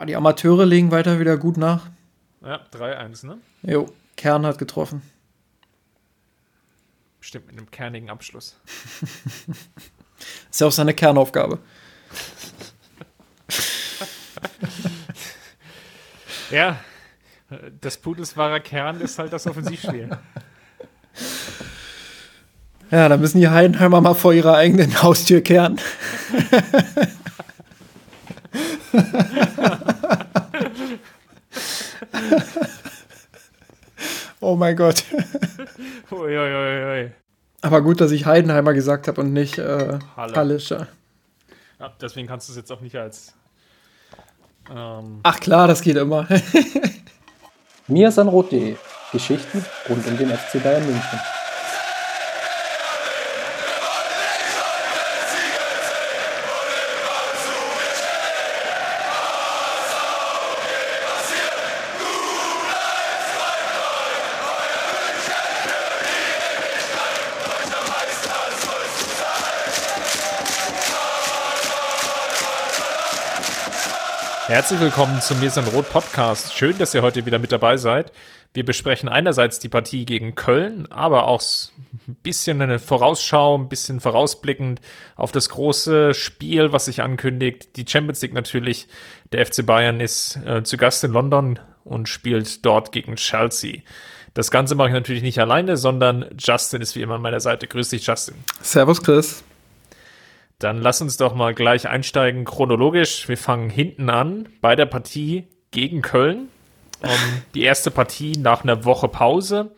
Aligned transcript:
Ah, 0.00 0.06
die 0.06 0.14
Amateure 0.14 0.64
legen 0.64 0.92
weiter 0.92 1.18
wieder 1.18 1.36
gut 1.36 1.56
nach. 1.56 1.88
Ja, 2.40 2.60
3-1, 2.72 3.26
ne? 3.26 3.38
Jo, 3.62 3.90
Kern 4.16 4.46
hat 4.46 4.56
getroffen. 4.56 5.02
Bestimmt 7.18 7.48
mit 7.48 7.58
einem 7.58 7.68
kernigen 7.68 8.08
Abschluss. 8.08 8.56
Ist 10.50 10.60
ja 10.60 10.68
auch 10.68 10.72
seine 10.72 10.94
Kernaufgabe. 10.94 11.58
ja, 16.52 16.78
das 17.80 17.96
Pudels 17.96 18.36
wahrer 18.36 18.60
Kern 18.60 19.00
ist 19.00 19.18
halt 19.18 19.32
das 19.32 19.46
Offensivspiel. 19.46 20.10
Ja, 22.90 23.06
da 23.10 23.18
müssen 23.18 23.38
die 23.38 23.50
Heidenheimer 23.50 24.00
mal 24.00 24.14
vor 24.14 24.32
ihrer 24.32 24.56
eigenen 24.56 25.02
Haustür 25.02 25.42
kehren. 25.42 25.78
oh 34.40 34.56
mein 34.56 34.76
Gott. 34.76 35.04
Uiuiui. 36.10 37.10
Aber 37.60 37.82
gut, 37.82 38.00
dass 38.00 38.12
ich 38.12 38.26
Heidenheimer 38.26 38.72
gesagt 38.72 39.08
habe 39.08 39.20
und 39.20 39.32
nicht 39.32 39.58
äh, 39.58 39.98
Halle. 40.16 40.34
Hallischer. 40.34 40.88
Ja, 41.78 41.92
deswegen 42.00 42.28
kannst 42.28 42.48
du 42.48 42.52
es 42.52 42.56
jetzt 42.56 42.72
auch 42.72 42.80
nicht 42.80 42.96
als. 42.96 43.34
Ähm, 44.70 45.20
Ach 45.22 45.40
klar, 45.40 45.66
das 45.66 45.82
geht 45.82 45.96
immer. 45.96 46.26
miasanrot.de 47.88 48.76
Geschichten 49.12 49.64
rund 49.88 50.06
um 50.06 50.16
den 50.16 50.28
FC 50.28 50.62
Bayern 50.62 50.84
München. 50.84 51.20
Herzlich 74.58 74.80
willkommen 74.80 75.20
zum 75.20 75.38
Mir 75.38 75.50
sind 75.50 75.72
Rot 75.72 75.88
Podcast. 75.88 76.52
Schön, 76.52 76.76
dass 76.78 76.92
ihr 76.92 77.02
heute 77.02 77.24
wieder 77.24 77.38
mit 77.38 77.52
dabei 77.52 77.76
seid. 77.76 78.10
Wir 78.52 78.64
besprechen 78.64 79.08
einerseits 79.08 79.60
die 79.60 79.68
Partie 79.68 80.04
gegen 80.04 80.34
Köln, 80.34 80.90
aber 80.90 81.28
auch 81.28 81.40
ein 82.08 82.16
bisschen 82.24 82.60
eine 82.60 82.80
Vorausschau, 82.80 83.56
ein 83.56 83.68
bisschen 83.68 84.00
vorausblickend 84.00 84.80
auf 85.14 85.30
das 85.30 85.50
große 85.50 86.12
Spiel, 86.12 86.72
was 86.72 86.86
sich 86.86 87.02
ankündigt. 87.02 87.76
Die 87.76 87.84
Champions 87.86 88.20
League 88.20 88.34
natürlich. 88.34 88.88
Der 89.30 89.46
FC 89.46 89.64
Bayern 89.64 90.00
ist 90.00 90.40
äh, 90.44 90.64
zu 90.64 90.76
Gast 90.76 91.04
in 91.04 91.12
London 91.12 91.60
und 91.84 92.08
spielt 92.08 92.66
dort 92.66 92.90
gegen 92.90 93.14
Chelsea. 93.14 93.82
Das 94.34 94.50
Ganze 94.50 94.74
mache 94.74 94.88
ich 94.88 94.94
natürlich 94.94 95.22
nicht 95.22 95.38
alleine, 95.38 95.76
sondern 95.76 96.26
Justin 96.36 96.82
ist 96.82 96.96
wie 96.96 97.02
immer 97.02 97.14
an 97.14 97.22
meiner 97.22 97.38
Seite. 97.38 97.68
Grüß 97.68 97.90
dich, 97.90 98.04
Justin. 98.04 98.34
Servus, 98.60 99.04
Chris. 99.04 99.44
Dann 100.58 100.78
lass 100.78 101.00
uns 101.00 101.16
doch 101.16 101.34
mal 101.34 101.54
gleich 101.54 101.88
einsteigen 101.88 102.44
chronologisch. 102.44 103.28
Wir 103.28 103.38
fangen 103.38 103.70
hinten 103.70 104.10
an 104.10 104.48
bei 104.60 104.74
der 104.74 104.86
Partie 104.86 105.46
gegen 105.70 106.02
Köln. 106.02 106.48
Um, 107.00 107.10
die 107.54 107.62
erste 107.62 107.92
Partie 107.92 108.32
nach 108.32 108.64
einer 108.64 108.84
Woche 108.84 109.06
Pause. 109.06 109.70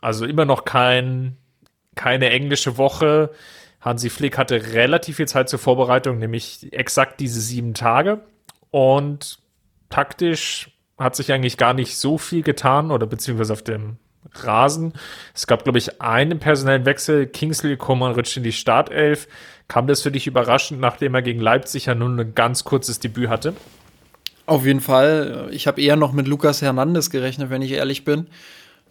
Also 0.00 0.26
immer 0.26 0.44
noch 0.44 0.64
kein, 0.64 1.36
keine 1.94 2.30
englische 2.30 2.76
Woche. 2.76 3.30
Hansi 3.80 4.10
Flick 4.10 4.36
hatte 4.36 4.72
relativ 4.72 5.16
viel 5.16 5.28
Zeit 5.28 5.48
zur 5.48 5.60
Vorbereitung, 5.60 6.18
nämlich 6.18 6.72
exakt 6.72 7.20
diese 7.20 7.40
sieben 7.40 7.72
Tage. 7.72 8.22
Und 8.72 9.38
taktisch 9.90 10.72
hat 10.98 11.14
sich 11.14 11.32
eigentlich 11.32 11.56
gar 11.56 11.72
nicht 11.72 11.96
so 11.96 12.18
viel 12.18 12.42
getan 12.42 12.90
oder 12.90 13.06
beziehungsweise 13.06 13.52
auf 13.52 13.62
dem 13.62 13.98
Rasen. 14.32 14.92
Es 15.34 15.46
gab, 15.46 15.64
glaube 15.64 15.78
ich, 15.78 16.00
einen 16.00 16.38
personellen 16.38 16.84
Wechsel. 16.84 17.26
Kingsley 17.26 17.76
Coman 17.76 18.12
rutscht 18.12 18.36
in 18.36 18.42
die 18.42 18.52
Startelf. 18.52 19.28
Kam 19.68 19.86
das 19.86 20.02
für 20.02 20.10
dich 20.10 20.26
überraschend, 20.26 20.80
nachdem 20.80 21.14
er 21.14 21.22
gegen 21.22 21.40
Leipzig 21.40 21.86
ja 21.86 21.94
nun 21.94 22.18
ein 22.18 22.34
ganz 22.34 22.64
kurzes 22.64 23.00
Debüt 23.00 23.28
hatte? 23.28 23.54
Auf 24.46 24.64
jeden 24.64 24.80
Fall. 24.80 25.48
Ich 25.50 25.66
habe 25.66 25.80
eher 25.80 25.96
noch 25.96 26.12
mit 26.12 26.28
Lukas 26.28 26.62
Hernandez 26.62 27.10
gerechnet, 27.10 27.50
wenn 27.50 27.62
ich 27.62 27.72
ehrlich 27.72 28.04
bin. 28.04 28.28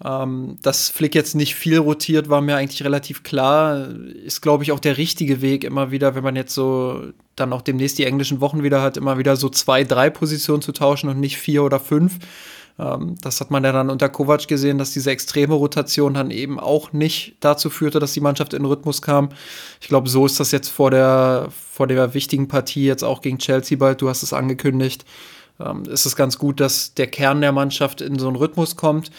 Ähm, 0.03 0.57
dass 0.62 0.90
Flick 0.90 1.16
jetzt 1.16 1.35
nicht 1.35 1.56
viel 1.56 1.78
rotiert, 1.78 2.28
war 2.28 2.41
mir 2.41 2.57
eigentlich 2.57 2.84
relativ 2.84 3.24
klar. 3.24 3.88
Ist, 4.25 4.41
glaube 4.41 4.63
ich, 4.63 4.74
auch 4.74 4.81
der 4.81 4.97
richtige 4.97 5.41
Weg, 5.41 5.63
immer 5.63 5.91
wieder, 5.91 6.16
wenn 6.16 6.24
man 6.24 6.35
jetzt 6.35 6.53
so 6.53 7.13
dann 7.38 7.53
auch 7.53 7.62
demnächst 7.62 7.97
die 7.97 8.06
englischen 8.06 8.41
Wochen 8.41 8.63
wieder 8.63 8.81
hat, 8.81 8.97
immer 8.97 9.18
wieder 9.18 9.38
so 9.38 9.47
zwei, 9.47 9.85
drei 9.85 10.09
Positionen 10.09 10.62
zu 10.62 10.74
tauschen 10.74 11.09
und 11.09 11.19
nicht 11.22 11.38
vier 11.38 11.63
oder 11.63 11.79
fünf. 11.79 12.19
Ähm, 12.78 13.16
das 13.22 13.40
hat 13.41 13.52
man 13.52 13.63
ja 13.63 13.72
dann 13.72 13.90
unter 13.90 14.09
Kovac 14.09 14.47
gesehen, 14.47 14.78
dass 14.78 14.91
diese 14.91 15.12
extreme 15.12 15.53
Rotation 15.53 16.13
dann 16.13 16.31
eben 16.31 16.59
auch 16.59 16.94
nicht 16.94 17.38
dazu 17.40 17.69
führte, 17.69 18.00
dass 18.00 18.13
die 18.13 18.22
Mannschaft 18.22 18.53
in 18.53 18.66
Rhythmus 18.66 19.02
kam. 19.02 19.30
Ich 19.81 19.88
glaube, 19.88 20.09
so 20.09 20.25
ist 20.25 20.40
das 20.40 20.52
jetzt 20.52 20.69
vor 20.69 20.91
der, 20.91 21.47
vor 21.52 21.88
der 21.88 22.13
wichtigen 22.13 22.47
Partie 22.47 22.86
jetzt 22.86 23.03
auch 23.03 23.22
gegen 23.22 23.38
Chelsea 23.38 23.78
bald. 23.78 24.02
Du 24.02 24.09
hast 24.09 24.24
es 24.24 24.34
angekündigt. 24.34 25.06
Ähm, 25.59 25.84
ist 25.84 26.06
es 26.06 26.16
ganz 26.16 26.38
gut, 26.38 26.59
dass 26.59 26.94
der 26.94 27.08
Kern 27.08 27.41
der 27.41 27.52
Mannschaft 27.52 28.02
in 28.02 28.19
so 28.19 28.28
einen 28.28 28.36
Rhythmus 28.36 28.75
kommt. 28.75 29.12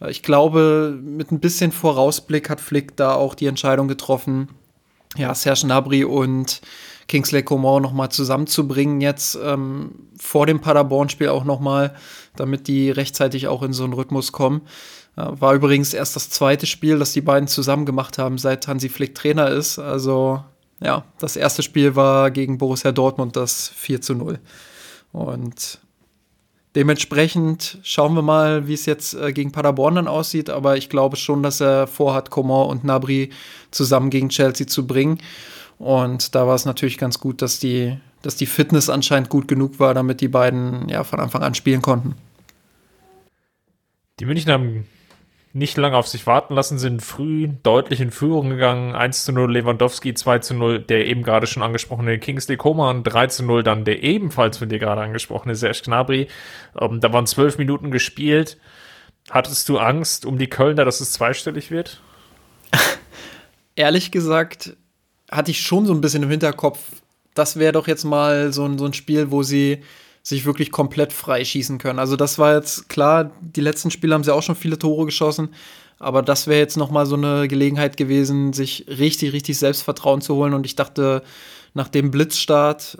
Äh, 0.00 0.10
ich 0.10 0.22
glaube, 0.22 0.98
mit 1.02 1.30
ein 1.32 1.40
bisschen 1.40 1.72
Vorausblick 1.72 2.48
hat 2.48 2.60
Flick 2.60 2.96
da 2.96 3.14
auch 3.14 3.34
die 3.34 3.46
Entscheidung 3.46 3.88
getroffen, 3.88 4.48
ja, 5.16 5.34
Serge 5.34 5.66
Gnabry 5.66 6.04
und 6.04 6.62
Kingsley 7.08 7.42
Coman 7.42 7.82
noch 7.82 7.92
mal 7.92 8.10
zusammenzubringen 8.10 9.00
jetzt 9.00 9.38
ähm, 9.42 9.92
vor 10.18 10.46
dem 10.46 10.60
Paderborn-Spiel 10.60 11.28
auch 11.28 11.44
noch 11.44 11.60
mal, 11.60 11.94
damit 12.36 12.68
die 12.68 12.90
rechtzeitig 12.90 13.48
auch 13.48 13.62
in 13.62 13.72
so 13.72 13.84
einen 13.84 13.92
Rhythmus 13.92 14.32
kommen. 14.32 14.62
Äh, 15.16 15.26
war 15.32 15.54
übrigens 15.54 15.94
erst 15.94 16.16
das 16.16 16.30
zweite 16.30 16.66
Spiel, 16.66 16.98
das 16.98 17.12
die 17.12 17.20
beiden 17.20 17.48
zusammen 17.48 17.86
gemacht 17.86 18.18
haben, 18.18 18.38
seit 18.38 18.66
Hansi 18.68 18.88
Flick 18.88 19.14
Trainer 19.14 19.48
ist. 19.48 19.78
Also 19.78 20.42
ja, 20.80 21.04
das 21.18 21.36
erste 21.36 21.62
Spiel 21.62 21.94
war 21.96 22.30
gegen 22.30 22.58
Borussia 22.58 22.92
Dortmund 22.92 23.36
das 23.36 23.68
4 23.68 24.00
zu 24.00 24.14
0. 24.14 24.38
Und 25.12 25.80
dementsprechend 26.74 27.78
schauen 27.82 28.14
wir 28.14 28.22
mal, 28.22 28.66
wie 28.66 28.74
es 28.74 28.86
jetzt 28.86 29.14
äh, 29.14 29.32
gegen 29.32 29.52
Paderborn 29.52 29.94
dann 29.96 30.08
aussieht. 30.08 30.50
Aber 30.50 30.76
ich 30.76 30.88
glaube 30.88 31.16
schon, 31.16 31.42
dass 31.42 31.60
er 31.60 31.86
vorhat, 31.86 32.30
Coman 32.30 32.68
und 32.68 32.84
Nabri 32.84 33.30
zusammen 33.70 34.10
gegen 34.10 34.30
Chelsea 34.30 34.66
zu 34.66 34.86
bringen. 34.86 35.18
Und 35.82 36.36
da 36.36 36.46
war 36.46 36.54
es 36.54 36.64
natürlich 36.64 36.96
ganz 36.96 37.18
gut, 37.18 37.42
dass 37.42 37.58
die, 37.58 37.98
dass 38.22 38.36
die 38.36 38.46
Fitness 38.46 38.88
anscheinend 38.88 39.30
gut 39.30 39.48
genug 39.48 39.80
war, 39.80 39.94
damit 39.94 40.20
die 40.20 40.28
beiden 40.28 40.88
ja 40.88 41.02
von 41.02 41.18
Anfang 41.18 41.42
an 41.42 41.56
spielen 41.56 41.82
konnten. 41.82 42.14
Die 44.20 44.24
München 44.24 44.52
haben 44.52 44.86
nicht 45.52 45.76
lange 45.76 45.96
auf 45.96 46.06
sich 46.06 46.24
warten 46.28 46.54
lassen, 46.54 46.78
sind 46.78 47.02
früh 47.02 47.48
deutlich 47.64 48.00
in 48.00 48.12
Führung 48.12 48.50
gegangen. 48.50 48.94
1 48.94 49.24
zu 49.24 49.32
0 49.32 49.52
Lewandowski, 49.52 50.14
2 50.14 50.38
zu 50.38 50.54
0 50.54 50.78
der 50.78 51.04
eben 51.08 51.24
gerade 51.24 51.48
schon 51.48 51.64
angesprochene 51.64 52.20
Kingsley 52.20 52.56
Coman, 52.56 53.02
3 53.02 53.26
zu 53.26 53.44
0 53.44 53.64
dann 53.64 53.84
der 53.84 54.04
ebenfalls 54.04 54.58
von 54.58 54.68
dir 54.68 54.78
gerade 54.78 55.00
angesprochene 55.00 55.56
Serge 55.56 55.80
Gnabry. 55.84 56.28
Ähm, 56.80 57.00
da 57.00 57.12
waren 57.12 57.26
zwölf 57.26 57.58
Minuten 57.58 57.90
gespielt. 57.90 58.56
Hattest 59.30 59.68
du 59.68 59.78
Angst 59.78 60.26
um 60.26 60.38
die 60.38 60.48
Kölner, 60.48 60.84
dass 60.84 61.00
es 61.00 61.10
zweistellig 61.10 61.72
wird? 61.72 62.00
Ehrlich 63.74 64.12
gesagt 64.12 64.76
hatte 65.32 65.50
ich 65.50 65.60
schon 65.60 65.86
so 65.86 65.92
ein 65.92 66.00
bisschen 66.00 66.22
im 66.22 66.30
Hinterkopf, 66.30 66.78
das 67.34 67.58
wäre 67.58 67.72
doch 67.72 67.88
jetzt 67.88 68.04
mal 68.04 68.52
so 68.52 68.64
ein, 68.66 68.78
so 68.78 68.84
ein 68.84 68.92
Spiel, 68.92 69.30
wo 69.30 69.42
sie 69.42 69.78
sich 70.22 70.44
wirklich 70.44 70.70
komplett 70.70 71.12
freischießen 71.12 71.78
können. 71.78 71.98
Also 71.98 72.14
das 72.14 72.38
war 72.38 72.54
jetzt 72.54 72.88
klar, 72.88 73.32
die 73.40 73.60
letzten 73.60 73.90
Spiele 73.90 74.14
haben 74.14 74.22
sie 74.22 74.32
auch 74.32 74.42
schon 74.42 74.54
viele 74.54 74.78
Tore 74.78 75.06
geschossen, 75.06 75.48
aber 75.98 76.22
das 76.22 76.46
wäre 76.46 76.60
jetzt 76.60 76.76
noch 76.76 76.90
mal 76.90 77.06
so 77.06 77.16
eine 77.16 77.48
Gelegenheit 77.48 77.96
gewesen, 77.96 78.52
sich 78.52 78.86
richtig, 78.88 79.32
richtig 79.32 79.58
Selbstvertrauen 79.58 80.20
zu 80.20 80.34
holen 80.36 80.54
und 80.54 80.66
ich 80.66 80.76
dachte, 80.76 81.22
nach 81.74 81.88
dem 81.88 82.10
Blitzstart, 82.10 82.98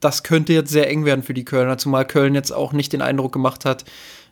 das 0.00 0.22
könnte 0.22 0.52
jetzt 0.52 0.70
sehr 0.70 0.88
eng 0.90 1.04
werden 1.04 1.22
für 1.22 1.34
die 1.34 1.44
Kölner, 1.44 1.78
zumal 1.78 2.04
Köln 2.04 2.34
jetzt 2.34 2.52
auch 2.52 2.72
nicht 2.72 2.92
den 2.92 3.02
Eindruck 3.02 3.32
gemacht 3.32 3.64
hat, 3.64 3.84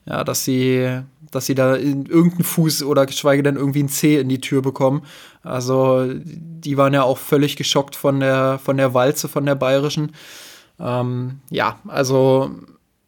ja, 0.09 0.25
dass 0.25 0.45
sie, 0.45 1.03
dass 1.31 1.47
sie 1.47 1.55
da 1.55 1.77
irgendeinen 1.77 2.45
Fuß 2.45 2.83
oder 2.83 3.05
geschweige 3.05 3.43
denn 3.43 3.57
irgendwie 3.57 3.83
ein 3.83 3.89
C 3.89 4.19
in 4.19 4.29
die 4.29 4.41
Tür 4.41 4.63
bekommen. 4.63 5.03
Also 5.43 6.07
die 6.15 6.77
waren 6.77 6.95
ja 6.95 7.03
auch 7.03 7.19
völlig 7.19 7.57
geschockt 7.57 7.95
von 7.95 8.21
der, 8.21 8.59
von 8.63 8.77
der 8.77 8.95
Walze, 8.95 9.29
von 9.29 9.45
der 9.45 9.55
bayerischen. 9.55 10.13
Ähm, 10.81 11.41
ja, 11.51 11.79
also 11.89 12.51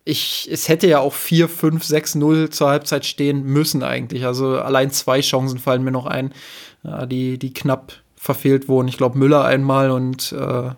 ich, 0.04 0.48
es 0.50 0.68
hätte 0.68 0.88
ja 0.88 0.98
auch 0.98 1.14
4, 1.14 1.48
5, 1.48 1.84
6, 1.84 2.14
0 2.16 2.50
zur 2.50 2.68
Halbzeit 2.68 3.06
stehen 3.06 3.44
müssen 3.44 3.82
eigentlich. 3.82 4.26
Also 4.26 4.58
allein 4.58 4.90
zwei 4.90 5.20
Chancen 5.20 5.58
fallen 5.58 5.82
mir 5.82 5.92
noch 5.92 6.06
ein, 6.06 6.32
ja, 6.82 7.06
die, 7.06 7.38
die 7.38 7.54
knapp 7.54 7.94
verfehlt 8.16 8.68
wurden. 8.68 8.88
Ich 8.88 8.98
glaube 8.98 9.18
Müller 9.18 9.44
einmal 9.44 9.90
und 9.90 10.32
äh, 10.32 10.70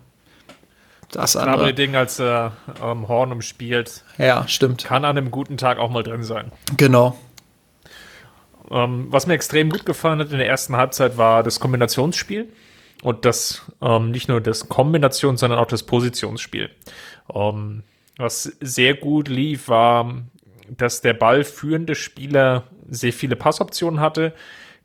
das 1.15 1.35
andere. 1.35 1.73
Ding, 1.73 1.95
als 1.95 2.19
er 2.19 2.53
ähm, 2.81 3.07
Horn 3.07 3.31
umspielt. 3.31 4.03
Ja, 4.17 4.47
stimmt. 4.47 4.83
Kann 4.83 5.05
an 5.05 5.17
einem 5.17 5.31
guten 5.31 5.57
Tag 5.57 5.77
auch 5.77 5.89
mal 5.89 6.03
drin 6.03 6.23
sein. 6.23 6.51
Genau. 6.77 7.17
Ähm, 8.71 9.07
was 9.09 9.27
mir 9.27 9.33
extrem 9.33 9.69
gut 9.69 9.85
gefallen 9.85 10.19
hat 10.19 10.31
in 10.31 10.37
der 10.37 10.47
ersten 10.47 10.75
Halbzeit 10.75 11.17
war 11.17 11.43
das 11.43 11.59
Kombinationsspiel 11.59 12.49
und 13.03 13.25
das 13.25 13.61
ähm, 13.81 14.11
nicht 14.11 14.29
nur 14.29 14.41
das 14.41 14.69
Kombination, 14.69 15.37
sondern 15.37 15.59
auch 15.59 15.67
das 15.67 15.83
Positionsspiel. 15.83 16.69
Ähm, 17.33 17.83
Was 18.17 18.43
sehr 18.61 18.95
gut 18.95 19.27
lief, 19.27 19.67
war, 19.67 20.23
dass 20.69 21.01
der 21.01 21.13
ballführende 21.13 21.95
Spieler 21.95 22.63
sehr 22.89 23.13
viele 23.13 23.35
Passoptionen 23.35 23.99
hatte, 23.99 24.33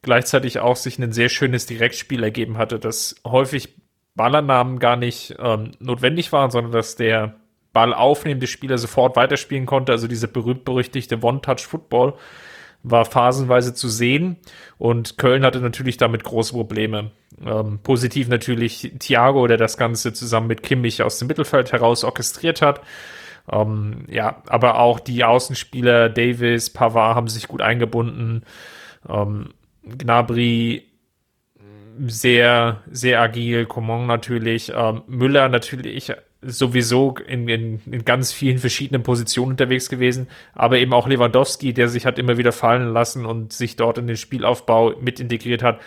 gleichzeitig 0.03 0.59
auch 0.59 0.77
sich 0.77 0.99
ein 0.99 1.13
sehr 1.13 1.29
schönes 1.29 1.67
Direktspiel 1.67 2.23
ergeben 2.23 2.59
hatte, 2.59 2.79
das 2.79 3.17
häufig 3.25 3.75
Ballernamen 4.19 4.79
gar 4.79 4.97
nicht 4.97 5.35
ähm, 5.39 5.71
notwendig 5.79 6.31
waren, 6.33 6.51
sondern 6.51 6.73
dass 6.73 6.97
der 6.97 7.37
Ball 7.73 7.95
aufnehmende 7.95 8.47
Spieler 8.47 8.77
sofort 8.77 9.17
weiterspielen 9.17 9.65
konnte. 9.65 9.93
Also 9.93 10.09
diese 10.09 10.29
berühmt-berüchtigte 10.29 11.23
One-Touch-Football 11.23 12.15
war 12.83 13.05
phasenweise 13.07 13.73
zu 13.73 13.89
sehen 13.89 14.37
und 14.77 15.17
Köln 15.17 15.45
hatte 15.45 15.61
natürlich 15.61 15.97
damit 15.97 16.25
große 16.25 16.53
Probleme. 16.53 17.13
Ähm, 17.45 17.81
positiv 17.83 18.29
natürlich 18.29 18.93
Thiago, 18.99 19.47
der 19.47 19.57
das 19.57 19.77
Ganze 19.77 20.13
zusammen 20.13 20.49
mit 20.49 20.63
Kimmich 20.63 21.03
aus 21.03 21.19
dem 21.19 21.29
Mittelfeld 21.29 21.73
heraus 21.73 22.05
orchestriert 22.05 22.63
hat. 22.63 22.81
Ähm, 23.51 24.05
ja, 24.09 24.43
aber 24.49 24.79
auch 24.79 25.01
die 25.01 25.25
Außenspieler 25.25 26.09
Davis, 26.09 26.71
Pavard 26.71 27.17
haben 27.17 27.29
sich 27.29 27.49
gut 27.49 27.63
eingebunden. 27.63 28.43
Ähm, 29.09 29.55
Gnabry 29.85 30.88
sehr, 32.07 32.83
sehr 32.91 33.21
agil, 33.21 33.67
Coman 33.67 34.07
natürlich, 34.07 34.73
ähm, 34.75 35.03
Müller 35.07 35.49
natürlich 35.49 36.13
sowieso 36.41 37.17
in, 37.27 37.49
in, 37.49 37.81
in 37.91 38.05
ganz 38.05 38.33
vielen 38.33 38.59
verschiedenen 38.59 39.03
Positionen 39.03 39.53
unterwegs 39.53 39.89
gewesen, 39.89 40.29
aber 40.55 40.79
eben 40.79 40.93
auch 40.93 41.09
Lewandowski, 41.09 41.73
der 41.73 41.89
sich 41.89 42.07
hat 42.07 42.19
immer 42.19 42.39
wieder 42.39 42.53
fallen 42.53 42.93
lassen 42.93 43.27
und 43.27 43.53
sich 43.53 43.77
dort 43.77 43.99
in 43.99 44.07
den 44.07 44.17
Spielaufbau 44.17 44.95
mit 45.01 45.19
integriert 45.19 45.63
hat. 45.63 45.81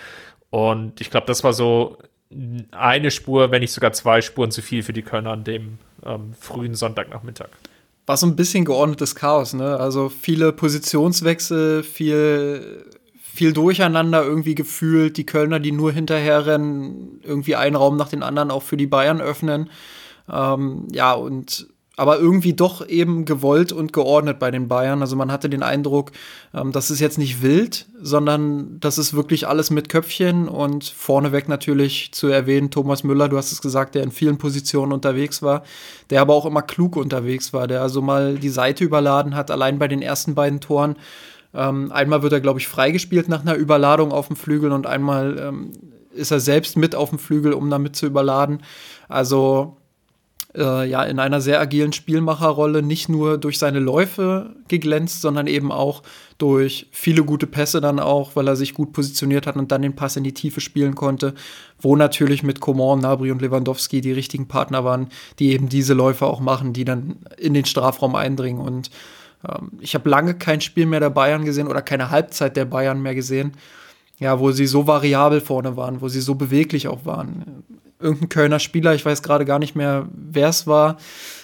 Und 0.50 1.00
ich 1.00 1.10
glaube, 1.10 1.28
das 1.28 1.44
war 1.44 1.54
so 1.54 1.98
eine 2.72 3.12
Spur, 3.12 3.52
wenn 3.52 3.62
nicht 3.62 3.74
sogar 3.74 3.94
zwei 3.94 4.22
Spuren 4.22 4.52
zu 4.52 4.62
viel 4.62 4.84
für 4.84 4.94
die 4.94 5.02
Kölner 5.02 5.32
an 5.32 5.44
dem 5.44 5.78
ähm, 6.06 6.34
frühen 6.38 6.76
Sonntagnachmittag. 6.76 7.50
War 8.06 8.18
so 8.18 8.26
ein 8.26 8.36
bisschen 8.36 8.66
geordnetes 8.66 9.16
Chaos, 9.16 9.54
ne? 9.54 9.78
Also 9.78 10.10
viele 10.10 10.52
Positionswechsel, 10.52 11.84
viel 11.84 12.86
viel 13.34 13.54
Durcheinander 13.54 14.24
irgendwie 14.24 14.56
gefühlt. 14.56 15.18
Die 15.18 15.26
Kölner, 15.26 15.60
die 15.60 15.72
nur 15.72 15.92
hinterherrennen, 15.92 17.22
irgendwie 17.24 17.56
einen 17.56 17.76
Raum 17.76 17.98
nach 17.98 18.10
den 18.10 18.24
anderen 18.24 18.52
auch 18.52 18.64
für 18.64 18.78
die 18.78 18.88
Bayern 18.88 19.22
öffnen. 19.22 19.70
Ähm, 20.30 20.88
ja, 20.92 21.14
und 21.14 21.68
aber 21.98 22.18
irgendwie 22.18 22.54
doch 22.54 22.88
eben 22.88 23.26
gewollt 23.26 23.72
und 23.72 23.94
geordnet 23.94 24.40
bei 24.40 24.50
den 24.50 24.68
Bayern. 24.68 25.02
Also 25.02 25.16
man 25.16 25.32
hatte 25.32 25.50
den 25.50 25.62
Eindruck, 25.62 26.12
ähm, 26.54 26.72
das 26.72 26.90
ist 26.90 27.00
jetzt 27.00 27.18
nicht 27.18 27.42
wild, 27.42 27.86
sondern 28.02 28.80
das 28.80 28.98
ist 28.98 29.14
wirklich 29.14 29.48
alles 29.48 29.70
mit 29.70 29.88
Köpfchen 29.88 30.48
und 30.48 30.86
vorneweg 30.86 31.48
natürlich 31.48 32.12
zu 32.14 32.28
erwähnen 32.28 32.72
Thomas 32.72 33.04
Müller, 33.04 33.30
du 33.30 33.38
hast 33.38 33.52
es 33.52 33.62
gesagt, 33.62 33.94
der 33.94 34.04
in 34.04 34.12
vielen 34.12 34.38
Positionen 34.38 34.94
unterwegs 34.94 35.44
war, 35.44 35.64
der 36.10 36.22
aber 36.22 36.34
auch 36.34 36.46
immer 36.46 36.62
klug 36.62 36.96
unterwegs 36.96 37.54
war, 37.54 37.68
der 37.68 37.82
also 37.82 38.02
mal 38.02 38.40
die 38.40 38.50
Seite 38.50 38.84
überladen 38.84 39.36
hat, 39.36 39.52
allein 39.52 39.78
bei 39.78 39.88
den 39.88 40.02
ersten 40.02 40.34
beiden 40.34 40.62
Toren 40.62 40.96
ähm, 41.54 41.92
einmal 41.92 42.24
wird 42.24 42.34
er, 42.34 42.42
glaube 42.42 42.60
ich, 42.60 42.68
freigespielt 42.68 43.28
nach 43.30 43.42
einer 43.42 43.56
Überladung 43.56 44.12
auf 44.12 44.28
dem 44.28 44.36
Flügel 44.36 44.72
und 44.72 44.88
einmal 44.88 45.38
ähm, 45.40 45.72
ist 46.14 46.32
er 46.32 46.40
selbst 46.40 46.78
mit 46.78 46.96
auf 46.96 47.10
dem 47.10 47.20
Flügel, 47.20 47.54
um 47.54 47.70
damit 47.70 47.96
zu 47.96 48.06
überladen. 48.06 48.64
Also 49.08 49.78
äh, 50.56 50.90
ja, 50.90 51.04
in 51.04 51.20
einer 51.20 51.42
sehr 51.42 51.60
agilen 51.60 51.94
Spielmacherrolle 51.94 52.82
nicht 52.82 53.10
nur 53.10 53.38
durch 53.38 53.58
seine 53.58 53.80
Läufe 53.80 54.56
geglänzt, 54.68 55.22
sondern 55.22 55.48
eben 55.48 55.72
auch 55.72 56.04
durch 56.38 56.88
viele 56.92 57.24
gute 57.24 57.48
Pässe 57.48 57.80
dann 57.80 58.00
auch, 58.00 58.36
weil 58.36 58.48
er 58.48 58.56
sich 58.56 58.74
gut 58.74 58.94
positioniert 58.94 59.48
hat 59.48 59.56
und 59.56 59.72
dann 59.72 59.82
den 59.82 59.96
Pass 59.96 60.18
in 60.18 60.24
die 60.24 60.34
Tiefe 60.34 60.60
spielen 60.60 60.96
konnte, 60.96 61.34
wo 61.80 61.96
natürlich 61.96 62.44
mit 62.44 62.60
Coman, 62.60 63.00
Nabri 63.00 63.32
und 63.32 63.42
Lewandowski 63.42 64.02
die 64.02 64.12
richtigen 64.12 64.48
Partner 64.48 64.84
waren, 64.84 65.08
die 65.40 65.52
eben 65.52 65.70
diese 65.70 65.94
Läufe 65.94 66.26
auch 66.26 66.42
machen, 66.42 66.74
die 66.74 66.86
dann 66.86 67.18
in 67.38 67.54
den 67.54 67.66
Strafraum 67.66 68.16
eindringen 68.16 68.62
und 68.62 68.90
ich 69.80 69.96
habe 69.96 70.10
lange 70.10 70.36
kein 70.36 70.62
Spiel 70.62 70.86
mehr 70.86 71.00
der 71.00 71.10
Bayern 71.10 71.46
gesehen 71.46 71.68
oder 71.68 71.82
keine 71.82 72.12
Halbzeit 72.12 72.56
der 72.56 72.66
Bayern 72.66 73.02
mehr 73.02 73.16
gesehen, 73.16 73.54
ja, 74.20 74.40
wo 74.40 74.52
sie 74.52 74.68
so 74.68 74.88
variabel 74.88 75.42
vorne 75.42 75.76
waren, 75.78 76.02
wo 76.02 76.08
sie 76.08 76.22
so 76.22 76.36
beweglich 76.36 76.88
auch 76.88 77.06
waren. 77.06 77.64
Irgendein 78.00 78.30
Kölner 78.30 78.60
Spieler, 78.60 78.94
ich 78.94 79.06
weiß 79.06 79.24
gerade 79.24 79.46
gar 79.46 79.60
nicht 79.60 79.76
mehr, 79.76 80.08
wer 80.14 80.50
es 80.50 80.68
war, 80.68 80.98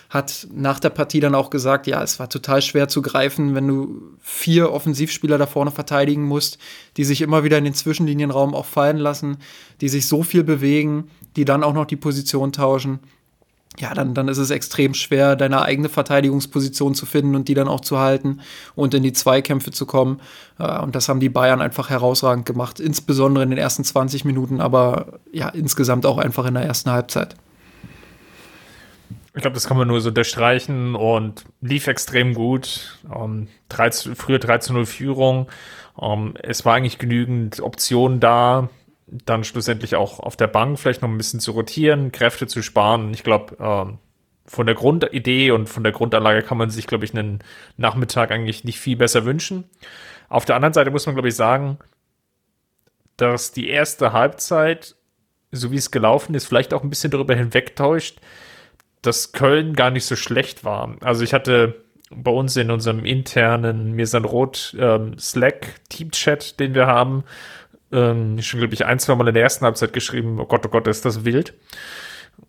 hat 0.10 0.48
nach 0.54 0.80
der 0.80 0.90
Partie 0.90 1.20
dann 1.20 1.36
auch 1.36 1.50
gesagt, 1.50 1.86
ja, 1.86 2.02
es 2.02 2.20
war 2.20 2.30
total 2.30 2.62
schwer 2.62 2.88
zu 2.88 3.02
greifen, 3.02 3.56
wenn 3.56 3.68
du 3.68 4.02
vier 4.22 4.72
Offensivspieler 4.72 5.38
da 5.38 5.46
vorne 5.46 5.72
verteidigen 5.72 6.24
musst, 6.24 6.60
die 6.96 7.04
sich 7.04 7.22
immer 7.22 7.44
wieder 7.44 7.58
in 7.58 7.66
den 7.66 7.74
Zwischenlinienraum 7.74 8.54
auch 8.56 8.66
fallen 8.66 8.98
lassen, 8.98 9.38
die 9.82 9.90
sich 9.90 10.08
so 10.08 10.24
viel 10.24 10.44
bewegen, 10.44 11.10
die 11.36 11.46
dann 11.46 11.64
auch 11.64 11.74
noch 11.74 11.86
die 11.86 11.98
Position 11.98 12.54
tauschen 12.54 13.00
ja, 13.80 13.94
dann, 13.94 14.14
dann 14.14 14.28
ist 14.28 14.38
es 14.38 14.50
extrem 14.50 14.94
schwer, 14.94 15.36
deine 15.36 15.62
eigene 15.62 15.90
Verteidigungsposition 15.90 16.96
zu 16.96 17.06
finden 17.06 17.36
und 17.36 17.48
die 17.48 17.54
dann 17.54 17.68
auch 17.68 17.82
zu 17.82 18.00
halten 18.00 18.42
und 18.76 18.94
in 18.94 19.04
die 19.04 19.14
Zweikämpfe 19.14 19.72
zu 19.72 19.86
kommen. 19.86 20.20
Äh, 20.58 20.80
und 20.80 20.96
das 20.96 21.10
haben 21.10 21.20
die 21.20 21.30
Bayern 21.30 21.62
einfach 21.62 21.90
herausragend 21.90 22.46
gemacht, 22.46 22.80
insbesondere 22.80 23.44
in 23.44 23.52
den 23.52 23.60
ersten 23.60 23.84
20 23.84 24.26
Minuten, 24.26 24.62
aber 24.62 25.20
ja, 25.32 25.50
insgesamt 25.50 26.06
auch 26.06 26.18
einfach 26.18 26.46
in 26.46 26.56
der 26.56 26.64
ersten 26.64 26.90
Halbzeit. 26.92 27.36
Ich 29.36 29.42
glaube, 29.42 29.54
das 29.54 29.68
kann 29.68 29.78
man 29.78 29.88
nur 29.88 30.02
so 30.02 30.10
unterstreichen 30.10 30.96
und 30.96 31.46
lief 31.62 31.86
extrem 31.86 32.34
gut. 32.34 33.00
Um, 33.08 33.42
ähm, 33.42 33.48
13, 33.70 34.16
frühe 34.16 34.38
13-0 34.38 34.86
Führung. 34.88 35.48
Um, 35.94 36.30
ähm, 36.30 36.34
es 36.42 36.66
war 36.66 36.74
eigentlich 36.74 36.98
genügend 36.98 37.60
Optionen 37.60 38.20
da 38.20 38.70
dann 39.08 39.44
schlussendlich 39.44 39.96
auch 39.96 40.20
auf 40.20 40.36
der 40.36 40.48
Bank 40.48 40.80
vielleicht 40.80 41.02
noch 41.02 41.10
ein 41.10 41.18
bisschen 41.18 41.40
zu 41.40 41.52
rotieren, 41.52 42.12
Kräfte 42.12 42.48
zu 42.48 42.62
sparen. 42.62 43.14
Ich 43.14 43.24
glaube, 43.24 43.56
ähm, 43.60 44.00
von 44.46 44.66
der 44.66 44.76
Grundidee 44.76 45.52
und 45.52 45.68
von 45.68 45.84
der 45.84 45.92
Grundanlage 45.92 46.42
kann 46.42 46.58
man 46.58 46.70
sich, 46.70 46.88
glaube 46.88 47.06
ich, 47.06 47.14
einen 47.14 47.40
Nachmittag 47.76 48.32
eigentlich 48.32 48.64
nicht 48.64 48.80
viel 48.80 48.96
besser 48.96 49.26
wünschen. 49.26 49.66
Auf 50.30 50.46
der 50.46 50.56
anderen 50.56 50.74
Seite 50.74 50.92
muss 50.92 51.06
man, 51.06 51.16
glaube 51.16 51.30
ich, 51.30 51.36
sagen, 51.36 51.78
dass 53.18 53.52
die 53.52 53.70
erste 53.70 54.14
Halbzeit, 54.14 54.96
so 55.52 55.72
wie 55.72 55.78
es 55.78 55.92
gelaufen 55.92 56.36
ist, 56.36 56.46
vielleicht 56.46 56.74
auch 56.74 56.84
ein 56.84 56.90
bisschen 56.90 57.12
darüber 57.12 57.36
hinwegtäuscht, 57.36 58.20
dass 59.02 59.32
Köln 59.32 59.74
gar 59.74 59.90
nicht 59.90 60.06
so 60.06 60.16
schlecht 60.16 60.64
war. 60.64 60.96
Also 61.02 61.24
ich 61.24 61.34
hatte 61.34 61.84
bei 62.10 62.32
uns 62.32 62.56
in 62.56 62.72
unserem 62.72 63.06
internen 63.06 63.94
Mirsan 63.94 64.26
Rot 64.26 64.76
ähm, 64.80 65.18
Slack 65.20 65.82
Team-Chat, 65.90 66.60
den 66.60 66.74
wir 66.74 66.88
haben, 66.88 67.24
ähm, 67.92 68.42
schon, 68.42 68.60
glaube 68.60 68.74
ich, 68.74 68.86
ein, 68.86 69.00
zwei 69.00 69.16
Mal 69.16 69.28
in 69.28 69.34
der 69.34 69.44
ersten 69.44 69.66
Halbzeit 69.66 69.94
geschrieben, 69.94 70.40
oh 70.40 70.46
Gott, 70.46 70.66
oh 70.66 70.70
Gott, 70.70 70.88
ist 70.88 71.06
das 71.06 71.26
wild. 71.26 71.54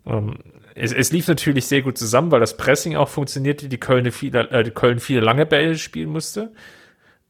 Ähm, 0.05 0.37
es, 0.75 0.93
es, 0.93 1.11
lief 1.11 1.27
natürlich 1.27 1.65
sehr 1.65 1.81
gut 1.81 1.97
zusammen, 1.97 2.31
weil 2.31 2.39
das 2.39 2.57
Pressing 2.57 2.95
auch 2.95 3.09
funktionierte, 3.09 3.69
die 3.69 3.79
Köln 3.79 4.11
viele, 4.11 4.49
äh, 4.51 4.63
die 4.63 4.71
Köln 4.71 4.99
viele 4.99 5.21
lange 5.21 5.45
Bälle 5.45 5.77
spielen 5.77 6.09
musste. 6.09 6.51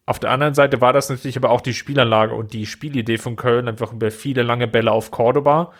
Auf 0.06 0.20
der 0.20 0.32
anderen 0.32 0.56
Seite 0.56 0.82
war 0.82 0.92
das 0.92 1.10
natürlich 1.10 1.38
aber 1.38 1.51
auch 1.51 1.62
die 1.62 1.74
Spielanlage 1.74 2.34
und 2.34 2.54
die 2.54 2.66
Spielidee 2.66 3.18
von 3.18 3.36
Köln, 3.36 3.68
einfach 3.68 3.94
über 3.94 4.10
viele 4.10 4.42
lange 4.42 4.68
Bälle 4.68 4.92
auf 4.92 5.12
Cordoba. 5.12 5.72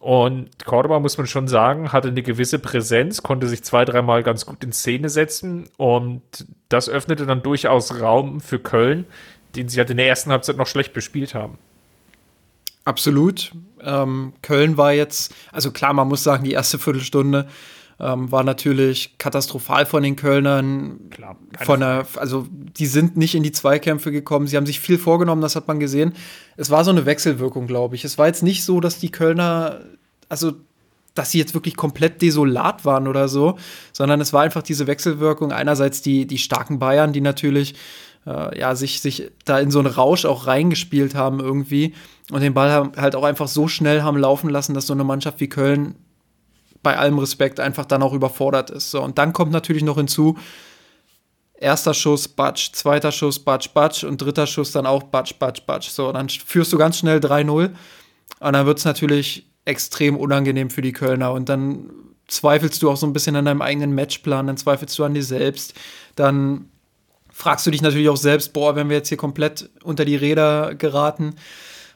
Und 0.00 0.64
Cordoba, 0.64 0.98
muss 1.00 1.16
man 1.16 1.26
schon 1.26 1.48
sagen, 1.48 1.92
hatte 1.92 2.08
eine 2.08 2.22
gewisse 2.22 2.58
Präsenz, 2.58 3.22
konnte 3.22 3.46
sich 3.48 3.64
zwei, 3.64 3.86
dreimal 3.86 4.22
ganz 4.22 4.44
gut 4.44 4.62
in 4.62 4.72
Szene 4.72 5.08
setzen 5.08 5.70
und 5.78 6.22
das 6.68 6.90
öffnete 6.90 7.24
dann 7.24 7.42
durchaus 7.42 8.00
Raum 8.00 8.40
für 8.40 8.58
Köln, 8.58 9.06
den 9.56 9.68
sie 9.68 9.78
halt 9.78 9.90
in 9.90 9.96
der 9.96 10.08
ersten 10.08 10.30
Halbzeit 10.30 10.56
noch 10.56 10.66
schlecht 10.66 10.92
bespielt 10.92 11.34
haben. 11.34 11.58
Absolut. 12.84 13.52
Ähm, 13.80 14.34
Köln 14.42 14.76
war 14.76 14.92
jetzt, 14.92 15.34
also 15.52 15.70
klar, 15.70 15.92
man 15.94 16.08
muss 16.08 16.22
sagen, 16.22 16.44
die 16.44 16.52
erste 16.52 16.78
Viertelstunde 16.78 17.48
ähm, 18.00 18.30
war 18.30 18.44
natürlich 18.44 19.16
katastrophal 19.18 19.86
von 19.86 20.02
den 20.02 20.16
Kölnern. 20.16 21.00
Klar, 21.10 21.36
von 21.62 21.80
der, 21.80 22.06
also 22.16 22.46
die 22.50 22.86
sind 22.86 23.16
nicht 23.16 23.34
in 23.34 23.42
die 23.42 23.52
Zweikämpfe 23.52 24.12
gekommen. 24.12 24.46
Sie 24.46 24.56
haben 24.56 24.66
sich 24.66 24.80
viel 24.80 24.98
vorgenommen, 24.98 25.42
das 25.42 25.56
hat 25.56 25.68
man 25.68 25.80
gesehen. 25.80 26.12
Es 26.56 26.70
war 26.70 26.84
so 26.84 26.90
eine 26.90 27.06
Wechselwirkung, 27.06 27.66
glaube 27.66 27.94
ich. 27.94 28.04
Es 28.04 28.18
war 28.18 28.26
jetzt 28.26 28.42
nicht 28.42 28.64
so, 28.64 28.80
dass 28.80 28.98
die 28.98 29.10
Kölner, 29.10 29.80
also 30.28 30.52
dass 31.14 31.30
sie 31.30 31.38
jetzt 31.38 31.54
wirklich 31.54 31.76
komplett 31.76 32.20
desolat 32.20 32.84
waren 32.84 33.06
oder 33.06 33.28
so, 33.28 33.56
sondern 33.92 34.20
es 34.20 34.32
war 34.32 34.42
einfach 34.42 34.62
diese 34.62 34.88
Wechselwirkung. 34.88 35.52
Einerseits 35.52 36.02
die, 36.02 36.26
die 36.26 36.38
starken 36.38 36.80
Bayern, 36.80 37.12
die 37.12 37.20
natürlich 37.20 37.76
äh, 38.26 38.58
ja, 38.58 38.74
sich, 38.74 39.00
sich 39.00 39.30
da 39.44 39.58
in 39.58 39.70
so 39.70 39.78
einen 39.78 39.88
Rausch 39.88 40.24
auch 40.24 40.46
reingespielt 40.46 41.14
haben 41.14 41.40
irgendwie 41.40 41.94
und 42.30 42.40
den 42.40 42.54
Ball 42.54 42.90
halt 42.96 43.16
auch 43.16 43.24
einfach 43.24 43.48
so 43.48 43.68
schnell 43.68 44.02
haben 44.02 44.18
laufen 44.18 44.50
lassen, 44.50 44.74
dass 44.74 44.86
so 44.86 44.92
eine 44.92 45.04
Mannschaft 45.04 45.40
wie 45.40 45.48
Köln 45.48 45.94
bei 46.82 46.96
allem 46.96 47.18
Respekt 47.18 47.60
einfach 47.60 47.84
dann 47.84 48.02
auch 48.02 48.12
überfordert 48.12 48.70
ist. 48.70 48.90
So, 48.90 49.02
und 49.02 49.18
dann 49.18 49.32
kommt 49.32 49.52
natürlich 49.52 49.82
noch 49.82 49.96
hinzu, 49.96 50.36
erster 51.54 51.94
Schuss, 51.94 52.28
Batsch, 52.28 52.72
zweiter 52.72 53.10
Schuss, 53.10 53.38
Batsch, 53.38 53.70
Batsch 53.72 54.04
und 54.04 54.20
dritter 54.20 54.46
Schuss 54.46 54.72
dann 54.72 54.86
auch 54.86 55.02
Batsch, 55.04 55.34
Batsch, 55.38 55.62
Batsch. 55.66 55.88
So, 55.88 56.12
dann 56.12 56.28
führst 56.28 56.72
du 56.72 56.78
ganz 56.78 56.98
schnell 56.98 57.18
3-0 57.18 57.70
und 58.40 58.52
dann 58.52 58.66
wird 58.66 58.78
es 58.78 58.84
natürlich 58.84 59.46
extrem 59.64 60.16
unangenehm 60.16 60.70
für 60.70 60.82
die 60.82 60.92
Kölner 60.92 61.32
und 61.32 61.48
dann 61.48 61.90
zweifelst 62.28 62.82
du 62.82 62.90
auch 62.90 62.96
so 62.96 63.06
ein 63.06 63.12
bisschen 63.12 63.36
an 63.36 63.46
deinem 63.46 63.62
eigenen 63.62 63.94
Matchplan, 63.94 64.46
dann 64.46 64.56
zweifelst 64.56 64.98
du 64.98 65.04
an 65.04 65.14
dir 65.14 65.24
selbst, 65.24 65.74
dann 66.16 66.68
fragst 67.34 67.66
du 67.66 67.70
dich 67.70 67.82
natürlich 67.82 68.08
auch 68.08 68.16
selbst, 68.16 68.54
boah, 68.54 68.76
wenn 68.76 68.88
wir 68.88 68.96
jetzt 68.96 69.08
hier 69.08 69.18
komplett 69.18 69.68
unter 69.82 70.06
die 70.06 70.16
Räder 70.16 70.74
geraten, 70.74 71.34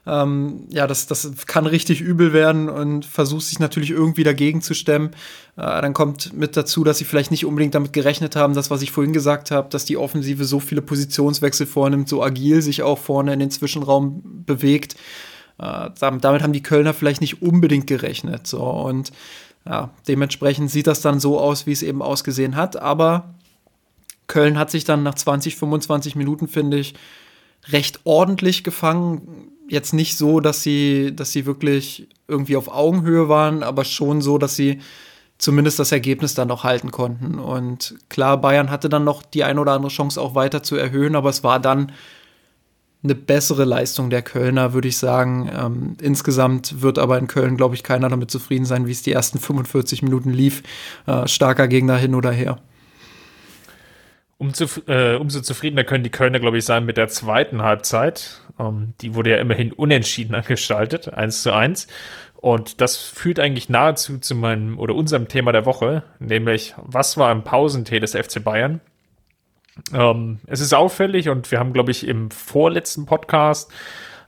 Ähm, 0.06 0.64
ja, 0.70 0.86
das, 0.86 1.06
das 1.06 1.46
kann 1.46 1.66
richtig 1.66 2.00
übel 2.00 2.32
werden 2.32 2.70
und 2.70 3.04
versucht 3.04 3.44
sich 3.44 3.58
natürlich 3.58 3.90
irgendwie 3.90 4.24
dagegen 4.24 4.62
zu 4.62 4.72
stemmen. 4.72 5.10
Äh, 5.56 5.82
dann 5.82 5.92
kommt 5.92 6.32
mit 6.32 6.56
dazu, 6.56 6.82
dass 6.82 6.96
sie 6.96 7.04
vielleicht 7.04 7.30
nicht 7.30 7.44
unbedingt 7.44 7.74
damit 7.74 7.92
gerechnet 7.92 8.34
haben, 8.34 8.54
das, 8.54 8.70
was 8.70 8.80
ich 8.80 8.90
vorhin 8.90 9.12
gesagt 9.12 9.50
habe, 9.50 9.68
dass 9.68 9.84
die 9.84 9.98
Offensive 9.98 10.44
so 10.44 10.60
viele 10.60 10.80
Positionswechsel 10.80 11.66
vornimmt, 11.66 12.08
so 12.08 12.22
agil 12.22 12.62
sich 12.62 12.82
auch 12.82 12.98
vorne 12.98 13.34
in 13.34 13.38
den 13.38 13.50
Zwischenraum 13.50 14.22
bewegt. 14.46 14.96
Äh, 15.58 15.90
damit 16.00 16.24
haben 16.24 16.54
die 16.54 16.62
Kölner 16.62 16.94
vielleicht 16.94 17.20
nicht 17.20 17.42
unbedingt 17.42 17.86
gerechnet. 17.86 18.46
So 18.46 18.62
und 18.62 19.12
ja, 19.66 19.90
dementsprechend 20.06 20.70
sieht 20.70 20.86
das 20.86 21.02
dann 21.02 21.20
so 21.20 21.38
aus, 21.38 21.66
wie 21.66 21.72
es 21.72 21.82
eben 21.82 22.00
ausgesehen 22.00 22.56
hat. 22.56 22.80
Aber 22.80 23.34
Köln 24.28 24.58
hat 24.58 24.70
sich 24.70 24.84
dann 24.84 25.02
nach 25.02 25.14
20, 25.14 25.56
25 25.56 26.14
Minuten, 26.14 26.46
finde 26.46 26.78
ich, 26.78 26.94
recht 27.66 28.00
ordentlich 28.04 28.62
gefangen. 28.62 29.50
Jetzt 29.68 29.92
nicht 29.92 30.16
so, 30.16 30.40
dass 30.40 30.62
sie, 30.62 31.14
dass 31.14 31.32
sie 31.32 31.44
wirklich 31.44 32.08
irgendwie 32.28 32.56
auf 32.56 32.68
Augenhöhe 32.68 33.28
waren, 33.28 33.62
aber 33.62 33.84
schon 33.84 34.22
so, 34.22 34.38
dass 34.38 34.54
sie 34.54 34.80
zumindest 35.38 35.78
das 35.78 35.92
Ergebnis 35.92 36.34
dann 36.34 36.48
noch 36.48 36.64
halten 36.64 36.90
konnten. 36.90 37.38
Und 37.38 37.96
klar, 38.08 38.40
Bayern 38.40 38.70
hatte 38.70 38.88
dann 38.88 39.04
noch 39.04 39.22
die 39.22 39.44
eine 39.44 39.60
oder 39.60 39.72
andere 39.72 39.90
Chance 39.90 40.20
auch 40.20 40.34
weiter 40.34 40.62
zu 40.62 40.76
erhöhen, 40.76 41.16
aber 41.16 41.30
es 41.30 41.44
war 41.44 41.60
dann 41.60 41.92
eine 43.04 43.14
bessere 43.14 43.64
Leistung 43.64 44.10
der 44.10 44.22
Kölner, 44.22 44.72
würde 44.72 44.88
ich 44.88 44.98
sagen. 44.98 45.48
Ähm, 45.56 45.96
insgesamt 46.00 46.82
wird 46.82 46.98
aber 46.98 47.18
in 47.18 47.28
Köln, 47.28 47.56
glaube 47.56 47.76
ich, 47.76 47.84
keiner 47.84 48.08
damit 48.08 48.30
zufrieden 48.30 48.64
sein, 48.64 48.86
wie 48.86 48.92
es 48.92 49.02
die 49.02 49.12
ersten 49.12 49.38
45 49.38 50.02
Minuten 50.02 50.30
lief. 50.32 50.62
Äh, 51.06 51.28
starker 51.28 51.68
Gegner 51.68 51.96
hin 51.96 52.16
oder 52.16 52.32
her. 52.32 52.58
Umso, 54.40 54.66
äh, 54.86 55.16
umso 55.16 55.40
zufriedener 55.40 55.82
können 55.82 56.04
die 56.04 56.10
Kölner, 56.10 56.38
glaube 56.38 56.58
ich, 56.58 56.64
sein 56.64 56.86
mit 56.86 56.96
der 56.96 57.08
zweiten 57.08 57.62
Halbzeit. 57.62 58.40
Ähm, 58.58 58.94
die 59.00 59.16
wurde 59.16 59.30
ja 59.30 59.38
immerhin 59.38 59.72
unentschieden 59.72 60.34
angestaltet, 60.36 61.12
1 61.12 61.42
zu 61.42 61.52
1. 61.52 61.88
Und 62.36 62.80
das 62.80 62.96
führt 62.96 63.40
eigentlich 63.40 63.68
nahezu 63.68 64.18
zu 64.18 64.36
meinem 64.36 64.78
oder 64.78 64.94
unserem 64.94 65.26
Thema 65.26 65.50
der 65.50 65.66
Woche, 65.66 66.04
nämlich 66.20 66.74
was 66.76 67.16
war 67.16 67.32
im 67.32 67.42
Pausentee 67.42 67.98
des 67.98 68.12
FC 68.12 68.42
Bayern? 68.42 68.80
Ähm, 69.92 70.38
es 70.46 70.60
ist 70.60 70.72
auffällig 70.72 71.28
und 71.28 71.50
wir 71.50 71.58
haben, 71.58 71.72
glaube 71.72 71.90
ich, 71.90 72.06
im 72.06 72.30
vorletzten 72.30 73.06
Podcast, 73.06 73.72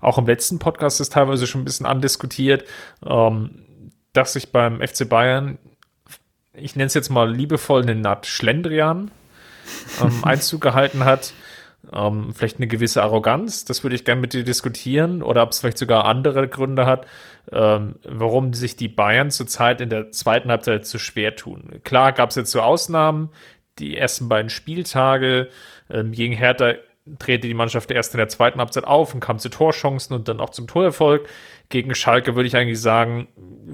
auch 0.01 0.19
im 0.19 0.27
letzten 0.27 0.59
Podcast 0.59 1.01
ist 1.01 1.13
teilweise 1.13 1.47
schon 1.47 1.61
ein 1.61 1.65
bisschen 1.65 1.87
andiskutiert, 1.87 2.65
ähm, 3.07 3.63
dass 4.13 4.33
sich 4.33 4.51
beim 4.51 4.81
FC 4.81 5.09
Bayern, 5.09 5.59
ich 6.53 6.75
nenne 6.75 6.87
es 6.87 6.95
jetzt 6.95 7.11
mal 7.11 7.33
liebevoll 7.33 7.83
eine 7.83 7.95
Naht 7.95 8.27
Schlendrian 8.27 9.13
ähm, 10.03 10.25
Einzug 10.25 10.61
gehalten 10.61 11.05
hat. 11.05 11.33
Ähm, 11.93 12.35
vielleicht 12.35 12.59
eine 12.59 12.67
gewisse 12.67 13.03
Arroganz, 13.03 13.65
das 13.65 13.83
würde 13.83 13.97
ich 13.97 14.05
gerne 14.05 14.21
mit 14.21 14.35
dir 14.35 14.45
diskutieren, 14.45 15.23
oder 15.23 15.43
ob 15.43 15.53
es 15.53 15.61
vielleicht 15.61 15.79
sogar 15.79 16.05
andere 16.05 16.47
Gründe 16.47 16.85
hat, 16.85 17.07
ähm, 17.51 17.97
warum 18.05 18.53
sich 18.53 18.77
die 18.77 18.89
Bayern 18.89 19.31
zurzeit 19.31 19.81
in 19.81 19.89
der 19.89 20.11
zweiten 20.11 20.51
Halbzeit 20.51 20.87
zu 20.87 20.99
schwer 20.99 21.37
tun. 21.37 21.81
Klar 21.83 22.13
gab 22.13 22.31
es 22.31 22.37
jetzt 22.37 22.51
so 22.51 22.61
Ausnahmen, 22.61 23.31
die 23.79 23.97
ersten 23.97 24.29
beiden 24.29 24.51
Spieltage 24.51 25.49
ähm, 25.89 26.13
gegen 26.13 26.35
Hertha 26.35 26.75
drehte 27.19 27.49
die 27.49 27.55
Mannschaft 27.55 27.91
erst 27.91 28.15
in 28.15 28.19
der 28.19 28.29
zweiten 28.29 28.61
Halbzeit 28.61 28.85
auf 28.85 29.15
und 29.15 29.21
kam 29.21 29.39
zu 29.39 29.49
Torchancen 29.49 30.15
und 30.15 30.29
dann 30.29 30.41
auch 30.41 30.51
zum 30.51 30.67
Torerfolg. 30.67 31.27
Gegen 31.69 31.95
Schalke 31.95 32.35
würde 32.35 32.47
ich 32.47 32.57
eigentlich 32.57 32.81
sagen, 32.81 33.29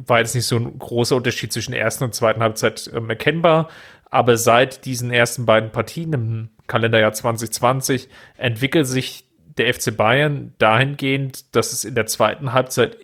war 0.06 0.18
jetzt 0.18 0.34
nicht 0.34 0.46
so 0.46 0.56
ein 0.56 0.78
großer 0.78 1.16
Unterschied 1.16 1.52
zwischen 1.52 1.72
der 1.72 1.80
ersten 1.80 2.04
und 2.04 2.14
zweiten 2.14 2.42
Halbzeit 2.42 2.90
ähm, 2.94 3.10
erkennbar. 3.10 3.68
Aber 4.16 4.38
seit 4.38 4.86
diesen 4.86 5.10
ersten 5.10 5.44
beiden 5.44 5.70
Partien 5.72 6.14
im 6.14 6.48
Kalenderjahr 6.68 7.12
2020 7.12 8.08
entwickelt 8.38 8.86
sich 8.86 9.26
der 9.58 9.74
FC 9.74 9.94
Bayern 9.94 10.54
dahingehend, 10.56 11.54
dass 11.54 11.74
es 11.74 11.84
in 11.84 11.94
der 11.94 12.06
zweiten 12.06 12.54
Halbzeit 12.54 12.96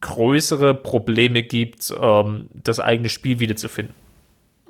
größere 0.00 0.74
Probleme 0.74 1.42
gibt, 1.42 1.92
ähm, 2.00 2.48
das 2.54 2.78
eigene 2.78 3.08
Spiel 3.08 3.40
wiederzufinden. 3.40 3.92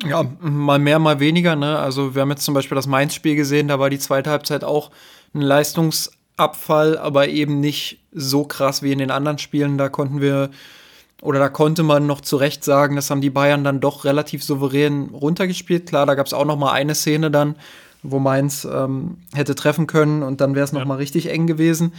Ja, 0.03 0.25
mal 0.41 0.79
mehr, 0.79 0.99
mal 0.99 1.21
weniger. 1.21 1.57
Ne? 1.57 1.79
Also 1.79 2.15
wir 2.15 2.23
haben 2.23 2.31
jetzt 2.31 2.47
zum 2.47 2.55
Beispiel 2.55 2.77
das 2.77 2.87
Mainz-Spiel 2.87 3.37
gesehen, 3.37 3.69
da 3.69 3.79
war 3.79 3.91
die 3.91 3.99
zweite 3.99 4.31
Halbzeit 4.31 4.65
auch 4.65 4.93
ein 5.35 5.43
Leistungsabfall, 5.43 6.97
aber 6.97 7.29
eben 7.29 7.61
nicht 7.61 8.03
so 8.13 8.45
krass 8.45 8.83
wie 8.83 8.93
in 8.93 8.99
den 8.99 9.11
anderen 9.11 9.37
Spielen. 9.37 9.77
Da 9.77 9.91
konnten 9.91 10.23
wir 10.23 10.49
oder 11.23 11.39
da 11.39 11.49
konnte 11.49 11.85
man 11.85 12.05
noch 12.05 12.21
zu 12.21 12.37
Recht 12.37 12.65
sagen, 12.65 12.97
das 12.97 13.09
haben 13.09 13.21
die 13.21 13.31
Bayern 13.31 13.63
dann 13.63 13.81
doch 13.81 14.05
relativ 14.05 14.43
souverän 14.43 15.11
runtergespielt. 15.11 15.87
Klar, 15.87 16.05
da 16.05 16.17
gab 16.17 16.27
es 16.27 16.35
auch 16.35 16.45
noch 16.45 16.59
mal 16.59 16.73
eine 16.73 16.97
Szene 16.97 17.31
dann, 17.31 17.55
wo 18.03 18.19
Mainz 18.19 18.65
ähm, 18.65 19.19
hätte 19.33 19.55
treffen 19.55 19.87
können 19.87 20.25
und 20.25 20.41
dann 20.41 20.57
wäre 20.57 20.65
es 20.65 20.73
noch 20.73 20.81
ja. 20.81 20.87
mal 20.87 20.97
richtig 20.97 21.31
eng 21.31 21.47
gewesen. 21.47 21.95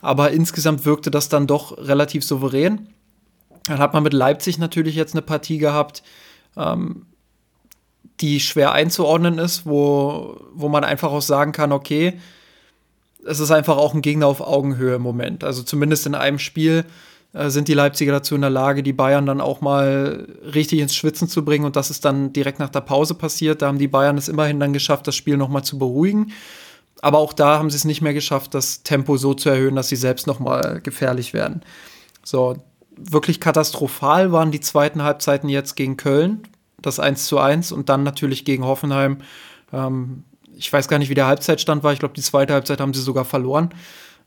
Aber 0.00 0.30
insgesamt 0.30 0.86
wirkte 0.86 1.10
das 1.10 1.28
dann 1.28 1.48
doch 1.48 1.76
relativ 1.76 2.24
souverän. 2.24 2.86
Dann 3.66 3.80
hat 3.80 3.94
man 3.94 4.04
mit 4.04 4.12
Leipzig 4.12 4.58
natürlich 4.58 4.94
jetzt 4.94 5.14
eine 5.14 5.22
Partie 5.22 5.58
gehabt, 5.58 6.04
ähm, 6.56 7.06
die 8.20 8.38
schwer 8.38 8.70
einzuordnen 8.72 9.38
ist, 9.38 9.66
wo, 9.66 10.40
wo 10.52 10.68
man 10.68 10.84
einfach 10.84 11.10
auch 11.10 11.22
sagen 11.22 11.50
kann, 11.50 11.72
okay, 11.72 12.20
es 13.26 13.40
ist 13.40 13.50
einfach 13.50 13.76
auch 13.76 13.92
ein 13.92 14.02
Gegner 14.02 14.28
auf 14.28 14.40
Augenhöhe 14.40 14.94
im 14.94 15.02
Moment. 15.02 15.42
Also 15.42 15.64
zumindest 15.64 16.06
in 16.06 16.14
einem 16.14 16.38
Spiel 16.38 16.84
sind 17.32 17.68
die 17.68 17.74
Leipziger 17.74 18.12
dazu 18.12 18.34
in 18.34 18.40
der 18.40 18.50
Lage, 18.50 18.82
die 18.82 18.92
Bayern 18.92 19.26
dann 19.26 19.40
auch 19.40 19.60
mal 19.60 20.26
richtig 20.54 20.80
ins 20.80 20.94
Schwitzen 20.94 21.28
zu 21.28 21.44
bringen. 21.44 21.64
Und 21.64 21.76
das 21.76 21.90
ist 21.90 22.04
dann 22.04 22.32
direkt 22.32 22.58
nach 22.58 22.70
der 22.70 22.80
Pause 22.80 23.14
passiert. 23.14 23.62
Da 23.62 23.66
haben 23.66 23.78
die 23.78 23.88
Bayern 23.88 24.16
es 24.16 24.28
immerhin 24.28 24.60
dann 24.60 24.72
geschafft, 24.72 25.06
das 25.06 25.14
Spiel 25.14 25.36
noch 25.36 25.48
mal 25.48 25.62
zu 25.62 25.78
beruhigen. 25.78 26.32
Aber 27.00 27.18
auch 27.18 27.32
da 27.32 27.58
haben 27.58 27.70
sie 27.70 27.76
es 27.76 27.84
nicht 27.84 28.00
mehr 28.00 28.14
geschafft, 28.14 28.54
das 28.54 28.82
Tempo 28.82 29.16
so 29.18 29.34
zu 29.34 29.50
erhöhen, 29.50 29.76
dass 29.76 29.88
sie 29.88 29.96
selbst 29.96 30.26
noch 30.26 30.40
mal 30.40 30.80
gefährlich 30.80 31.32
werden. 31.32 31.62
So, 32.24 32.56
wirklich 32.96 33.40
katastrophal 33.40 34.32
waren 34.32 34.50
die 34.50 34.60
zweiten 34.60 35.02
Halbzeiten 35.02 35.48
jetzt 35.48 35.76
gegen 35.76 35.96
Köln, 35.96 36.42
das 36.80 36.98
1 36.98 37.26
zu 37.26 37.38
1 37.38 37.72
und 37.72 37.88
dann 37.88 38.02
natürlich 38.02 38.44
gegen 38.44 38.64
Hoffenheim. 38.64 39.18
Ähm, 39.72 40.24
ich 40.56 40.72
weiß 40.72 40.88
gar 40.88 40.98
nicht, 40.98 41.08
wie 41.08 41.14
der 41.14 41.26
Halbzeitstand 41.26 41.84
war. 41.84 41.92
Ich 41.92 42.00
glaube, 42.00 42.14
die 42.14 42.22
zweite 42.22 42.52
Halbzeit 42.52 42.80
haben 42.80 42.94
sie 42.94 43.02
sogar 43.02 43.24
verloren. 43.24 43.70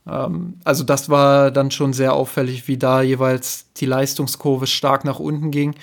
Ähm, 0.08 0.60
also 0.64 0.84
das 0.84 1.10
war 1.10 1.52
dann 1.52 1.72
schon 1.72 1.94
sehr 1.94 2.14
auffällig, 2.14 2.68
wie 2.68 2.78
da 2.78 3.02
jeweils 3.02 3.72
die 3.74 3.86
Leistungskurve 3.86 4.68
stark 4.68 5.06
nach 5.06 5.20
unten 5.20 5.52
ging. 5.52 5.76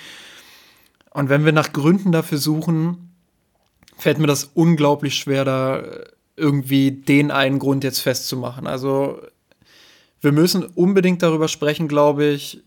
Und 1.11 1.29
wenn 1.29 1.45
wir 1.45 1.51
nach 1.51 1.73
Gründen 1.73 2.11
dafür 2.11 2.37
suchen, 2.37 3.13
fällt 3.97 4.19
mir 4.19 4.27
das 4.27 4.51
unglaublich 4.53 5.15
schwer, 5.15 5.45
da 5.45 5.83
irgendwie 6.35 6.91
den 6.91 7.31
einen 7.31 7.59
Grund 7.59 7.83
jetzt 7.83 7.99
festzumachen. 7.99 8.67
Also 8.67 9.19
wir 10.21 10.31
müssen 10.31 10.63
unbedingt 10.63 11.21
darüber 11.21 11.47
sprechen, 11.47 11.87
glaube 11.87 12.25
ich, 12.25 12.63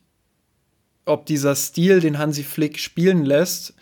ob 1.04 1.26
dieser 1.26 1.54
Stil, 1.54 2.00
den 2.00 2.18
Hansi 2.18 2.44
Flick 2.44 2.78
spielen 2.78 3.24
lässt, 3.24 3.74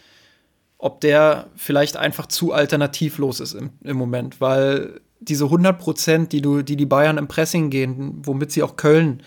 ob 0.78 1.00
der 1.00 1.48
vielleicht 1.56 1.96
einfach 1.96 2.26
zu 2.26 2.52
alternativlos 2.52 3.40
ist 3.40 3.54
im, 3.54 3.70
im 3.82 3.96
Moment, 3.96 4.40
weil 4.40 5.00
diese 5.20 5.44
100 5.44 5.78
Prozent, 5.78 6.32
die, 6.32 6.42
die 6.42 6.76
die 6.76 6.86
Bayern 6.86 7.18
im 7.18 7.28
Pressing 7.28 7.70
gehen, 7.70 8.22
womit 8.24 8.52
sie 8.52 8.62
auch 8.62 8.76
Köln 8.76 9.22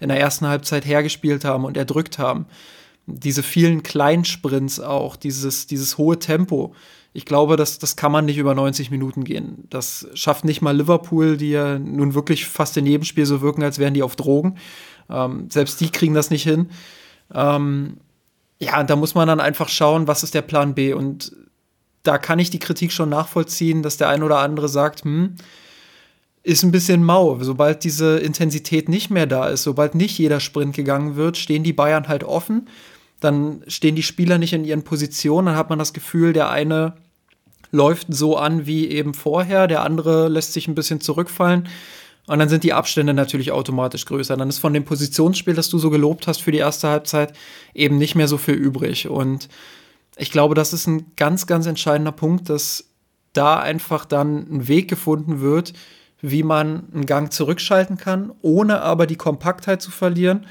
in 0.00 0.08
der 0.08 0.20
ersten 0.20 0.46
Halbzeit 0.46 0.84
hergespielt 0.84 1.44
haben 1.44 1.64
und 1.64 1.76
erdrückt 1.76 2.18
haben, 2.18 2.46
diese 3.06 3.42
vielen 3.42 3.82
Kleinsprints 3.82 4.80
auch, 4.80 5.16
dieses, 5.16 5.66
dieses 5.66 5.96
hohe 5.96 6.18
Tempo, 6.18 6.74
ich 7.16 7.24
glaube, 7.24 7.56
das, 7.56 7.78
das 7.78 7.96
kann 7.96 8.12
man 8.12 8.26
nicht 8.26 8.36
über 8.36 8.54
90 8.54 8.90
Minuten 8.90 9.24
gehen. 9.24 9.64
Das 9.70 10.06
schafft 10.12 10.44
nicht 10.44 10.60
mal 10.60 10.76
Liverpool, 10.76 11.38
die 11.38 11.48
ja 11.48 11.78
nun 11.78 12.12
wirklich 12.12 12.44
fast 12.44 12.76
in 12.76 12.84
jedem 12.84 13.04
Spiel 13.04 13.24
so 13.24 13.40
wirken, 13.40 13.62
als 13.62 13.78
wären 13.78 13.94
die 13.94 14.02
auf 14.02 14.16
Drogen. 14.16 14.58
Ähm, 15.08 15.48
selbst 15.50 15.80
die 15.80 15.88
kriegen 15.88 16.12
das 16.12 16.28
nicht 16.28 16.42
hin. 16.42 16.68
Ähm, 17.32 17.96
ja, 18.58 18.84
da 18.84 18.96
muss 18.96 19.14
man 19.14 19.28
dann 19.28 19.40
einfach 19.40 19.70
schauen, 19.70 20.06
was 20.06 20.24
ist 20.24 20.34
der 20.34 20.42
Plan 20.42 20.74
B. 20.74 20.92
Und 20.92 21.34
da 22.06 22.18
kann 22.18 22.38
ich 22.38 22.50
die 22.50 22.58
Kritik 22.58 22.92
schon 22.92 23.08
nachvollziehen, 23.08 23.82
dass 23.82 23.96
der 23.96 24.08
ein 24.08 24.22
oder 24.22 24.38
andere 24.38 24.68
sagt, 24.68 25.04
hm, 25.04 25.36
ist 26.42 26.62
ein 26.62 26.70
bisschen 26.70 27.02
mau. 27.02 27.36
Sobald 27.40 27.82
diese 27.82 28.18
Intensität 28.18 28.88
nicht 28.88 29.10
mehr 29.10 29.26
da 29.26 29.48
ist, 29.48 29.64
sobald 29.64 29.96
nicht 29.96 30.16
jeder 30.16 30.38
Sprint 30.38 30.76
gegangen 30.76 31.16
wird, 31.16 31.36
stehen 31.36 31.64
die 31.64 31.72
Bayern 31.72 32.06
halt 32.06 32.22
offen. 32.22 32.68
Dann 33.18 33.62
stehen 33.66 33.96
die 33.96 34.04
Spieler 34.04 34.38
nicht 34.38 34.52
in 34.52 34.64
ihren 34.64 34.84
Positionen. 34.84 35.46
Dann 35.46 35.56
hat 35.56 35.70
man 35.70 35.78
das 35.78 35.92
Gefühl, 35.92 36.32
der 36.32 36.50
eine 36.50 36.94
läuft 37.72 38.06
so 38.10 38.36
an 38.36 38.66
wie 38.66 38.88
eben 38.88 39.12
vorher, 39.12 39.66
der 39.66 39.82
andere 39.82 40.28
lässt 40.28 40.52
sich 40.52 40.68
ein 40.68 40.76
bisschen 40.76 41.00
zurückfallen. 41.00 41.68
Und 42.28 42.38
dann 42.38 42.48
sind 42.48 42.62
die 42.64 42.72
Abstände 42.72 43.14
natürlich 43.14 43.50
automatisch 43.50 44.04
größer. 44.04 44.36
Dann 44.36 44.48
ist 44.48 44.58
von 44.58 44.74
dem 44.74 44.84
Positionsspiel, 44.84 45.54
das 45.54 45.68
du 45.68 45.78
so 45.78 45.90
gelobt 45.90 46.26
hast 46.26 46.42
für 46.42 46.52
die 46.52 46.58
erste 46.58 46.88
Halbzeit, 46.88 47.32
eben 47.74 47.98
nicht 47.98 48.14
mehr 48.14 48.28
so 48.28 48.36
viel 48.38 48.54
übrig. 48.54 49.08
Und 49.08 49.48
ich 50.16 50.30
glaube, 50.30 50.54
das 50.54 50.72
ist 50.72 50.86
ein 50.86 51.12
ganz, 51.16 51.46
ganz 51.46 51.66
entscheidender 51.66 52.12
Punkt, 52.12 52.48
dass 52.48 52.88
da 53.32 53.58
einfach 53.58 54.06
dann 54.06 54.46
ein 54.50 54.68
Weg 54.68 54.88
gefunden 54.88 55.40
wird, 55.40 55.74
wie 56.22 56.42
man 56.42 56.84
einen 56.92 57.06
Gang 57.06 57.32
zurückschalten 57.32 57.98
kann, 57.98 58.32
ohne 58.40 58.80
aber 58.80 59.06
die 59.06 59.16
Kompaktheit 59.16 59.82
zu 59.82 59.90
verlieren 59.90 60.46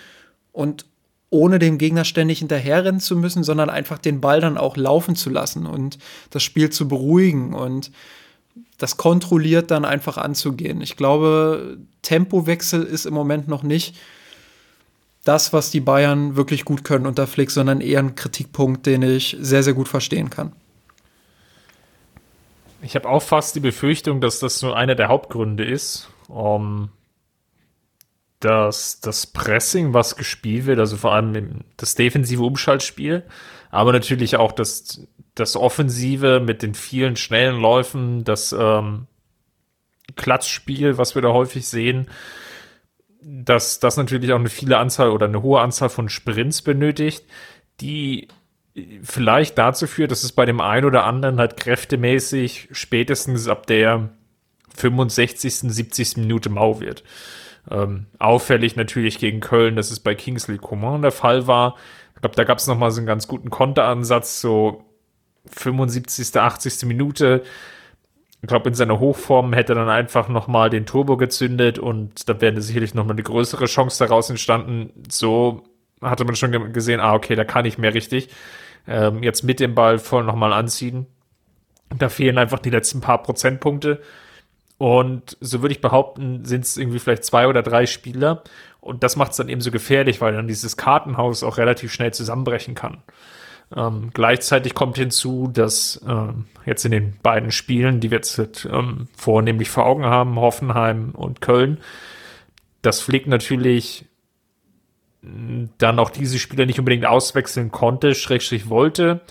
und 0.52 0.86
ohne 1.32 1.58
dem 1.58 1.80
Gegner 1.80 2.06
ständig 2.06 2.40
hinterherrennen 2.40 3.02
zu 3.02 3.18
müssen, 3.18 3.44
sondern 3.44 3.70
einfach 3.70 3.98
den 3.98 4.22
Ball 4.22 4.40
dann 4.40 4.58
auch 4.58 4.78
laufen 4.78 5.16
zu 5.16 5.32
lassen 5.32 5.66
und 5.66 5.98
das 6.30 6.44
Spiel 6.44 6.70
zu 6.70 6.88
beruhigen 6.88 7.54
und 7.54 7.92
das 8.78 8.98
kontrolliert 8.98 9.72
dann 9.72 9.84
einfach 9.84 10.18
anzugehen. 10.18 10.82
Ich 10.82 10.96
glaube, 10.96 11.78
Tempowechsel 12.04 12.84
ist 12.84 13.06
im 13.06 13.14
Moment 13.14 13.48
noch 13.48 13.64
nicht 13.64 13.96
das, 15.26 15.52
was 15.52 15.72
die 15.72 15.82
Bayern 15.82 16.38
wirklich 16.38 16.64
gut 16.64 16.86
können 16.86 17.06
unter 17.06 17.28
Flick, 17.28 17.52
sondern 17.52 17.82
eher 17.82 18.00
ein 18.00 18.16
Kritikpunkt, 18.16 18.86
den 18.86 19.02
ich 19.02 19.36
sehr, 19.40 19.64
sehr 19.64 19.74
gut 19.74 19.90
verstehen 19.90 20.30
kann. 20.30 20.54
Ich 22.82 22.96
habe 22.96 23.10
auch 23.10 23.24
fast 23.24 23.56
die 23.56 23.60
Befürchtung, 23.60 24.22
dass 24.22 24.40
das 24.40 24.62
nur 24.62 24.78
einer 24.78 24.96
der 24.96 25.10
Hauptgründe 25.10 25.66
ist, 25.66 26.10
um 26.28 26.90
dass 28.40 29.00
das 29.00 29.26
Pressing, 29.26 29.94
was 29.94 30.18
gespielt 30.18 30.68
wird, 30.68 30.78
also 30.78 30.98
vor 30.98 31.14
allem 31.14 31.62
das 31.78 31.96
defensive 31.96 32.44
Umschaltspiel, 32.44 33.24
aber 33.72 33.92
natürlich 33.92 34.36
auch 34.36 34.52
das, 34.52 35.08
das 35.34 35.56
Offensive 35.56 36.40
mit 36.40 36.62
den 36.62 36.76
vielen 36.76 37.16
schnellen 37.16 37.60
Läufen, 37.60 38.24
das 38.24 38.54
ähm, 38.54 39.08
Klatschspiel, 40.16 41.00
was 41.00 41.16
wir 41.16 41.24
da 41.24 41.30
häufig 41.30 41.68
sehen, 41.68 42.08
dass 43.28 43.80
das 43.80 43.98
natürlich 43.98 44.32
auch 44.32 44.40
eine 44.40 44.50
viele 44.50 44.78
Anzahl 44.78 45.10
oder 45.10 45.26
eine 45.26 45.42
hohe 45.42 45.60
Anzahl 45.60 45.90
von 45.90 46.10
Sprints 46.10 46.62
benötigt, 46.62 47.26
die 47.82 48.28
vielleicht 49.02 49.58
dazu 49.58 49.88
führt, 49.88 50.12
dass 50.12 50.24
es 50.24 50.32
bei 50.32 50.46
dem 50.46 50.62
einen 50.62 50.86
oder 50.86 51.06
anderen 51.06 51.40
halt 51.40 51.58
kräftemäßig 51.58 52.70
spätestens 52.72 53.48
ab 53.48 53.66
der 53.66 54.10
65., 54.76 55.54
70. 55.74 56.18
Minute 56.18 56.50
mau 56.50 56.80
wird. 56.80 57.04
Ähm, 57.72 58.06
auffällig 58.20 58.76
natürlich 58.76 59.18
gegen 59.18 59.40
Köln, 59.40 59.76
dass 59.76 59.90
es 59.90 60.00
bei 60.00 60.14
Kingsley 60.14 60.60
Coman 60.60 61.02
der 61.02 61.12
Fall 61.12 61.48
war. 61.48 61.78
Ich 62.14 62.22
glaube, 62.22 62.36
da 62.36 62.44
gab 62.44 62.60
es 62.60 62.68
nochmal 62.68 62.92
so 62.92 63.00
einen 63.00 63.08
ganz 63.08 63.28
guten 63.28 63.50
Konteransatz, 63.50 64.40
so 64.40 64.84
75., 65.48 66.36
80. 66.36 66.86
Minute. 66.86 67.44
Ich 68.46 68.48
glaube, 68.48 68.70
in 68.70 68.76
seiner 68.76 69.00
Hochform 69.00 69.54
hätte 69.54 69.74
er 69.74 69.78
dann 69.78 69.90
einfach 69.90 70.30
nochmal 70.30 70.70
den 70.70 70.86
Turbo 70.86 71.18
gezündet 71.18 71.80
und 71.80 72.30
da 72.30 72.40
wäre 72.40 72.62
sicherlich 72.62 72.94
nochmal 72.94 73.16
eine 73.16 73.24
größere 73.24 73.66
Chance 73.66 74.06
daraus 74.06 74.30
entstanden. 74.30 74.92
So 75.10 75.64
hatte 76.00 76.26
man 76.26 76.36
schon 76.36 76.72
gesehen, 76.72 77.00
ah, 77.00 77.16
okay, 77.16 77.34
da 77.34 77.44
kann 77.44 77.66
ich 77.66 77.80
mehr 77.80 77.96
richtig 77.96 78.30
ähm, 78.88 79.24
jetzt 79.24 79.44
mit 79.44 79.60
dem 79.60 79.76
Ball 79.76 79.98
voll 79.98 80.24
nochmal 80.24 80.54
anziehen. 80.54 81.08
Da 81.98 82.10
fehlen 82.10 82.38
einfach 82.38 82.60
die 82.60 82.70
letzten 82.70 83.02
paar 83.02 83.24
Prozentpunkte. 83.24 84.02
Und 84.78 85.38
so 85.40 85.64
würde 85.64 85.74
ich 85.74 85.82
behaupten, 85.82 86.44
sind 86.46 86.66
es 86.66 86.78
irgendwie 86.78 87.00
vielleicht 87.00 87.24
zwei 87.24 87.48
oder 87.48 87.64
drei 87.64 87.86
Spieler. 87.86 88.44
Und 88.80 89.04
das 89.04 89.16
macht 89.16 89.32
es 89.32 89.38
dann 89.38 89.50
eben 89.50 89.62
so 89.62 89.72
gefährlich, 89.72 90.22
weil 90.22 90.34
dann 90.34 90.48
dieses 90.48 90.78
Kartenhaus 90.78 91.44
auch 91.44 91.58
relativ 91.58 91.92
schnell 91.92 92.14
zusammenbrechen 92.14 92.76
kann. 92.76 93.02
Ähm, 93.74 94.10
gleichzeitig 94.14 94.74
kommt 94.74 94.98
hinzu, 94.98 95.50
dass 95.52 96.04
ähm, 96.08 96.46
jetzt 96.66 96.86
in 96.86 96.92
den 96.92 97.14
beiden 97.24 97.52
Spielen, 97.52 98.00
die 98.00 98.12
wir 98.12 98.18
jetzt 98.18 98.66
ähm, 98.66 99.08
vornehmlich 99.16 99.70
vor 99.70 99.86
Augen 99.86 100.06
haben, 100.06 100.36
Hoffenheim 100.36 101.12
und 101.12 101.42
Köln, 101.42 101.80
das 102.82 103.02
Flick 103.02 103.28
natürlich 103.28 104.06
dann 105.78 106.00
auch 106.00 106.10
diese 106.10 106.40
Spieler 106.40 106.66
nicht 106.66 106.80
unbedingt 106.80 107.06
auswechseln 107.06 107.72
konnte, 107.72 108.16
schrägstrich 108.16 108.70
wollte. 108.70 109.22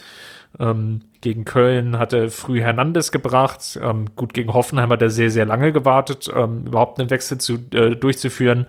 Ähm, 0.59 1.03
gegen 1.21 1.45
Köln 1.45 1.99
hat 1.99 2.13
er 2.13 2.31
früh 2.31 2.61
Hernandez 2.61 3.11
gebracht. 3.11 3.79
Ähm, 3.83 4.07
gut, 4.17 4.35
gegen 4.35 4.53
Hoffenheim 4.53 4.91
hat 4.91 5.03
er 5.03 5.11
sehr, 5.11 5.31
sehr 5.31 5.47
lange 5.47 5.73
gewartet, 5.73 6.31
ähm, 6.35 6.67
überhaupt 6.67 7.01
einen 7.01 7.11
Wechsel 7.11 7.39
zu, 7.39 7.59
äh, 7.73 7.97
durchzuführen. 7.97 8.67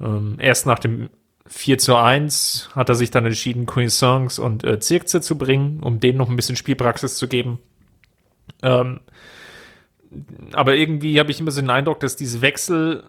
Ähm, 0.00 0.36
erst 0.38 0.66
nach 0.66 0.78
dem 0.78 1.10
4 1.46 1.78
zu 1.78 1.96
1 1.96 2.70
hat 2.74 2.88
er 2.88 2.94
sich 2.94 3.10
dann 3.10 3.26
entschieden, 3.26 3.66
Cuisance 3.66 4.40
und 4.40 4.64
äh, 4.64 4.80
Zirkze 4.80 5.20
zu 5.20 5.36
bringen, 5.36 5.80
um 5.82 6.00
denen 6.00 6.18
noch 6.18 6.30
ein 6.30 6.36
bisschen 6.36 6.56
Spielpraxis 6.56 7.16
zu 7.16 7.28
geben. 7.28 7.58
Ähm, 8.62 9.00
aber 10.52 10.76
irgendwie 10.76 11.18
habe 11.18 11.30
ich 11.30 11.40
immer 11.40 11.50
so 11.50 11.60
den 11.60 11.70
Eindruck, 11.70 12.00
dass 12.00 12.16
diese 12.16 12.40
Wechsel 12.40 13.04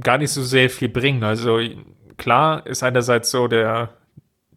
gar 0.00 0.18
nicht 0.18 0.32
so 0.32 0.42
sehr 0.42 0.68
viel 0.68 0.88
bringen. 0.88 1.24
Also 1.24 1.58
klar 2.16 2.66
ist 2.66 2.82
einerseits 2.82 3.30
so 3.30 3.48
der, 3.48 3.94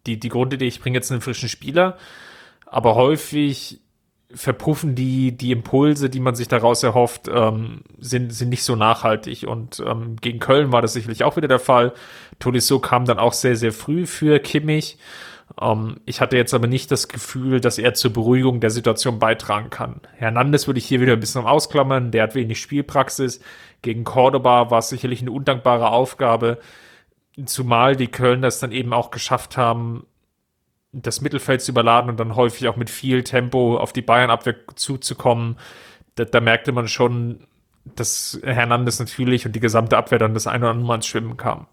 die, 0.06 0.18
die 0.18 0.28
Grundidee, 0.28 0.66
ich 0.66 0.80
bringe 0.80 0.98
jetzt 0.98 1.10
einen 1.10 1.20
frischen 1.20 1.48
Spieler, 1.48 1.96
aber 2.66 2.96
häufig 2.96 3.80
verpuffen 4.34 4.94
die, 4.94 5.36
die 5.36 5.52
Impulse, 5.52 6.08
die 6.08 6.20
man 6.20 6.34
sich 6.34 6.48
daraus 6.48 6.82
erhofft, 6.82 7.28
ähm, 7.32 7.82
sind, 7.98 8.32
sind 8.32 8.48
nicht 8.48 8.64
so 8.64 8.76
nachhaltig. 8.76 9.46
Und 9.46 9.82
ähm, 9.86 10.16
gegen 10.16 10.38
Köln 10.38 10.72
war 10.72 10.82
das 10.82 10.94
sicherlich 10.94 11.24
auch 11.24 11.36
wieder 11.36 11.48
der 11.48 11.58
Fall. 11.58 11.92
Tolisso 12.42 12.80
kam 12.80 13.04
dann 13.04 13.18
auch 13.18 13.32
sehr, 13.32 13.56
sehr 13.56 13.72
früh 13.72 14.06
für 14.06 14.40
Kimmich. 14.40 14.98
Ähm, 15.60 15.96
ich 16.06 16.20
hatte 16.20 16.36
jetzt 16.36 16.54
aber 16.54 16.66
nicht 16.66 16.90
das 16.90 17.08
Gefühl, 17.08 17.60
dass 17.60 17.78
er 17.78 17.94
zur 17.94 18.12
Beruhigung 18.12 18.60
der 18.60 18.70
Situation 18.70 19.18
beitragen 19.18 19.70
kann. 19.70 20.00
Hernandez 20.16 20.66
würde 20.66 20.78
ich 20.78 20.86
hier 20.86 21.00
wieder 21.00 21.12
ein 21.12 21.20
bisschen 21.20 21.44
ausklammern. 21.44 22.10
Der 22.10 22.24
hat 22.24 22.34
wenig 22.34 22.60
Spielpraxis. 22.60 23.40
Gegen 23.82 24.04
Cordoba 24.04 24.70
war 24.70 24.78
es 24.78 24.88
sicherlich 24.88 25.20
eine 25.20 25.30
undankbare 25.30 25.90
Aufgabe. 25.90 26.58
Zumal 27.46 27.96
die 27.96 28.08
Köln 28.08 28.42
das 28.42 28.58
dann 28.58 28.72
eben 28.72 28.92
auch 28.92 29.10
geschafft 29.10 29.56
haben, 29.56 30.06
das 30.92 31.20
Mittelfeld 31.22 31.62
zu 31.62 31.72
überladen 31.72 32.10
und 32.10 32.20
dann 32.20 32.36
häufig 32.36 32.68
auch 32.68 32.76
mit 32.76 32.90
viel 32.90 33.22
Tempo 33.22 33.78
auf 33.78 33.92
die 33.92 34.02
Bayern-Abwehr 34.02 34.56
zuzukommen. 34.74 35.56
Da, 36.16 36.24
da, 36.26 36.40
merkte 36.40 36.72
man 36.72 36.88
schon, 36.88 37.46
dass 37.84 38.38
Hernandez 38.44 38.98
natürlich 38.98 39.46
und 39.46 39.56
die 39.56 39.60
gesamte 39.60 39.96
Abwehr 39.96 40.18
dann 40.18 40.34
das 40.34 40.46
eine 40.46 40.64
oder 40.64 40.72
andere 40.72 40.86
Mal 40.86 40.94
ins 40.96 41.06
Schwimmen 41.06 41.38
kam. 41.38 41.66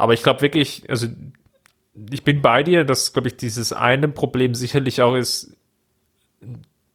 Aber 0.00 0.14
ich 0.14 0.22
glaube 0.22 0.42
wirklich, 0.42 0.88
also 0.88 1.06
ich 2.10 2.24
bin 2.24 2.42
bei 2.42 2.62
dir, 2.62 2.84
dass, 2.84 3.12
glaube 3.12 3.28
ich, 3.28 3.36
dieses 3.36 3.72
eine 3.72 4.08
Problem 4.08 4.54
sicherlich 4.54 5.02
auch 5.02 5.14
ist, 5.14 5.56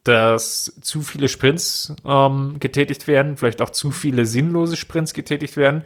dass 0.04 0.72
zu 0.82 1.02
viele 1.02 1.28
Sprints 1.28 1.94
ähm, 2.04 2.56
getätigt 2.60 3.06
werden, 3.06 3.36
vielleicht 3.36 3.60
auch 3.60 3.70
zu 3.70 3.90
viele 3.90 4.24
sinnlose 4.26 4.76
Sprints 4.76 5.14
getätigt 5.14 5.56
werden. 5.56 5.82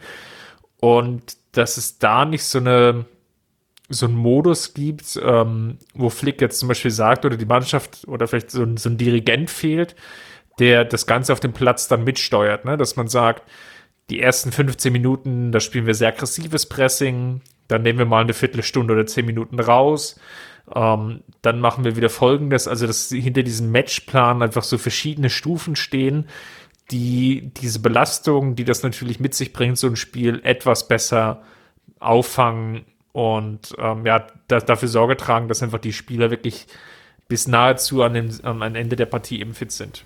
Und 0.79 1.37
dass 1.51 1.77
es 1.77 1.99
da 1.99 2.25
nicht 2.25 2.43
so 2.43 2.59
eine 2.59 3.05
so 3.93 4.05
einen 4.05 4.15
Modus 4.15 4.73
gibt, 4.73 5.19
ähm, 5.21 5.77
wo 5.93 6.09
Flick 6.09 6.39
jetzt 6.39 6.59
zum 6.59 6.69
Beispiel 6.69 6.91
sagt, 6.91 7.25
oder 7.25 7.35
die 7.35 7.45
Mannschaft 7.45 8.07
oder 8.07 8.25
vielleicht 8.27 8.51
so 8.51 8.63
ein, 8.63 8.77
so 8.77 8.89
ein 8.89 8.97
Dirigent 8.97 9.49
fehlt, 9.49 9.95
der 10.59 10.85
das 10.85 11.05
Ganze 11.05 11.33
auf 11.33 11.41
dem 11.41 11.53
Platz 11.53 11.87
dann 11.89 12.03
mitsteuert, 12.05 12.63
ne? 12.63 12.77
dass 12.77 12.95
man 12.95 13.09
sagt, 13.09 13.43
die 14.11 14.19
ersten 14.19 14.51
15 14.51 14.91
Minuten, 14.91 15.51
da 15.51 15.59
spielen 15.59 15.85
wir 15.85 15.95
sehr 15.95 16.09
aggressives 16.09 16.65
Pressing, 16.65 17.41
dann 17.67 17.81
nehmen 17.81 17.99
wir 17.99 18.05
mal 18.05 18.21
eine 18.21 18.33
Viertelstunde 18.33 18.93
oder 18.93 19.05
10 19.05 19.25
Minuten 19.25 19.59
raus, 19.59 20.19
ähm, 20.75 21.21
dann 21.41 21.61
machen 21.61 21.85
wir 21.85 21.95
wieder 21.95 22.09
Folgendes, 22.09 22.67
also 22.67 22.85
dass 22.85 23.07
hinter 23.07 23.43
diesem 23.43 23.71
Matchplan 23.71 24.43
einfach 24.43 24.63
so 24.63 24.77
verschiedene 24.77 25.29
Stufen 25.29 25.77
stehen, 25.77 26.27
die 26.91 27.51
diese 27.55 27.79
Belastung, 27.79 28.55
die 28.55 28.65
das 28.65 28.83
natürlich 28.83 29.21
mit 29.21 29.33
sich 29.33 29.53
bringt, 29.53 29.77
so 29.77 29.87
ein 29.87 29.95
Spiel 29.95 30.41
etwas 30.43 30.89
besser 30.89 31.41
auffangen 31.99 32.85
und 33.13 33.73
ähm, 33.77 34.05
ja, 34.05 34.27
da, 34.47 34.59
dafür 34.59 34.89
Sorge 34.89 35.15
tragen, 35.15 35.47
dass 35.47 35.63
einfach 35.63 35.79
die 35.79 35.93
Spieler 35.93 36.31
wirklich 36.31 36.67
bis 37.29 37.47
nahezu 37.47 38.03
an 38.03 38.13
dem, 38.13 38.29
am 38.43 38.61
Ende 38.61 38.97
der 38.97 39.05
Partie 39.05 39.39
eben 39.39 39.53
fit 39.53 39.71
sind. 39.71 40.03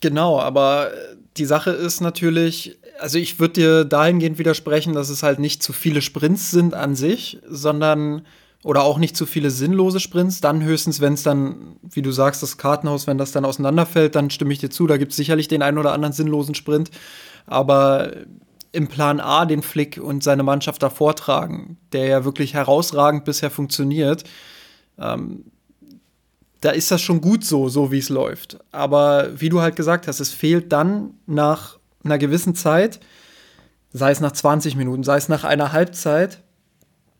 Genau, 0.00 0.40
aber 0.40 0.90
die 1.36 1.44
Sache 1.44 1.70
ist 1.70 2.00
natürlich, 2.00 2.78
also 3.00 3.18
ich 3.18 3.40
würde 3.40 3.54
dir 3.54 3.84
dahingehend 3.84 4.38
widersprechen, 4.38 4.92
dass 4.92 5.08
es 5.08 5.22
halt 5.22 5.38
nicht 5.38 5.62
zu 5.62 5.72
viele 5.72 6.02
Sprints 6.02 6.50
sind 6.50 6.74
an 6.74 6.94
sich, 6.94 7.38
sondern 7.48 8.26
oder 8.64 8.84
auch 8.84 8.98
nicht 8.98 9.16
zu 9.16 9.26
viele 9.26 9.50
sinnlose 9.50 9.98
Sprints. 9.98 10.40
Dann 10.40 10.62
höchstens, 10.62 11.00
wenn 11.00 11.14
es 11.14 11.22
dann, 11.22 11.76
wie 11.82 12.02
du 12.02 12.12
sagst, 12.12 12.42
das 12.42 12.58
Kartenhaus, 12.58 13.06
wenn 13.06 13.18
das 13.18 13.32
dann 13.32 13.44
auseinanderfällt, 13.44 14.14
dann 14.14 14.30
stimme 14.30 14.52
ich 14.52 14.60
dir 14.60 14.70
zu. 14.70 14.86
Da 14.86 14.98
gibt 14.98 15.12
es 15.12 15.16
sicherlich 15.16 15.48
den 15.48 15.62
einen 15.62 15.78
oder 15.78 15.92
anderen 15.92 16.12
sinnlosen 16.12 16.54
Sprint. 16.54 16.90
Aber 17.46 18.12
im 18.70 18.88
Plan 18.88 19.20
A 19.20 19.46
den 19.46 19.62
Flick 19.62 20.00
und 20.02 20.22
seine 20.22 20.44
Mannschaft 20.44 20.82
da 20.82 20.90
vortragen, 20.90 21.76
der 21.92 22.06
ja 22.06 22.24
wirklich 22.24 22.54
herausragend 22.54 23.24
bisher 23.24 23.50
funktioniert, 23.50 24.24
ähm, 24.98 25.44
da 26.62 26.70
ist 26.70 26.90
das 26.90 27.02
schon 27.02 27.20
gut 27.20 27.44
so, 27.44 27.68
so 27.68 27.90
wie 27.90 27.98
es 27.98 28.08
läuft. 28.08 28.58
Aber 28.70 29.28
wie 29.38 29.48
du 29.48 29.60
halt 29.60 29.76
gesagt 29.76 30.06
hast, 30.06 30.20
es 30.20 30.30
fehlt 30.30 30.72
dann 30.72 31.14
nach 31.26 31.78
einer 32.04 32.18
gewissen 32.18 32.54
Zeit, 32.54 33.00
sei 33.92 34.12
es 34.12 34.20
nach 34.20 34.32
20 34.32 34.76
Minuten, 34.76 35.02
sei 35.02 35.16
es 35.16 35.28
nach 35.28 35.44
einer 35.44 35.72
Halbzeit, 35.72 36.40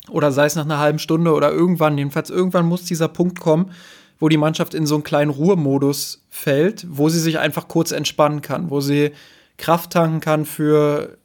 oder 0.08 0.32
sei 0.32 0.46
es 0.46 0.54
nach 0.54 0.64
einer 0.64 0.78
halben 0.78 0.98
Stunde 0.98 1.32
oder 1.32 1.50
irgendwann, 1.50 1.98
jedenfalls 1.98 2.30
irgendwann 2.30 2.66
muss 2.66 2.84
dieser 2.84 3.08
Punkt 3.08 3.40
kommen, 3.40 3.72
wo 4.18 4.28
die 4.28 4.36
Mannschaft 4.36 4.74
in 4.74 4.86
so 4.86 4.94
einen 4.94 5.04
kleinen 5.04 5.30
Ruhemodus 5.30 6.24
fällt, 6.28 6.86
wo 6.88 7.08
sie 7.08 7.20
sich 7.20 7.38
einfach 7.38 7.66
kurz 7.66 7.90
entspannen 7.90 8.42
kann, 8.42 8.70
wo 8.70 8.80
sie 8.80 9.10
Kraft 9.58 9.92
tanken 9.92 10.20
kann 10.20 10.44
für 10.44 11.18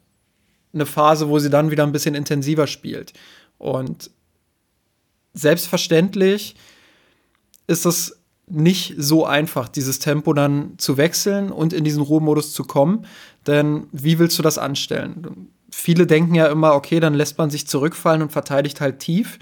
eine 0.73 0.85
Phase, 0.85 1.29
wo 1.29 1.37
sie 1.37 1.49
dann 1.49 1.71
wieder 1.71 1.83
ein 1.83 1.91
bisschen 1.91 2.15
intensiver 2.15 2.65
spielt. 2.65 3.13
Und 3.59 4.09
selbstverständlich 5.33 6.55
ist 7.67 7.85
es 7.85 8.21
nicht 8.49 8.95
so 8.97 9.25
einfach, 9.25 9.67
dieses 9.67 9.99
Tempo 9.99 10.33
dann 10.33 10.73
zu 10.77 10.97
wechseln 10.97 11.51
und 11.51 11.73
in 11.73 11.83
diesen 11.83 12.01
Ruhemodus 12.01 12.53
zu 12.53 12.63
kommen. 12.63 13.05
Denn 13.45 13.87
wie 13.91 14.19
willst 14.19 14.39
du 14.39 14.43
das 14.43 14.57
anstellen? 14.57 15.49
viele 15.77 16.07
denken 16.07 16.35
ja 16.35 16.47
immer, 16.47 16.73
okay, 16.73 16.99
dann 16.99 17.13
lässt 17.13 17.37
man 17.37 17.49
sich 17.49 17.67
zurückfallen 17.67 18.21
und 18.21 18.31
verteidigt 18.31 18.81
halt 18.81 18.99
tief. 18.99 19.39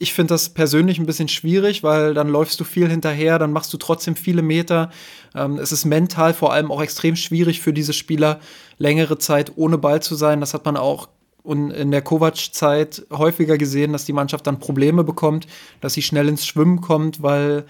Ich 0.00 0.12
finde 0.12 0.34
das 0.34 0.48
persönlich 0.48 0.98
ein 0.98 1.06
bisschen 1.06 1.28
schwierig, 1.28 1.84
weil 1.84 2.14
dann 2.14 2.28
läufst 2.28 2.58
du 2.58 2.64
viel 2.64 2.88
hinterher, 2.88 3.38
dann 3.38 3.52
machst 3.52 3.72
du 3.72 3.76
trotzdem 3.76 4.16
viele 4.16 4.42
Meter. 4.42 4.90
Ähm, 5.34 5.58
es 5.58 5.70
ist 5.70 5.84
mental 5.84 6.34
vor 6.34 6.52
allem 6.52 6.72
auch 6.72 6.82
extrem 6.82 7.14
schwierig 7.14 7.60
für 7.60 7.72
diese 7.72 7.92
Spieler, 7.92 8.40
längere 8.76 9.18
Zeit 9.18 9.52
ohne 9.54 9.78
Ball 9.78 10.02
zu 10.02 10.16
sein. 10.16 10.40
Das 10.40 10.52
hat 10.52 10.64
man 10.64 10.76
auch 10.76 11.08
und 11.44 11.70
in 11.70 11.90
der 11.90 12.02
Kovac-Zeit 12.02 13.06
häufiger 13.12 13.58
gesehen, 13.58 13.92
dass 13.92 14.06
die 14.06 14.14
Mannschaft 14.14 14.46
dann 14.46 14.58
Probleme 14.58 15.04
bekommt, 15.04 15.46
dass 15.80 15.92
sie 15.92 16.02
schnell 16.02 16.28
ins 16.28 16.46
Schwimmen 16.46 16.80
kommt, 16.80 17.22
weil 17.22 17.66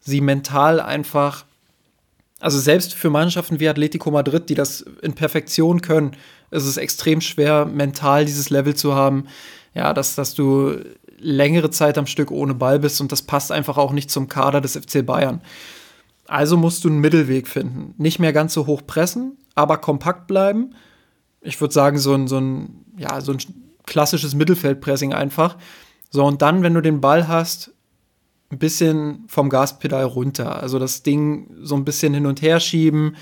sie 0.00 0.20
mental 0.20 0.80
einfach, 0.80 1.44
also 2.38 2.58
selbst 2.58 2.94
für 2.94 3.10
Mannschaften 3.10 3.58
wie 3.58 3.68
Atletico 3.68 4.12
Madrid, 4.12 4.48
die 4.48 4.54
das 4.54 4.82
in 5.02 5.14
Perfektion 5.14 5.82
können, 5.82 6.12
ist 6.52 6.66
es 6.66 6.76
extrem 6.76 7.20
schwer, 7.20 7.66
mental 7.66 8.24
dieses 8.24 8.48
Level 8.48 8.76
zu 8.76 8.94
haben, 8.94 9.26
ja, 9.74 9.92
dass, 9.92 10.14
dass 10.14 10.34
du 10.34 10.78
längere 11.18 11.70
Zeit 11.70 11.98
am 11.98 12.06
Stück 12.06 12.30
ohne 12.30 12.54
Ball 12.54 12.78
bist 12.78 13.00
und 13.00 13.10
das 13.10 13.22
passt 13.22 13.50
einfach 13.50 13.76
auch 13.76 13.92
nicht 13.92 14.10
zum 14.10 14.28
Kader 14.28 14.60
des 14.60 14.76
FC 14.76 15.04
Bayern. 15.04 15.40
Also 16.28 16.56
musst 16.56 16.84
du 16.84 16.88
einen 16.88 17.00
Mittelweg 17.00 17.48
finden. 17.48 17.94
Nicht 17.98 18.20
mehr 18.20 18.32
ganz 18.32 18.54
so 18.54 18.66
hoch 18.66 18.82
pressen, 18.86 19.36
aber 19.56 19.78
kompakt 19.78 20.28
bleiben. 20.28 20.74
Ich 21.46 21.60
würde 21.60 21.72
sagen, 21.72 21.98
so 21.98 22.12
ein, 22.14 22.28
so 22.28 22.38
ein, 22.38 22.84
ja, 22.98 23.20
so 23.20 23.32
ein 23.32 23.38
klassisches 23.86 24.34
Mittelfeldpressing 24.34 25.12
einfach. 25.12 25.56
So, 26.10 26.24
und 26.24 26.42
dann, 26.42 26.62
wenn 26.62 26.74
du 26.74 26.80
den 26.80 27.00
Ball 27.00 27.28
hast, 27.28 27.72
ein 28.50 28.58
bisschen 28.58 29.24
vom 29.28 29.48
Gaspedal 29.48 30.04
runter. 30.04 30.62
Also 30.62 30.78
das 30.78 31.02
Ding 31.02 31.50
so 31.62 31.74
ein 31.74 31.84
bisschen 31.84 32.14
hin 32.14 32.26
und 32.26 32.42
her 32.42 32.60
schieben. 32.60 33.16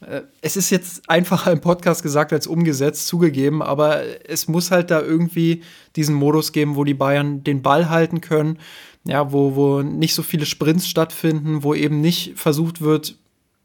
Äh, 0.00 0.22
es 0.40 0.56
ist 0.56 0.70
jetzt 0.70 1.08
einfacher 1.08 1.52
im 1.52 1.60
Podcast 1.60 2.02
gesagt 2.02 2.32
als 2.32 2.46
umgesetzt, 2.46 3.06
zugegeben, 3.06 3.62
aber 3.62 4.02
es 4.28 4.48
muss 4.48 4.70
halt 4.70 4.90
da 4.90 5.00
irgendwie 5.00 5.62
diesen 5.96 6.14
Modus 6.14 6.52
geben, 6.52 6.76
wo 6.76 6.84
die 6.84 6.94
Bayern 6.94 7.42
den 7.42 7.62
Ball 7.62 7.90
halten 7.90 8.20
können, 8.20 8.58
ja, 9.04 9.32
wo, 9.32 9.56
wo 9.56 9.82
nicht 9.82 10.14
so 10.14 10.22
viele 10.22 10.46
Sprints 10.46 10.88
stattfinden, 10.88 11.62
wo 11.62 11.74
eben 11.74 12.00
nicht 12.00 12.38
versucht 12.38 12.80
wird, 12.80 13.16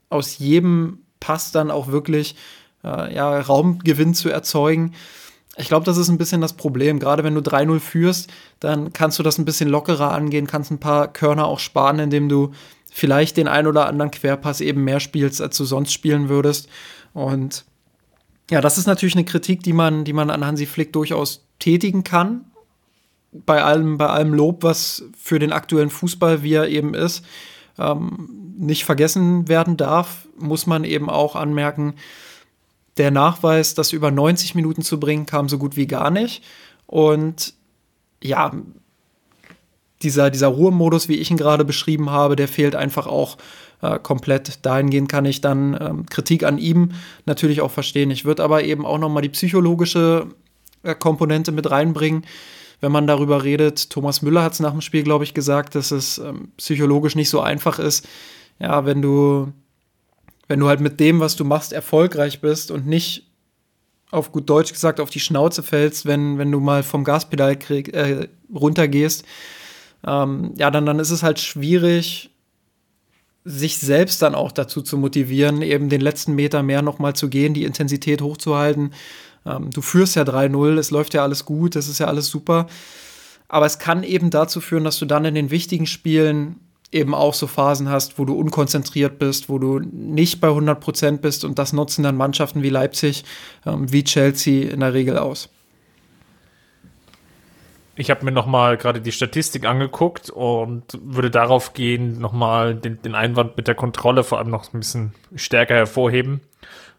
aus 0.09 0.37
jedem 0.37 0.99
Pass 1.19 1.51
dann 1.51 1.71
auch 1.71 1.87
wirklich 1.87 2.35
äh, 2.85 3.13
ja, 3.13 3.39
Raumgewinn 3.41 4.13
zu 4.13 4.29
erzeugen. 4.29 4.93
Ich 5.57 5.67
glaube, 5.67 5.85
das 5.85 5.97
ist 5.97 6.09
ein 6.09 6.17
bisschen 6.17 6.41
das 6.41 6.53
Problem. 6.53 6.99
Gerade 6.99 7.23
wenn 7.23 7.35
du 7.35 7.41
3-0 7.41 7.79
führst, 7.79 8.29
dann 8.59 8.93
kannst 8.93 9.17
du 9.19 9.23
das 9.23 9.37
ein 9.37 9.45
bisschen 9.45 9.69
lockerer 9.69 10.11
angehen, 10.11 10.47
kannst 10.47 10.71
ein 10.71 10.79
paar 10.79 11.11
Körner 11.11 11.45
auch 11.45 11.59
sparen, 11.59 11.99
indem 11.99 12.29
du 12.29 12.51
vielleicht 12.91 13.37
den 13.37 13.47
ein 13.47 13.67
oder 13.67 13.87
anderen 13.87 14.11
Querpass 14.11 14.61
eben 14.61 14.83
mehr 14.83 14.99
spielst, 14.99 15.41
als 15.41 15.57
du 15.57 15.65
sonst 15.65 15.93
spielen 15.93 16.29
würdest. 16.29 16.69
Und 17.13 17.65
ja, 18.51 18.61
das 18.61 18.77
ist 18.77 18.85
natürlich 18.85 19.15
eine 19.15 19.25
Kritik, 19.25 19.63
die 19.63 19.73
man, 19.73 20.03
die 20.03 20.13
man 20.13 20.29
an 20.29 20.45
Hansi 20.45 20.65
Flick 20.65 20.93
durchaus 20.93 21.45
tätigen 21.59 22.03
kann. 22.03 22.45
Bei 23.31 23.63
allem, 23.63 23.97
bei 23.97 24.07
allem 24.07 24.33
Lob, 24.33 24.63
was 24.63 25.03
für 25.17 25.39
den 25.39 25.51
aktuellen 25.51 25.89
Fußball, 25.89 26.43
wie 26.43 26.53
er 26.53 26.69
eben 26.69 26.93
ist, 26.93 27.25
ähm, 27.77 28.29
nicht 28.57 28.85
vergessen 28.85 29.47
werden 29.47 29.77
darf, 29.77 30.27
muss 30.37 30.67
man 30.67 30.83
eben 30.83 31.09
auch 31.09 31.35
anmerken, 31.35 31.95
der 32.97 33.11
Nachweis, 33.11 33.73
das 33.73 33.93
über 33.93 34.11
90 34.11 34.55
Minuten 34.55 34.81
zu 34.81 34.99
bringen, 34.99 35.25
kam 35.25 35.49
so 35.49 35.57
gut 35.57 35.75
wie 35.75 35.87
gar 35.87 36.11
nicht. 36.11 36.43
Und 36.87 37.53
ja, 38.23 38.51
dieser, 40.01 40.29
dieser 40.29 40.47
Ruhemodus, 40.47 41.07
wie 41.09 41.15
ich 41.15 41.31
ihn 41.31 41.37
gerade 41.37 41.65
beschrieben 41.65 42.09
habe, 42.09 42.35
der 42.35 42.47
fehlt 42.47 42.75
einfach 42.75 43.07
auch 43.07 43.37
äh, 43.81 43.99
komplett. 43.99 44.65
Dahingehend 44.65 45.09
kann 45.09 45.25
ich 45.25 45.41
dann 45.41 45.77
ähm, 45.79 46.05
Kritik 46.05 46.43
an 46.43 46.57
ihm 46.57 46.91
natürlich 47.25 47.61
auch 47.61 47.71
verstehen. 47.71 48.11
Ich 48.11 48.25
würde 48.25 48.43
aber 48.43 48.63
eben 48.63 48.85
auch 48.85 48.97
nochmal 48.97 49.23
die 49.23 49.29
psychologische 49.29 50.27
äh, 50.83 50.95
Komponente 50.95 51.51
mit 51.51 51.69
reinbringen. 51.69 52.25
Wenn 52.81 52.91
man 52.91 53.07
darüber 53.07 53.43
redet, 53.43 53.89
Thomas 53.89 54.21
Müller 54.21 54.43
hat 54.43 54.53
es 54.53 54.59
nach 54.59 54.71
dem 54.71 54.81
Spiel, 54.81 55.03
glaube 55.03 55.23
ich, 55.23 55.33
gesagt, 55.33 55.75
dass 55.75 55.91
es 55.91 56.17
ähm, 56.17 56.49
psychologisch 56.57 57.15
nicht 57.15 57.29
so 57.29 57.41
einfach 57.41 57.79
ist. 57.79 58.07
Ja, 58.59 58.85
wenn 58.85 59.01
du 59.01 59.51
wenn 60.47 60.59
du 60.59 60.67
halt 60.67 60.79
mit 60.79 60.99
dem, 60.99 61.19
was 61.19 61.35
du 61.35 61.43
machst, 61.43 61.73
erfolgreich 61.73 62.41
bist 62.41 62.71
und 62.71 62.87
nicht 62.87 63.31
auf 64.11 64.31
gut 64.31 64.49
Deutsch 64.49 64.71
gesagt 64.71 64.99
auf 64.99 65.09
die 65.09 65.19
Schnauze 65.19 65.63
fällst, 65.63 66.05
wenn, 66.05 66.37
wenn 66.37 66.51
du 66.51 66.59
mal 66.59 66.83
vom 66.83 67.03
Gaspedal 67.03 67.57
krieg, 67.57 67.93
äh, 67.93 68.27
runtergehst, 68.53 69.25
ähm, 70.05 70.53
ja, 70.57 70.71
dann, 70.71 70.85
dann 70.85 70.99
ist 70.99 71.11
es 71.11 71.23
halt 71.23 71.39
schwierig, 71.39 72.29
sich 73.43 73.77
selbst 73.77 74.21
dann 74.21 74.35
auch 74.35 74.51
dazu 74.51 74.81
zu 74.81 74.97
motivieren, 74.97 75.61
eben 75.61 75.89
den 75.89 76.01
letzten 76.01 76.33
Meter 76.33 76.63
mehr 76.63 76.81
nochmal 76.81 77.15
zu 77.15 77.29
gehen, 77.29 77.53
die 77.53 77.63
Intensität 77.63 78.21
hochzuhalten. 78.21 78.93
Ähm, 79.45 79.69
du 79.71 79.81
führst 79.81 80.15
ja 80.15 80.23
3-0, 80.23 80.77
es 80.77 80.91
läuft 80.91 81.13
ja 81.13 81.23
alles 81.23 81.45
gut, 81.45 81.75
das 81.75 81.87
ist 81.87 81.99
ja 81.99 82.07
alles 82.07 82.27
super. 82.27 82.67
Aber 83.47 83.67
es 83.67 83.77
kann 83.77 84.03
eben 84.03 84.31
dazu 84.31 84.61
führen, 84.61 84.83
dass 84.83 84.97
du 84.97 85.05
dann 85.05 85.25
in 85.25 85.35
den 85.35 85.51
wichtigen 85.51 85.85
Spielen 85.85 86.59
eben 86.91 87.13
auch 87.13 87.33
so 87.33 87.47
Phasen 87.47 87.89
hast, 87.89 88.19
wo 88.19 88.25
du 88.25 88.33
unkonzentriert 88.33 89.19
bist, 89.19 89.49
wo 89.49 89.59
du 89.59 89.79
nicht 89.79 90.39
bei 90.39 90.47
100 90.47 90.79
Prozent 90.79 91.21
bist 91.21 91.43
und 91.43 91.59
das 91.59 91.73
nutzen 91.73 92.03
dann 92.03 92.15
Mannschaften 92.15 92.63
wie 92.63 92.69
Leipzig, 92.69 93.25
ähm, 93.65 93.91
wie 93.91 94.03
Chelsea 94.03 94.69
in 94.69 94.79
der 94.79 94.93
Regel 94.93 95.17
aus. 95.17 95.49
Ich 97.97 98.09
habe 98.09 98.25
mir 98.25 98.31
nochmal 98.31 98.75
gerade 98.77 98.99
die 98.99 99.13
Statistik 99.13 99.65
angeguckt 99.65 100.29
und 100.29 100.83
würde 101.01 101.31
darauf 101.31 101.73
gehen, 101.73 102.19
nochmal 102.19 102.75
den, 102.75 103.01
den 103.01 103.15
Einwand 103.15 103.55
mit 103.55 103.67
der 103.67 103.75
Kontrolle 103.75 104.23
vor 104.23 104.37
allem 104.37 104.49
noch 104.49 104.73
ein 104.73 104.79
bisschen 104.79 105.13
stärker 105.35 105.75
hervorheben. 105.75 106.41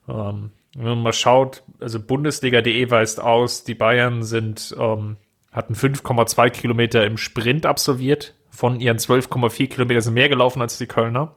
Ähm, 0.09 0.51
wenn 0.75 0.89
man 0.89 1.03
mal 1.03 1.13
schaut, 1.13 1.63
also 1.81 2.01
Bundesliga.de 2.01 2.91
weist 2.91 3.21
aus, 3.21 3.65
die 3.65 3.75
Bayern 3.75 4.23
sind, 4.23 4.75
ähm, 4.79 5.17
hatten 5.53 5.75
5,2 5.75 6.51
Kilometer 6.51 7.05
im 7.05 7.19
Sprint 7.19 7.67
absolviert 7.67 8.35
von 8.57 8.81
ihren 8.81 8.97
12,4 8.97 9.69
Kilometern 9.69 10.03
sind 10.03 10.15
mehr 10.15 10.29
gelaufen 10.29 10.63
als 10.63 10.79
die 10.79 10.87
Kölner. 10.87 11.35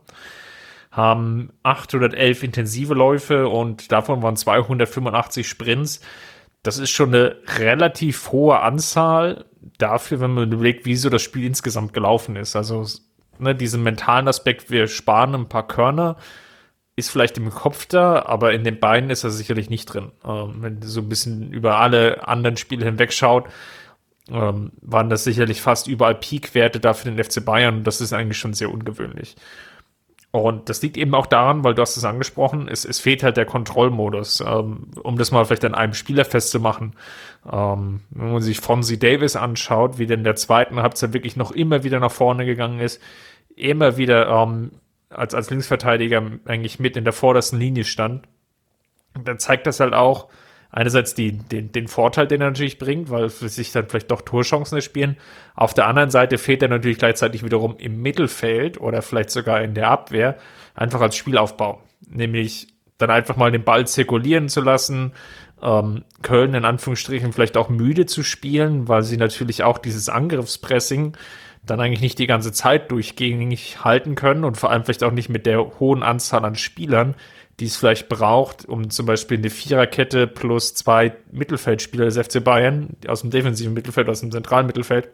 Haben 0.91 1.51
811 1.63 2.43
intensive 2.43 2.93
Läufe 2.93 3.47
und 3.49 3.91
davon 3.91 4.23
waren 4.23 4.37
285 4.37 5.47
Sprints. 5.47 5.99
Das 6.63 6.77
ist 6.77 6.89
schon 6.89 7.13
eine 7.13 7.35
relativ 7.57 8.31
hohe 8.31 8.59
Anzahl 8.61 9.45
dafür, 9.77 10.21
wenn 10.21 10.33
man 10.33 10.51
überlegt, 10.51 10.85
wie 10.85 10.95
so 10.95 11.09
das 11.09 11.21
Spiel 11.21 11.45
insgesamt 11.45 11.93
gelaufen 11.93 12.35
ist. 12.37 12.55
Also 12.55 12.85
ne, 13.37 13.53
diesen 13.53 13.83
mentalen 13.83 14.27
Aspekt, 14.27 14.71
wir 14.71 14.87
sparen 14.87 15.35
ein 15.35 15.49
paar 15.49 15.67
Körner, 15.67 16.15
ist 16.95 17.09
vielleicht 17.09 17.37
im 17.37 17.49
Kopf 17.49 17.85
da, 17.85 18.23
aber 18.23 18.53
in 18.53 18.63
den 18.63 18.79
Beinen 18.79 19.09
ist 19.09 19.23
er 19.23 19.29
sicherlich 19.29 19.69
nicht 19.69 19.85
drin. 19.85 20.11
Ähm, 20.25 20.55
wenn 20.59 20.79
du 20.79 20.87
so 20.87 21.01
ein 21.01 21.09
bisschen 21.09 21.51
über 21.51 21.77
alle 21.77 22.27
anderen 22.27 22.57
Spiele 22.57 22.85
hinweg 22.85 23.13
schaut, 23.13 23.47
ähm, 24.31 24.71
waren 24.81 25.09
das 25.09 25.23
sicherlich 25.23 25.61
fast 25.61 25.87
überall 25.87 26.15
Peak-Werte 26.15 26.79
da 26.79 26.93
für 26.93 27.09
den 27.09 27.23
FC 27.23 27.43
Bayern 27.43 27.77
und 27.77 27.83
das 27.85 28.01
ist 28.01 28.13
eigentlich 28.13 28.37
schon 28.37 28.53
sehr 28.53 28.71
ungewöhnlich. 28.71 29.35
Und 30.31 30.69
das 30.69 30.83
liegt 30.83 30.97
eben 30.97 31.15
auch 31.15 31.25
daran, 31.25 31.63
weil 31.63 31.73
du 31.73 31.81
hast 31.81 31.97
es 31.97 32.05
angesprochen, 32.05 32.67
es, 32.67 32.85
es 32.85 32.99
fehlt 32.99 33.23
halt 33.23 33.35
der 33.35 33.45
Kontrollmodus, 33.45 34.41
ähm, 34.41 34.91
um 35.01 35.17
das 35.17 35.31
mal 35.31 35.43
vielleicht 35.45 35.65
an 35.65 35.73
einem 35.73 35.95
Spieler 35.95 36.23
festzumachen. 36.23 36.95
Ähm, 37.51 38.01
wenn 38.11 38.33
man 38.33 38.41
sich 38.41 38.59
Fonzie 38.59 38.99
Davis 38.99 39.35
anschaut, 39.35 39.97
wie 39.97 40.05
denn 40.05 40.23
der 40.23 40.35
zweiten 40.35 40.81
Halbzeit 40.81 41.13
wirklich 41.13 41.35
noch 41.35 41.51
immer 41.51 41.83
wieder 41.83 41.99
nach 41.99 42.11
vorne 42.11 42.45
gegangen 42.45 42.79
ist, 42.79 43.01
immer 43.55 43.97
wieder 43.97 44.27
ähm, 44.27 44.71
als, 45.09 45.33
als 45.33 45.49
Linksverteidiger 45.49 46.21
eigentlich 46.45 46.79
mit 46.79 46.95
in 46.95 47.05
der 47.05 47.13
vordersten 47.13 47.59
Linie 47.59 47.83
stand, 47.83 48.27
dann 49.23 49.39
zeigt 49.39 49.65
das 49.65 49.79
halt 49.79 49.93
auch, 49.93 50.27
einerseits 50.71 51.15
die, 51.15 51.31
den, 51.31 51.71
den 51.71 51.87
Vorteil, 51.87 52.27
den 52.27 52.41
er 52.41 52.49
natürlich 52.49 52.77
bringt, 52.77 53.09
weil 53.09 53.29
für 53.29 53.49
sich 53.49 53.71
dann 53.71 53.87
vielleicht 53.87 54.11
doch 54.11 54.21
Torchancen 54.21 54.77
erspielen. 54.77 55.17
Auf 55.55 55.73
der 55.73 55.87
anderen 55.87 56.09
Seite 56.11 56.37
fehlt 56.37 56.61
er 56.61 56.69
natürlich 56.69 56.99
gleichzeitig 56.99 57.43
wiederum 57.43 57.77
im 57.77 58.01
Mittelfeld 58.01 58.79
oder 58.79 59.01
vielleicht 59.01 59.31
sogar 59.31 59.61
in 59.61 59.73
der 59.73 59.89
Abwehr, 59.89 60.37
einfach 60.75 61.01
als 61.01 61.15
Spielaufbau. 61.15 61.81
Nämlich 62.07 62.67
dann 62.97 63.09
einfach 63.09 63.37
mal 63.37 63.51
den 63.51 63.63
Ball 63.63 63.87
zirkulieren 63.87 64.49
zu 64.49 64.61
lassen, 64.61 65.13
ähm, 65.61 66.03
Köln 66.21 66.53
in 66.53 66.65
Anführungsstrichen 66.65 67.33
vielleicht 67.33 67.57
auch 67.57 67.69
müde 67.69 68.05
zu 68.05 68.23
spielen, 68.23 68.87
weil 68.87 69.03
sie 69.03 69.17
natürlich 69.17 69.63
auch 69.63 69.77
dieses 69.77 70.09
Angriffspressing 70.09 71.17
dann 71.65 71.79
eigentlich 71.79 72.01
nicht 72.01 72.19
die 72.19 72.27
ganze 72.27 72.51
Zeit 72.51 72.91
durchgängig 72.91 73.83
halten 73.83 74.15
können 74.15 74.43
und 74.43 74.57
vor 74.57 74.71
allem 74.71 74.83
vielleicht 74.83 75.03
auch 75.03 75.11
nicht 75.11 75.29
mit 75.29 75.45
der 75.45 75.79
hohen 75.79 76.03
Anzahl 76.03 76.45
an 76.45 76.55
Spielern, 76.55 77.15
die 77.59 77.65
es 77.65 77.75
vielleicht 77.75 78.09
braucht, 78.09 78.65
um 78.65 78.89
zum 78.89 79.05
Beispiel 79.05 79.37
eine 79.37 79.49
Viererkette 79.49 80.27
plus 80.27 80.73
zwei 80.75 81.15
Mittelfeldspieler 81.31 82.05
des 82.05 82.17
FC 82.17 82.43
Bayern 82.43 82.95
aus 83.07 83.21
dem 83.21 83.31
defensiven 83.31 83.73
Mittelfeld, 83.73 84.07
aus 84.09 84.21
dem 84.21 84.31
zentralen 84.31 84.67
Mittelfeld, 84.67 85.09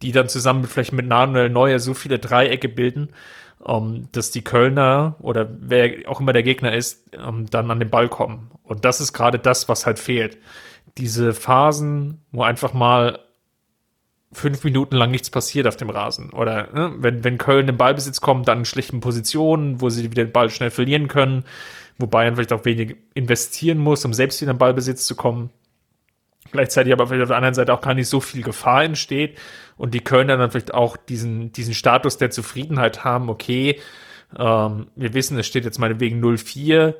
die 0.00 0.12
dann 0.12 0.28
zusammen 0.28 0.64
vielleicht 0.64 0.92
mit 0.92 1.08
Manuel 1.08 1.48
Neuer 1.48 1.78
so 1.78 1.94
viele 1.94 2.18
Dreiecke 2.18 2.68
bilden, 2.68 3.10
um, 3.58 3.94
ähm, 3.94 4.08
dass 4.12 4.30
die 4.30 4.42
Kölner 4.42 5.16
oder 5.20 5.48
wer 5.60 6.08
auch 6.08 6.20
immer 6.20 6.32
der 6.32 6.42
Gegner 6.42 6.74
ist, 6.74 7.14
um, 7.16 7.40
ähm, 7.40 7.50
dann 7.50 7.70
an 7.70 7.80
den 7.80 7.90
Ball 7.90 8.08
kommen. 8.08 8.50
Und 8.62 8.84
das 8.84 9.00
ist 9.00 9.12
gerade 9.12 9.38
das, 9.38 9.68
was 9.68 9.86
halt 9.86 9.98
fehlt. 9.98 10.38
Diese 10.98 11.32
Phasen, 11.32 12.22
wo 12.32 12.42
einfach 12.42 12.72
mal 12.74 13.18
fünf 14.32 14.64
Minuten 14.64 14.96
lang 14.96 15.10
nichts 15.10 15.30
passiert 15.30 15.66
auf 15.66 15.76
dem 15.76 15.90
Rasen. 15.90 16.30
Oder 16.30 16.68
ne, 16.72 16.94
wenn, 16.98 17.22
wenn 17.24 17.38
Köln 17.38 17.68
im 17.68 17.76
Ballbesitz 17.76 18.20
kommt, 18.20 18.48
dann 18.48 18.60
in 18.60 18.64
schlechten 18.64 19.00
Positionen, 19.00 19.80
wo 19.80 19.90
sie 19.90 20.04
wieder 20.04 20.24
den 20.24 20.32
Ball 20.32 20.50
schnell 20.50 20.70
verlieren 20.70 21.08
können, 21.08 21.44
wo 21.98 22.06
Bayern 22.06 22.34
vielleicht 22.34 22.52
auch 22.52 22.64
wenig 22.64 22.96
investieren 23.14 23.78
muss, 23.78 24.04
um 24.04 24.14
selbst 24.14 24.40
wieder 24.40 24.52
in 24.52 24.58
Ballbesitz 24.58 25.06
zu 25.06 25.14
kommen. 25.14 25.50
Gleichzeitig 26.50 26.92
aber 26.92 27.06
vielleicht 27.06 27.22
auf 27.22 27.28
der 27.28 27.36
anderen 27.36 27.54
Seite 27.54 27.72
auch 27.72 27.80
gar 27.80 27.94
nicht 27.94 28.08
so 28.08 28.20
viel 28.20 28.42
Gefahr 28.42 28.84
entsteht 28.84 29.38
und 29.76 29.94
die 29.94 30.00
Kölner 30.00 30.36
dann 30.36 30.50
vielleicht 30.50 30.74
auch 30.74 30.96
diesen, 30.96 31.52
diesen 31.52 31.74
Status 31.74 32.18
der 32.18 32.30
Zufriedenheit 32.30 33.04
haben, 33.04 33.30
okay, 33.30 33.80
ähm, 34.38 34.88
wir 34.96 35.14
wissen, 35.14 35.38
es 35.38 35.46
steht 35.46 35.64
jetzt 35.64 35.78
meinetwegen 35.78 36.22
0-4, 36.22 36.94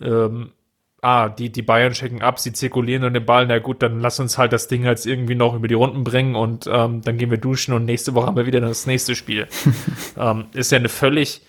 ähm, 0.00 0.52
ah, 1.06 1.28
die, 1.28 1.52
die 1.52 1.62
Bayern 1.62 1.92
checken 1.92 2.20
ab, 2.20 2.40
sie 2.40 2.52
zirkulieren 2.52 3.04
und 3.04 3.14
den 3.14 3.24
Ball, 3.24 3.46
na 3.46 3.60
gut, 3.60 3.80
dann 3.80 4.00
lass 4.00 4.18
uns 4.18 4.38
halt 4.38 4.52
das 4.52 4.66
Ding 4.66 4.84
jetzt 4.84 5.06
irgendwie 5.06 5.36
noch 5.36 5.54
über 5.54 5.68
die 5.68 5.74
Runden 5.74 6.02
bringen 6.02 6.34
und 6.34 6.68
ähm, 6.68 7.00
dann 7.02 7.16
gehen 7.16 7.30
wir 7.30 7.38
duschen 7.38 7.74
und 7.74 7.84
nächste 7.84 8.14
Woche 8.14 8.26
haben 8.26 8.36
wir 8.36 8.46
wieder 8.46 8.60
das 8.60 8.86
nächste 8.86 9.14
Spiel. 9.14 9.46
ähm, 10.18 10.46
ist 10.52 10.72
ja 10.72 10.78
eine 10.78 10.88
völlig 10.88 11.42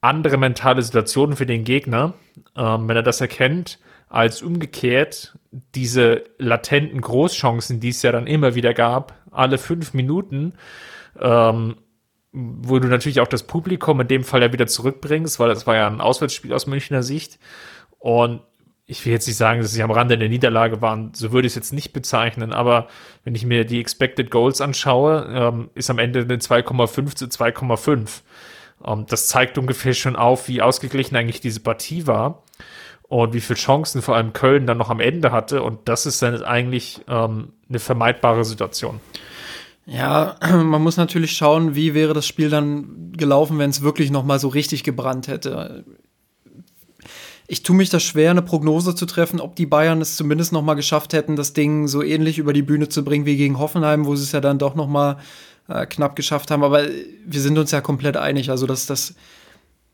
andere 0.00 0.36
mentale 0.36 0.82
Situation 0.82 1.34
für 1.34 1.44
den 1.44 1.64
Gegner, 1.64 2.14
ähm, 2.56 2.88
wenn 2.88 2.94
er 2.94 3.02
das 3.02 3.20
erkennt, 3.20 3.80
als 4.08 4.42
umgekehrt 4.42 5.36
diese 5.74 6.22
latenten 6.38 7.00
Großchancen, 7.00 7.80
die 7.80 7.88
es 7.88 8.02
ja 8.02 8.12
dann 8.12 8.28
immer 8.28 8.54
wieder 8.54 8.74
gab, 8.74 9.16
alle 9.32 9.58
fünf 9.58 9.92
Minuten, 9.92 10.52
ähm, 11.18 11.78
wo 12.30 12.78
du 12.78 12.86
natürlich 12.86 13.20
auch 13.20 13.26
das 13.26 13.42
Publikum 13.42 14.00
in 14.00 14.06
dem 14.06 14.22
Fall 14.22 14.42
ja 14.42 14.52
wieder 14.52 14.68
zurückbringst, 14.68 15.40
weil 15.40 15.48
das 15.48 15.66
war 15.66 15.74
ja 15.74 15.88
ein 15.88 16.00
Auswärtsspiel 16.00 16.52
aus 16.52 16.68
Münchner 16.68 17.02
Sicht. 17.02 17.40
Und 17.98 18.42
ich 18.90 19.04
will 19.04 19.12
jetzt 19.12 19.26
nicht 19.26 19.36
sagen, 19.36 19.60
dass 19.60 19.72
sie 19.72 19.82
am 19.82 19.90
Rande 19.90 20.16
der 20.16 20.30
Niederlage 20.30 20.80
waren, 20.80 21.12
so 21.12 21.30
würde 21.30 21.46
ich 21.46 21.52
es 21.52 21.56
jetzt 21.56 21.74
nicht 21.74 21.92
bezeichnen, 21.92 22.54
aber 22.54 22.88
wenn 23.22 23.34
ich 23.34 23.44
mir 23.44 23.66
die 23.66 23.80
Expected 23.80 24.30
Goals 24.30 24.62
anschaue, 24.62 25.28
ähm, 25.30 25.70
ist 25.74 25.90
am 25.90 25.98
Ende 25.98 26.20
eine 26.20 26.38
2,5 26.38 27.14
zu 27.14 27.26
2,5. 27.26 28.22
Ähm, 28.86 29.04
das 29.06 29.28
zeigt 29.28 29.58
ungefähr 29.58 29.92
schon 29.92 30.16
auf, 30.16 30.48
wie 30.48 30.62
ausgeglichen 30.62 31.16
eigentlich 31.16 31.42
diese 31.42 31.60
Partie 31.60 32.06
war 32.06 32.42
und 33.02 33.34
wie 33.34 33.42
viele 33.42 33.58
Chancen 33.58 34.00
vor 34.00 34.16
allem 34.16 34.32
Köln 34.32 34.66
dann 34.66 34.78
noch 34.78 34.88
am 34.88 35.00
Ende 35.00 35.32
hatte. 35.32 35.62
Und 35.62 35.86
das 35.86 36.06
ist 36.06 36.22
dann 36.22 36.42
eigentlich 36.42 37.02
ähm, 37.08 37.52
eine 37.68 37.80
vermeidbare 37.80 38.46
Situation. 38.46 39.00
Ja, 39.84 40.36
man 40.40 40.82
muss 40.82 40.96
natürlich 40.96 41.32
schauen, 41.32 41.74
wie 41.74 41.92
wäre 41.92 42.14
das 42.14 42.26
Spiel 42.26 42.48
dann 42.48 43.12
gelaufen, 43.12 43.58
wenn 43.58 43.68
es 43.68 43.82
wirklich 43.82 44.10
noch 44.10 44.24
mal 44.24 44.38
so 44.38 44.48
richtig 44.48 44.82
gebrannt 44.82 45.28
hätte. 45.28 45.84
Ich 47.50 47.62
tue 47.62 47.74
mich 47.74 47.88
da 47.88 47.98
schwer, 47.98 48.30
eine 48.30 48.42
Prognose 48.42 48.94
zu 48.94 49.06
treffen, 49.06 49.40
ob 49.40 49.56
die 49.56 49.64
Bayern 49.64 50.02
es 50.02 50.16
zumindest 50.16 50.52
noch 50.52 50.62
mal 50.62 50.74
geschafft 50.74 51.14
hätten, 51.14 51.34
das 51.34 51.54
Ding 51.54 51.88
so 51.88 52.02
ähnlich 52.02 52.38
über 52.38 52.52
die 52.52 52.62
Bühne 52.62 52.90
zu 52.90 53.02
bringen 53.02 53.24
wie 53.24 53.38
gegen 53.38 53.58
Hoffenheim, 53.58 54.04
wo 54.04 54.14
sie 54.16 54.24
es 54.24 54.32
ja 54.32 54.42
dann 54.42 54.58
doch 54.58 54.74
noch 54.74 54.86
mal 54.86 55.16
äh, 55.66 55.86
knapp 55.86 56.14
geschafft 56.14 56.50
haben. 56.50 56.62
Aber 56.62 56.86
wir 57.26 57.40
sind 57.40 57.56
uns 57.56 57.70
ja 57.70 57.80
komplett 57.80 58.18
einig. 58.18 58.50
Also, 58.50 58.66
dass 58.66 58.84
das 58.84 59.14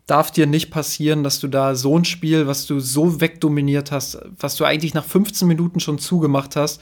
darf 0.07 0.33
dir 0.33 0.47
nicht 0.49 0.73
passieren, 0.73 1.23
dass 1.23 1.39
du 1.39 1.47
da 1.47 1.77
so 1.77 1.97
ein 1.97 2.05
Spiel, 2.05 2.49
was 2.49 2.67
du 2.67 2.81
so 2.81 3.21
wegdominiert 3.21 3.93
hast, 3.93 4.19
was 4.39 4.57
du 4.57 4.65
eigentlich 4.65 4.95
nach 4.95 5.05
15 5.05 5.47
Minuten 5.47 5.79
schon 5.79 6.01
zugemacht 6.01 6.57
hast, 6.57 6.81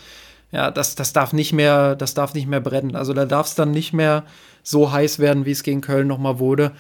ja, 0.53 0.71
das, 0.71 0.95
das 0.95 1.13
darf 1.13 1.35
nicht 1.35 1.53
mehr, 1.53 1.97
das 1.97 2.15
darf 2.15 2.33
nicht 2.33 2.47
mehr 2.47 2.61
brennen. 2.61 2.97
Also 2.97 3.13
da 3.13 3.27
darf 3.27 3.47
es 3.47 3.55
dann 3.55 3.73
nicht 3.73 3.93
mehr 3.93 4.25
so 4.63 4.91
heiß 4.91 5.19
werden, 5.19 5.45
wie 5.45 5.51
es 5.51 5.63
gegen 5.63 5.83
Köln 5.83 6.07
nochmal 6.07 6.39
wurde. 6.39 6.73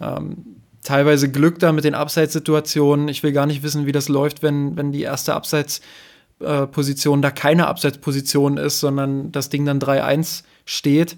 Ähm, 0.00 0.57
teilweise 0.82 1.30
Glück 1.30 1.58
da 1.58 1.72
mit 1.72 1.84
den 1.84 1.94
Abseitssituationen. 1.94 3.08
Ich 3.08 3.22
will 3.22 3.32
gar 3.32 3.46
nicht 3.46 3.62
wissen, 3.62 3.86
wie 3.86 3.92
das 3.92 4.08
läuft, 4.08 4.42
wenn, 4.42 4.76
wenn 4.76 4.92
die 4.92 5.02
erste 5.02 5.34
Abseitsposition 5.34 7.18
äh, 7.18 7.22
da 7.22 7.30
keine 7.30 7.66
Abseitsposition 7.66 8.56
ist, 8.56 8.80
sondern 8.80 9.32
das 9.32 9.48
Ding 9.48 9.64
dann 9.64 9.80
3-1 9.80 10.44
steht. 10.64 11.16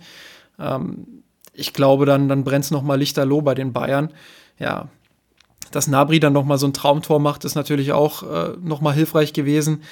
Ähm, 0.58 1.06
ich 1.52 1.72
glaube, 1.72 2.06
dann, 2.06 2.28
dann 2.28 2.44
brennt 2.44 2.64
es 2.64 2.70
nochmal 2.70 2.98
lichterloh 2.98 3.42
bei 3.42 3.54
den 3.54 3.72
Bayern. 3.72 4.10
Ja, 4.58 4.88
dass 5.70 5.86
Nabri 5.86 6.20
dann 6.20 6.32
nochmal 6.32 6.58
so 6.58 6.66
ein 6.66 6.72
Traumtor 6.72 7.20
macht, 7.20 7.44
ist 7.44 7.54
natürlich 7.54 7.92
auch 7.92 8.22
äh, 8.22 8.56
nochmal 8.60 8.94
hilfreich 8.94 9.32
gewesen. 9.32 9.82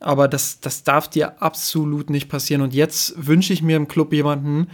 Aber 0.00 0.26
das, 0.26 0.60
das 0.60 0.82
darf 0.82 1.08
dir 1.08 1.40
absolut 1.40 2.10
nicht 2.10 2.28
passieren. 2.28 2.62
Und 2.62 2.74
jetzt 2.74 3.14
wünsche 3.16 3.52
ich 3.52 3.62
mir 3.62 3.76
im 3.76 3.86
Club 3.86 4.12
jemanden, 4.12 4.68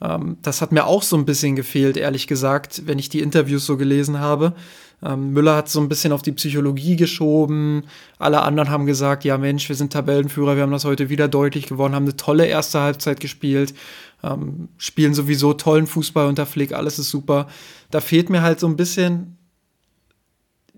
ähm, 0.00 0.38
das 0.42 0.60
hat 0.60 0.72
mir 0.72 0.86
auch 0.86 1.02
so 1.02 1.16
ein 1.16 1.24
bisschen 1.24 1.56
gefehlt, 1.56 1.96
ehrlich 1.96 2.26
gesagt, 2.26 2.82
wenn 2.86 2.98
ich 2.98 3.08
die 3.08 3.20
Interviews 3.20 3.66
so 3.66 3.76
gelesen 3.76 4.20
habe. 4.20 4.54
Ähm, 5.02 5.32
Müller 5.32 5.56
hat 5.56 5.68
so 5.68 5.80
ein 5.80 5.88
bisschen 5.88 6.12
auf 6.12 6.22
die 6.22 6.32
Psychologie 6.32 6.96
geschoben. 6.96 7.84
Alle 8.18 8.42
anderen 8.42 8.70
haben 8.70 8.86
gesagt, 8.86 9.24
ja 9.24 9.36
Mensch, 9.38 9.68
wir 9.68 9.76
sind 9.76 9.92
Tabellenführer, 9.92 10.56
wir 10.56 10.62
haben 10.62 10.72
das 10.72 10.84
heute 10.84 11.10
wieder 11.10 11.28
deutlich 11.28 11.66
gewonnen, 11.66 11.94
haben 11.94 12.04
eine 12.04 12.16
tolle 12.16 12.46
erste 12.46 12.80
Halbzeit 12.80 13.20
gespielt, 13.20 13.74
ähm, 14.22 14.68
spielen 14.78 15.14
sowieso 15.14 15.52
tollen 15.52 15.86
Fußball 15.86 16.26
unter 16.26 16.46
Flick, 16.46 16.72
alles 16.72 16.98
ist 16.98 17.10
super. 17.10 17.48
Da 17.90 18.00
fehlt 18.00 18.30
mir 18.30 18.42
halt 18.42 18.60
so 18.60 18.66
ein 18.66 18.76
bisschen 18.76 19.38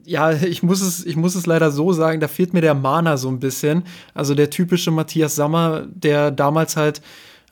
ja, 0.07 0.33
ich 0.43 0.63
muss 0.63 0.81
es, 0.81 1.05
ich 1.05 1.17
muss 1.17 1.35
es 1.35 1.47
leider 1.47 1.71
so 1.71 1.93
sagen, 1.93 2.21
da 2.21 2.29
fehlt 2.29 2.55
mir 2.55 2.63
der 2.63 2.75
Mana 2.75 3.17
so 3.17 3.29
ein 3.29 3.41
bisschen. 3.41 3.85
Also 4.15 4.35
der 4.35 4.51
typische 4.51 4.91
Matthias 4.91 5.35
Sammer, 5.35 5.87
der 5.89 6.31
damals 6.31 6.77
halt 6.77 7.03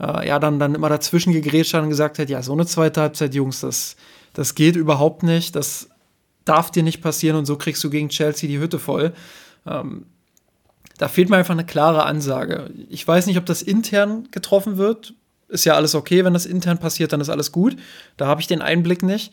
äh, 0.01 0.27
ja 0.27 0.39
dann, 0.39 0.59
dann 0.59 0.75
immer 0.75 0.89
dazwischen 0.89 1.33
gegrätscht 1.33 1.75
hat 1.75 1.83
und 1.83 1.89
gesagt 1.89 2.19
hat, 2.19 2.31
ja, 2.31 2.43
so 2.43 2.53
eine 2.53 2.67
zweite 2.67 3.01
Halbzeit, 3.01 3.35
Jungs, 3.35 3.61
das, 3.61 3.97
das 4.33 4.55
geht 4.55 4.77
überhaupt 4.77 5.23
nicht, 5.23 5.57
das 5.57 5.89
darf 6.45 6.71
dir 6.71 6.83
nicht 6.83 7.01
passieren 7.01 7.37
und 7.37 7.47
so 7.47 7.57
kriegst 7.57 7.83
du 7.85 7.91
gegen 7.91 8.09
Chelsea 8.09 8.49
die 8.49 8.59
Hütte 8.59 8.79
voll. 8.79 9.13
Ähm, 9.67 10.07
da 10.99 11.09
fehlt 11.09 11.29
mir 11.29 11.37
einfach 11.37 11.55
eine 11.55 11.67
klare 11.67 12.05
Ansage. 12.05 12.71
Ich 12.89 13.07
weiß 13.07 13.27
nicht, 13.27 13.39
ob 13.39 13.47
das 13.47 13.63
intern 13.63 14.29
getroffen 14.31 14.77
wird. 14.77 15.15
Ist 15.49 15.65
ja 15.65 15.75
alles 15.75 15.95
okay, 15.95 16.25
wenn 16.25 16.35
das 16.35 16.47
intern 16.47 16.79
passiert, 16.79 17.13
dann 17.13 17.21
ist 17.21 17.29
alles 17.29 17.53
gut. 17.53 17.77
Da 18.17 18.27
habe 18.27 18.41
ich 18.41 18.47
den 18.47 18.63
Einblick 18.63 19.03
nicht. 19.03 19.33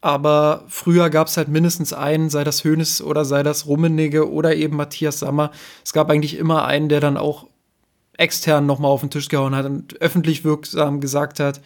Aber 0.00 0.64
früher 0.66 1.10
gab 1.10 1.28
es 1.28 1.36
halt 1.36 1.48
mindestens 1.48 1.92
einen, 1.92 2.28
sei 2.28 2.42
das 2.42 2.64
Hönes 2.64 3.00
oder 3.02 3.24
sei 3.24 3.44
das 3.44 3.66
Rummenigge 3.66 4.28
oder 4.28 4.56
eben 4.56 4.76
Matthias 4.76 5.20
Sammer. 5.20 5.52
Es 5.84 5.92
gab 5.92 6.10
eigentlich 6.10 6.36
immer 6.36 6.64
einen, 6.64 6.88
der 6.88 7.00
dann 7.00 7.16
auch 7.16 7.46
extern 8.22 8.66
nochmal 8.66 8.90
auf 8.90 9.00
den 9.00 9.10
Tisch 9.10 9.28
gehauen 9.28 9.54
hat 9.54 9.66
und 9.66 10.00
öffentlich 10.00 10.44
wirksam 10.44 11.00
gesagt 11.00 11.40
hat, 11.40 11.60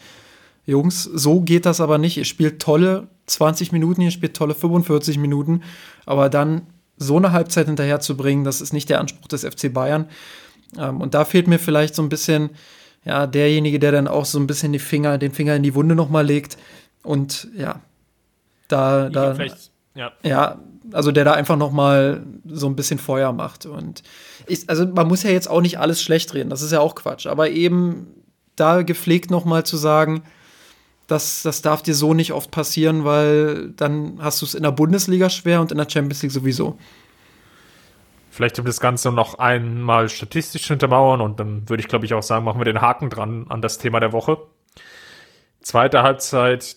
Jungs, 0.65 1.05
so 1.05 1.43
geht 1.43 1.67
das 1.67 1.81
aber 1.81 1.99
nicht. 1.99 2.17
Ihr 2.17 2.25
spielt 2.25 2.61
tolle 2.61 3.09
20 3.27 3.73
Minuten, 3.73 4.01
ihr 4.01 4.11
spielt 4.11 4.35
tolle 4.35 4.55
45 4.55 5.19
Minuten, 5.19 5.63
aber 6.07 6.29
dann 6.29 6.63
so 6.97 7.19
eine 7.19 7.33
Halbzeit 7.33 7.67
hinterher 7.67 8.01
zu 8.01 8.17
bringen, 8.17 8.45
das 8.45 8.61
ist 8.61 8.73
nicht 8.73 8.89
der 8.89 9.01
Anspruch 9.01 9.29
des 9.29 9.45
FC 9.45 9.73
Bayern. 9.73 10.09
Ähm, 10.79 11.01
und 11.01 11.15
da 11.15 11.25
fehlt 11.25 11.47
mir 11.47 11.59
vielleicht 11.59 11.95
so 11.95 12.03
ein 12.03 12.09
bisschen, 12.09 12.51
ja, 13.05 13.27
derjenige, 13.27 13.79
der 13.79 13.93
dann 13.93 14.09
auch 14.09 14.25
so 14.25 14.39
ein 14.39 14.47
bisschen 14.47 14.73
die 14.73 14.79
Finger, 14.79 15.19
den 15.19 15.33
Finger 15.33 15.55
in 15.55 15.63
die 15.63 15.75
Wunde 15.75 15.95
nochmal 15.95 16.27
legt 16.27 16.57
und 17.03 17.49
ja, 17.57 17.81
da, 18.69 19.09
da 19.11 19.37
ja. 19.95 20.13
ja, 20.25 20.59
also 20.93 21.13
der 21.13 21.25
da 21.25 21.33
einfach 21.33 21.57
noch 21.57 21.73
mal 21.73 22.25
so 22.47 22.67
ein 22.67 22.77
bisschen 22.77 22.99
Feuer 22.99 23.33
macht 23.33 23.67
und 23.67 24.03
ich, 24.47 24.69
also 24.69 24.87
man 24.87 25.09
muss 25.09 25.23
ja 25.23 25.31
jetzt 25.31 25.49
auch 25.49 25.61
nicht 25.61 25.79
alles 25.79 26.03
schlecht 26.03 26.35
reden, 26.35 26.51
das 26.51 26.63
ist 26.63 26.73
ja 26.73 26.81
auch 26.81 26.95
Quatsch, 26.95 27.27
aber 27.27 27.51
eben 27.51 28.07
da 28.57 28.83
gepflegt 28.83 29.31
noch 29.31 29.45
mal 29.45 29.65
zu 29.65 29.77
sagen, 29.77 30.23
das, 31.07 31.43
das 31.43 31.63
darf 31.63 31.83
dir 31.83 31.95
so 31.95 32.15
nicht 32.15 32.33
oft 32.33 32.51
passieren, 32.51 33.05
weil 33.05 33.71
dann 33.71 34.19
hast 34.21 34.43
du 34.43 34.47
es 34.47 34.55
in 34.55 34.63
der 34.63 34.73
Bundesliga 34.73 35.31
schwer 35.31 35.61
und 35.61 35.71
in 35.71 35.79
der 35.79 35.89
Champions 35.89 36.23
League 36.23 36.33
sowieso. 36.33 36.79
Vielleicht 38.31 38.59
um 38.59 38.67
das 38.67 38.81
Ganze 38.81 39.13
noch 39.13 39.39
einmal 39.39 40.09
statistisch 40.09 40.71
untermauern 40.71 41.21
und 41.21 41.41
dann 41.41 41.69
würde 41.69 41.81
ich 41.81 41.89
glaube 41.89 42.05
ich 42.05 42.15
auch 42.15 42.23
sagen, 42.23 42.45
machen 42.45 42.61
wir 42.61 42.65
den 42.65 42.81
Haken 42.81 43.09
dran 43.09 43.47
an 43.49 43.63
das 43.63 43.79
Thema 43.79 44.01
der 44.01 44.13
Woche. 44.13 44.39
Zweite 45.63 46.03
Halbzeit 46.03 46.77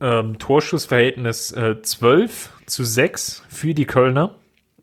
ähm, 0.00 0.38
Torschussverhältnis 0.38 1.52
äh, 1.52 1.80
12 1.80 2.50
zu 2.66 2.84
6 2.84 3.42
für 3.48 3.74
die 3.74 3.86
Kölner. 3.86 4.34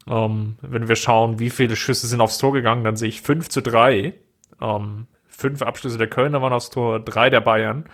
Ähm, 0.08 0.56
wenn 0.62 0.88
wir 0.88 0.96
schauen, 0.96 1.40
wie 1.40 1.50
viele 1.50 1.76
Schüsse 1.76 2.08
sind 2.08 2.22
aufs 2.22 2.38
Tor 2.38 2.54
gegangen, 2.54 2.84
dann 2.84 2.96
sehe 2.96 3.10
ich 3.10 3.22
5 3.22 3.50
zu 3.50 3.62
3. 3.62 4.14
Ähm, 4.62 5.08
fünf 5.42 5.62
Abschlüsse 5.62 5.98
der 5.98 6.08
Kölner 6.08 6.42
waren 6.42 6.54
aufs 6.54 6.70
Tor, 6.70 7.00
drei 7.00 7.30
der 7.30 7.42
Bayern. 7.42 7.86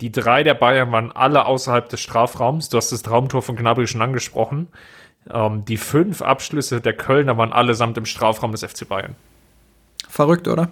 Die 0.00 0.10
drei 0.10 0.42
der 0.42 0.54
Bayern 0.54 0.92
waren 0.92 1.12
alle 1.12 1.44
außerhalb 1.44 1.88
des 1.88 2.00
Strafraums. 2.00 2.70
Du 2.70 2.78
hast 2.78 2.92
das 2.92 3.02
Traumtor 3.02 3.42
von 3.42 3.56
Gnabry 3.56 3.86
schon 3.86 4.00
angesprochen. 4.00 4.68
Ähm, 5.28 5.64
die 5.66 5.76
fünf 5.76 6.22
Abschlüsse 6.22 6.80
der 6.80 6.94
Kölner 6.94 7.36
waren 7.36 7.52
allesamt 7.52 7.98
im 7.98 8.06
Strafraum 8.06 8.52
des 8.52 8.62
FC 8.62 8.88
Bayern. 8.88 9.16
Verrückt, 10.08 10.48
oder? 10.48 10.70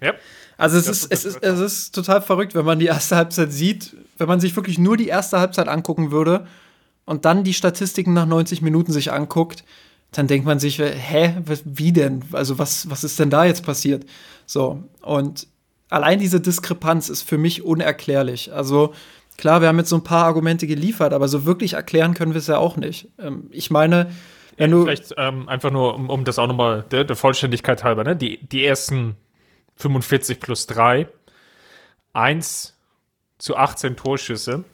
Ja. 0.00 0.12
Also 0.56 0.78
es 0.78 0.86
ist, 0.86 1.10
es, 1.10 1.24
ist, 1.24 1.42
es 1.42 1.58
ist 1.58 1.94
total 1.94 2.22
verrückt, 2.22 2.54
wenn 2.54 2.64
man 2.64 2.78
die 2.78 2.86
erste 2.86 3.16
Halbzeit 3.16 3.52
sieht, 3.52 3.96
wenn 4.18 4.28
man 4.28 4.38
sich 4.38 4.54
wirklich 4.54 4.78
nur 4.78 4.96
die 4.96 5.08
erste 5.08 5.40
Halbzeit 5.40 5.66
angucken 5.66 6.12
würde 6.12 6.46
und 7.04 7.24
dann 7.24 7.44
die 7.44 7.54
Statistiken 7.54 8.12
nach 8.12 8.26
90 8.26 8.62
Minuten 8.62 8.92
sich 8.92 9.12
anguckt, 9.12 9.64
dann 10.12 10.26
denkt 10.26 10.46
man 10.46 10.58
sich, 10.58 10.78
hä, 10.78 11.36
wie 11.64 11.92
denn? 11.92 12.22
Also 12.32 12.58
was, 12.58 12.90
was 12.90 13.02
ist 13.02 13.18
denn 13.18 13.30
da 13.30 13.44
jetzt 13.44 13.64
passiert? 13.64 14.04
So, 14.46 14.82
und 15.00 15.46
allein 15.88 16.18
diese 16.18 16.40
Diskrepanz 16.40 17.08
ist 17.08 17.22
für 17.22 17.38
mich 17.38 17.64
unerklärlich. 17.64 18.52
Also 18.52 18.92
klar, 19.38 19.60
wir 19.60 19.68
haben 19.68 19.78
jetzt 19.78 19.88
so 19.88 19.96
ein 19.96 20.04
paar 20.04 20.26
Argumente 20.26 20.66
geliefert, 20.66 21.12
aber 21.12 21.28
so 21.28 21.46
wirklich 21.46 21.74
erklären 21.74 22.14
können 22.14 22.34
wir 22.34 22.38
es 22.38 22.46
ja 22.46 22.58
auch 22.58 22.76
nicht. 22.76 23.08
Ähm, 23.18 23.48
ich 23.50 23.70
meine, 23.70 24.10
wenn 24.56 24.70
ja, 24.70 24.76
du. 24.76 24.84
Vielleicht 24.84 25.14
ähm, 25.16 25.48
einfach 25.48 25.70
nur, 25.70 25.94
um, 25.94 26.10
um 26.10 26.24
das 26.24 26.38
auch 26.38 26.46
nochmal 26.46 26.84
der, 26.90 27.04
der 27.04 27.16
Vollständigkeit 27.16 27.84
halber, 27.84 28.04
ne? 28.04 28.14
Die, 28.16 28.38
die 28.46 28.64
ersten 28.64 29.16
45 29.76 30.40
plus 30.40 30.66
3. 30.66 31.08
1 32.12 32.76
zu 33.38 33.56
18 33.56 33.96
Torschüsse. 33.96 34.64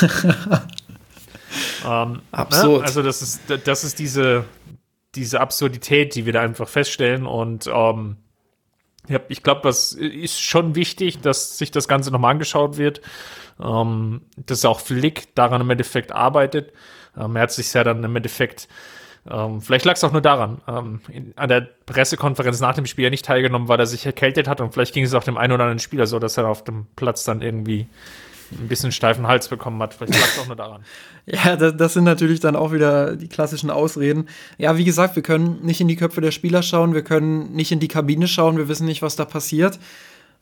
ähm, 1.86 2.22
Absurd. 2.32 2.80
Ne? 2.80 2.86
Also 2.86 3.02
das 3.02 3.22
ist, 3.22 3.42
das 3.64 3.84
ist 3.84 3.98
diese, 3.98 4.44
diese 5.14 5.40
Absurdität, 5.40 6.14
die 6.14 6.26
wir 6.26 6.32
da 6.32 6.42
einfach 6.42 6.68
feststellen. 6.68 7.26
Und 7.26 7.70
ähm, 7.72 8.16
ich 9.28 9.42
glaube, 9.42 9.60
das 9.62 9.92
ist 9.92 10.40
schon 10.40 10.74
wichtig, 10.74 11.20
dass 11.20 11.58
sich 11.58 11.70
das 11.70 11.88
Ganze 11.88 12.10
nochmal 12.10 12.32
angeschaut 12.32 12.76
wird. 12.76 13.00
Ähm, 13.62 14.22
dass 14.36 14.64
auch 14.64 14.80
Flick 14.80 15.34
daran 15.34 15.60
im 15.62 15.70
Endeffekt 15.70 16.12
arbeitet. 16.12 16.72
Ähm, 17.16 17.36
er 17.36 17.42
hat 17.42 17.52
sich 17.52 17.72
ja 17.72 17.84
dann 17.84 18.04
im 18.04 18.16
Endeffekt 18.16 18.68
Ähm, 19.28 19.60
vielleicht 19.60 19.84
lag 19.84 19.94
es 19.94 20.04
auch 20.04 20.12
nur 20.12 20.20
daran. 20.20 20.60
Ähm, 20.68 21.00
in, 21.08 21.32
an 21.36 21.48
der 21.48 21.62
Pressekonferenz 21.86 22.60
nach 22.60 22.74
dem 22.74 22.86
Spiel 22.86 23.04
ja 23.04 23.10
nicht 23.10 23.24
teilgenommen, 23.24 23.68
weil 23.68 23.80
er 23.80 23.86
sich 23.86 24.06
erkältet 24.06 24.46
hat 24.46 24.60
und 24.60 24.72
vielleicht 24.72 24.94
ging 24.94 25.04
es 25.04 25.14
auch 25.14 25.24
dem 25.24 25.36
einen 25.36 25.52
oder 25.52 25.64
anderen 25.64 25.80
Spieler 25.80 26.06
so, 26.06 26.18
dass 26.18 26.36
er 26.36 26.46
auf 26.48 26.62
dem 26.62 26.86
Platz 26.94 27.24
dann 27.24 27.42
irgendwie 27.42 27.88
ein 28.52 28.68
bisschen 28.68 28.92
steifen 28.92 29.26
Hals 29.26 29.48
bekommen 29.48 29.80
hat. 29.82 29.94
Vielleicht 29.94 30.14
lag 30.14 30.28
es 30.28 30.38
auch 30.38 30.46
nur 30.46 30.56
daran. 30.56 30.84
ja, 31.26 31.56
das, 31.56 31.76
das, 31.76 31.94
sind 31.94 32.04
natürlich 32.04 32.40
dann 32.40 32.56
auch 32.56 32.72
wieder 32.72 33.16
die 33.16 33.28
klassischen 33.28 33.70
Ausreden. 33.70 34.28
Ja, 34.58 34.76
wie 34.76 34.84
gesagt, 34.84 35.16
wir 35.16 35.22
können 35.22 35.60
nicht 35.62 35.80
in 35.80 35.88
die 35.88 35.96
Köpfe 35.96 36.20
der 36.20 36.30
Spieler 36.30 36.62
schauen, 36.62 36.94
wir 36.94 37.02
können 37.02 37.52
nicht 37.52 37.72
in 37.72 37.80
die 37.80 37.88
Kabine 37.88 38.28
schauen, 38.28 38.56
wir 38.56 38.68
wissen 38.68 38.86
nicht, 38.86 39.02
was 39.02 39.16
da 39.16 39.24
passiert. 39.24 39.78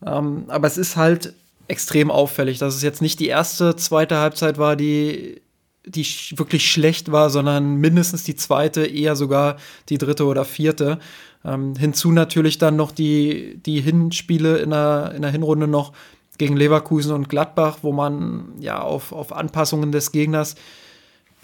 Ähm, 0.04 0.44
aber 0.48 0.66
es 0.66 0.76
ist 0.76 0.96
halt 0.96 1.34
extrem 1.68 2.10
auffällig, 2.10 2.58
dass 2.58 2.74
es 2.74 2.82
jetzt 2.82 3.00
nicht 3.00 3.20
die 3.20 3.28
erste, 3.28 3.76
zweite 3.76 4.18
Halbzeit 4.18 4.58
war, 4.58 4.76
die 4.76 5.40
die 5.86 6.06
wirklich 6.36 6.70
schlecht 6.70 7.12
war, 7.12 7.30
sondern 7.30 7.76
mindestens 7.76 8.24
die 8.24 8.36
zweite, 8.36 8.86
eher 8.86 9.16
sogar 9.16 9.56
die 9.88 9.98
dritte 9.98 10.24
oder 10.24 10.44
vierte. 10.44 10.98
Ähm, 11.44 11.76
hinzu 11.76 12.10
natürlich 12.10 12.56
dann 12.56 12.76
noch 12.76 12.90
die, 12.90 13.60
die 13.64 13.82
Hinspiele 13.82 14.58
in 14.58 14.70
der, 14.70 15.12
in 15.14 15.22
der 15.22 15.30
Hinrunde 15.30 15.68
noch 15.68 15.92
gegen 16.38 16.56
Leverkusen 16.56 17.12
und 17.12 17.28
Gladbach, 17.28 17.78
wo 17.82 17.92
man 17.92 18.54
ja 18.58 18.80
auf, 18.80 19.12
auf 19.12 19.32
Anpassungen 19.32 19.92
des 19.92 20.12
Gegners, 20.12 20.56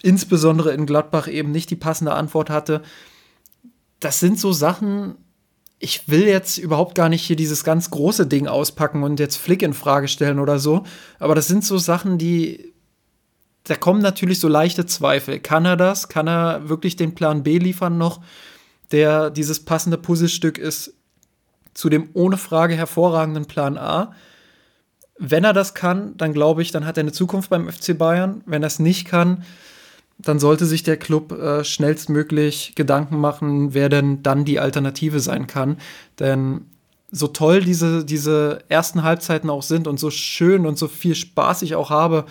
insbesondere 0.03 0.73
in 0.73 0.87
Gladbach, 0.87 1.29
eben 1.29 1.53
nicht 1.53 1.71
die 1.71 1.77
passende 1.77 2.15
Antwort 2.15 2.51
hatte. 2.51 2.83
Das 4.01 4.21
sind 4.21 4.39
so 4.39 4.53
Sachen, 4.53 5.17
ich 5.79 6.09
will 6.09 6.27
jetzt 6.27 6.59
überhaupt 6.59 6.95
gar 6.95 7.09
nicht 7.09 7.23
hier 7.23 7.37
dieses 7.37 7.65
ganz 7.65 7.91
große 7.91 8.27
Ding 8.27 8.47
auspacken 8.47 9.03
und 9.03 9.21
jetzt 9.21 9.37
Flick 9.37 9.63
in 9.63 9.75
Frage 9.75 10.09
stellen 10.09 10.39
oder 10.39 10.59
so, 10.59 10.85
aber 11.19 11.35
das 11.35 11.47
sind 11.47 11.65
so 11.65 11.79
Sachen, 11.79 12.19
die 12.19 12.71
da 13.65 13.77
kommen 13.77 14.01
natürlich 14.01 14.41
so 14.41 14.49
leichte 14.49 14.87
Zweifel. 14.87 15.39
Kann 15.39 15.65
er 15.65 15.77
das? 15.77 16.09
Kann 16.09 16.27
er 16.27 16.69
wirklich 16.69 16.97
den 16.97 17.15
Plan 17.15 17.43
B 17.43 17.59
liefern 17.59 17.99
noch, 17.99 18.21
der 18.91 19.31
dieses 19.31 19.65
passende 19.65 19.99
Puzzlestück 19.99 20.59
ist 20.59 20.95
zu 21.75 21.89
dem 21.89 22.09
ohne 22.15 22.37
Frage 22.37 22.75
hervorragenden 22.75 23.47
Plan 23.47 23.79
A? 23.79 24.13
Wenn 25.23 25.45
er 25.45 25.53
das 25.53 25.75
kann, 25.75 26.17
dann 26.17 26.33
glaube 26.33 26.63
ich, 26.63 26.73
dann 26.73 26.87
hat 26.87 26.97
er 26.97 27.03
eine 27.03 27.13
Zukunft 27.13 27.51
beim 27.51 27.71
FC 27.71 27.97
Bayern. 27.97 28.41
Wenn 28.47 28.63
er 28.63 28.69
es 28.69 28.79
nicht 28.79 29.07
kann, 29.07 29.45
dann 30.17 30.39
sollte 30.39 30.65
sich 30.65 30.83
der 30.83 30.97
Club 30.97 31.33
äh, 31.33 31.63
schnellstmöglich 31.63 32.73
Gedanken 32.75 33.19
machen, 33.19 33.75
wer 33.75 33.91
denn 33.91 34.23
dann 34.23 34.47
die 34.47 34.59
Alternative 34.59 35.21
sein 35.21 35.47
kann. 35.47 35.77
Denn 36.19 36.63
so 37.11 37.27
toll 37.27 37.61
diese, 37.61 38.03
diese 38.05 38.61
ersten 38.69 39.03
Halbzeiten 39.03 39.51
auch 39.51 39.63
sind 39.63 39.87
und 39.87 40.01
so 40.01 40.11
schön 40.11 40.65
und 40.65 40.79
so 40.79 40.89
viel 40.89 41.15
Spaß 41.15 41.63
ich 41.63 41.75
auch 41.75 41.91
habe, 41.91 42.25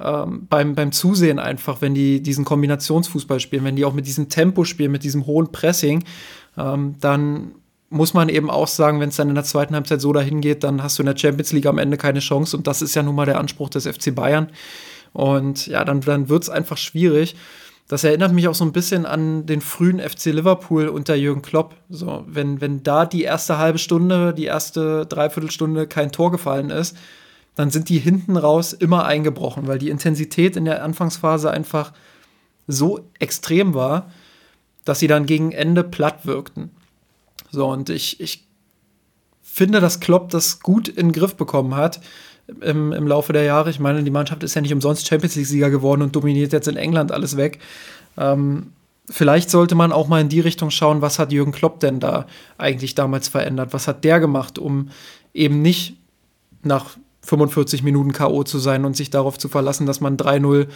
ähm, 0.00 0.46
beim, 0.48 0.76
beim 0.76 0.92
Zusehen 0.92 1.40
einfach, 1.40 1.80
wenn 1.80 1.94
die 1.94 2.22
diesen 2.22 2.44
Kombinationsfußball 2.44 3.40
spielen, 3.40 3.64
wenn 3.64 3.76
die 3.76 3.84
auch 3.84 3.94
mit 3.94 4.06
diesem 4.06 4.28
Tempo 4.28 4.64
spielen, 4.64 4.92
mit 4.92 5.02
diesem 5.02 5.26
hohen 5.26 5.50
Pressing, 5.50 6.04
ähm, 6.56 6.94
dann 7.00 7.52
muss 7.92 8.14
man 8.14 8.28
eben 8.28 8.50
auch 8.50 8.68
sagen, 8.68 9.00
wenn 9.00 9.10
es 9.10 9.16
dann 9.16 9.28
in 9.28 9.34
der 9.34 9.44
zweiten 9.44 9.74
Halbzeit 9.74 10.00
so 10.00 10.12
dahin 10.12 10.40
geht, 10.40 10.64
dann 10.64 10.82
hast 10.82 10.98
du 10.98 11.02
in 11.02 11.06
der 11.06 11.16
Champions 11.16 11.52
League 11.52 11.66
am 11.66 11.78
Ende 11.78 11.96
keine 11.96 12.20
Chance 12.20 12.56
und 12.56 12.66
das 12.66 12.82
ist 12.82 12.94
ja 12.94 13.02
nun 13.02 13.14
mal 13.14 13.26
der 13.26 13.38
Anspruch 13.38 13.68
des 13.68 13.86
FC 13.86 14.14
Bayern. 14.14 14.48
Und 15.12 15.66
ja, 15.66 15.84
dann, 15.84 16.00
dann 16.00 16.28
wird 16.28 16.44
es 16.44 16.48
einfach 16.48 16.78
schwierig. 16.78 17.36
Das 17.88 18.04
erinnert 18.04 18.32
mich 18.32 18.48
auch 18.48 18.54
so 18.54 18.64
ein 18.64 18.72
bisschen 18.72 19.04
an 19.04 19.44
den 19.44 19.60
frühen 19.60 20.00
FC 20.00 20.26
Liverpool 20.26 20.88
unter 20.88 21.14
Jürgen 21.14 21.42
Klopp. 21.42 21.76
So, 21.90 22.24
wenn, 22.26 22.60
wenn 22.60 22.82
da 22.82 23.04
die 23.04 23.22
erste 23.22 23.58
halbe 23.58 23.78
Stunde, 23.78 24.32
die 24.32 24.46
erste 24.46 25.04
Dreiviertelstunde 25.04 25.86
kein 25.86 26.12
Tor 26.12 26.30
gefallen 26.30 26.70
ist, 26.70 26.96
dann 27.54 27.70
sind 27.70 27.90
die 27.90 27.98
hinten 27.98 28.38
raus 28.38 28.72
immer 28.72 29.04
eingebrochen, 29.04 29.66
weil 29.66 29.78
die 29.78 29.90
Intensität 29.90 30.56
in 30.56 30.64
der 30.64 30.82
Anfangsphase 30.82 31.50
einfach 31.50 31.92
so 32.66 33.00
extrem 33.18 33.74
war, 33.74 34.10
dass 34.84 35.00
sie 35.00 35.06
dann 35.06 35.26
gegen 35.26 35.52
Ende 35.52 35.84
platt 35.84 36.24
wirkten. 36.24 36.70
So, 37.52 37.68
und 37.68 37.90
ich, 37.90 38.18
ich 38.20 38.44
finde, 39.42 39.80
dass 39.80 40.00
Klopp 40.00 40.30
das 40.30 40.60
gut 40.60 40.88
in 40.88 41.08
den 41.08 41.12
Griff 41.12 41.36
bekommen 41.36 41.76
hat 41.76 42.00
im, 42.60 42.92
im 42.92 43.06
Laufe 43.06 43.32
der 43.32 43.44
Jahre. 43.44 43.70
Ich 43.70 43.78
meine, 43.78 44.02
die 44.02 44.10
Mannschaft 44.10 44.42
ist 44.42 44.54
ja 44.54 44.62
nicht 44.62 44.72
umsonst 44.72 45.06
Champions 45.06 45.36
League-Sieger 45.36 45.70
geworden 45.70 46.02
und 46.02 46.16
dominiert 46.16 46.52
jetzt 46.52 46.66
in 46.66 46.76
England 46.76 47.12
alles 47.12 47.36
weg. 47.36 47.60
Ähm, 48.16 48.72
vielleicht 49.08 49.50
sollte 49.50 49.74
man 49.74 49.92
auch 49.92 50.08
mal 50.08 50.22
in 50.22 50.30
die 50.30 50.40
Richtung 50.40 50.70
schauen, 50.70 51.02
was 51.02 51.18
hat 51.18 51.30
Jürgen 51.30 51.52
Klopp 51.52 51.80
denn 51.80 52.00
da 52.00 52.26
eigentlich 52.56 52.94
damals 52.94 53.28
verändert? 53.28 53.74
Was 53.74 53.86
hat 53.86 54.02
der 54.02 54.18
gemacht, 54.18 54.58
um 54.58 54.88
eben 55.34 55.60
nicht 55.60 55.96
nach 56.62 56.96
45 57.24 57.82
Minuten 57.82 58.12
K.O. 58.12 58.44
zu 58.44 58.58
sein 58.58 58.84
und 58.86 58.96
sich 58.96 59.10
darauf 59.10 59.38
zu 59.38 59.48
verlassen, 59.48 59.86
dass 59.86 60.00
man 60.00 60.16
3-0 60.16 60.66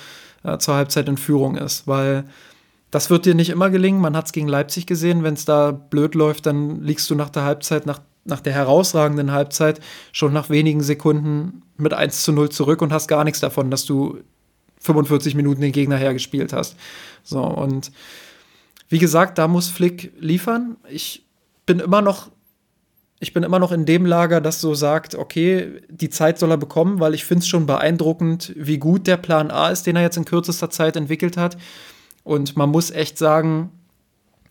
äh, 0.44 0.58
zur 0.58 0.74
Halbzeit 0.74 1.08
in 1.08 1.16
Führung 1.16 1.56
ist. 1.56 1.88
Weil 1.88 2.24
das 2.90 3.10
wird 3.10 3.26
dir 3.26 3.34
nicht 3.34 3.50
immer 3.50 3.70
gelingen. 3.70 4.00
Man 4.00 4.16
hat 4.16 4.26
es 4.26 4.32
gegen 4.32 4.48
Leipzig 4.48 4.86
gesehen. 4.86 5.22
Wenn 5.22 5.34
es 5.34 5.44
da 5.44 5.72
blöd 5.72 6.14
läuft, 6.14 6.46
dann 6.46 6.82
liegst 6.82 7.10
du 7.10 7.14
nach 7.14 7.30
der 7.30 7.44
Halbzeit, 7.44 7.86
nach, 7.86 8.00
nach 8.24 8.40
der 8.40 8.52
herausragenden 8.52 9.32
Halbzeit, 9.32 9.80
schon 10.12 10.32
nach 10.32 10.50
wenigen 10.50 10.82
Sekunden 10.82 11.62
mit 11.76 11.92
1 11.92 12.22
zu 12.22 12.32
0 12.32 12.50
zurück 12.50 12.82
und 12.82 12.92
hast 12.92 13.08
gar 13.08 13.24
nichts 13.24 13.40
davon, 13.40 13.70
dass 13.70 13.84
du 13.84 14.18
45 14.80 15.34
Minuten 15.34 15.60
den 15.60 15.72
Gegner 15.72 15.96
hergespielt 15.96 16.52
hast. 16.52 16.76
So, 17.22 17.42
und 17.42 17.90
wie 18.88 18.98
gesagt, 18.98 19.38
da 19.38 19.48
muss 19.48 19.68
Flick 19.68 20.12
liefern. 20.18 20.76
Ich 20.88 21.24
bin 21.66 21.80
immer 21.80 22.02
noch 22.02 22.30
ich 23.18 23.32
bin 23.32 23.42
immer 23.42 23.58
noch 23.58 23.72
in 23.72 23.86
dem 23.86 24.04
Lager, 24.04 24.40
das 24.40 24.60
so 24.60 24.74
sagt, 24.74 25.14
okay, 25.14 25.80
die 25.88 26.10
Zeit 26.10 26.38
soll 26.38 26.50
er 26.50 26.58
bekommen, 26.58 27.00
weil 27.00 27.14
ich 27.14 27.24
finde 27.24 27.40
es 27.40 27.48
schon 27.48 27.66
beeindruckend, 27.66 28.52
wie 28.56 28.78
gut 28.78 29.06
der 29.06 29.16
Plan 29.16 29.50
A 29.50 29.70
ist, 29.70 29.86
den 29.86 29.96
er 29.96 30.02
jetzt 30.02 30.18
in 30.18 30.26
kürzester 30.26 30.68
Zeit 30.68 30.96
entwickelt 30.96 31.38
hat. 31.38 31.56
Und 32.26 32.56
man 32.56 32.70
muss 32.70 32.90
echt 32.90 33.18
sagen, 33.18 33.70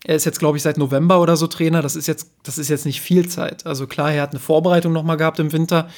er 0.05 0.15
ist 0.15 0.23
jetzt, 0.23 0.39
glaube 0.39 0.55
ich, 0.55 0.63
seit 0.63 0.77
November 0.77 1.19
oder 1.19 1.35
so 1.35 1.45
Trainer. 1.45 1.81
Das 1.81 1.97
ist 1.97 2.07
jetzt, 2.07 2.31
das 2.43 2.57
ist 2.57 2.69
jetzt 2.69 2.85
nicht 2.85 3.01
viel 3.01 3.27
Zeit. 3.27 3.65
Also 3.65 3.85
klar, 3.85 4.13
er 4.13 4.21
hat 4.21 4.31
eine 4.31 4.39
Vorbereitung 4.39 4.93
noch 4.93 5.03
mal 5.03 5.17
gehabt 5.17 5.39
im 5.39 5.51
Winter, 5.51 5.89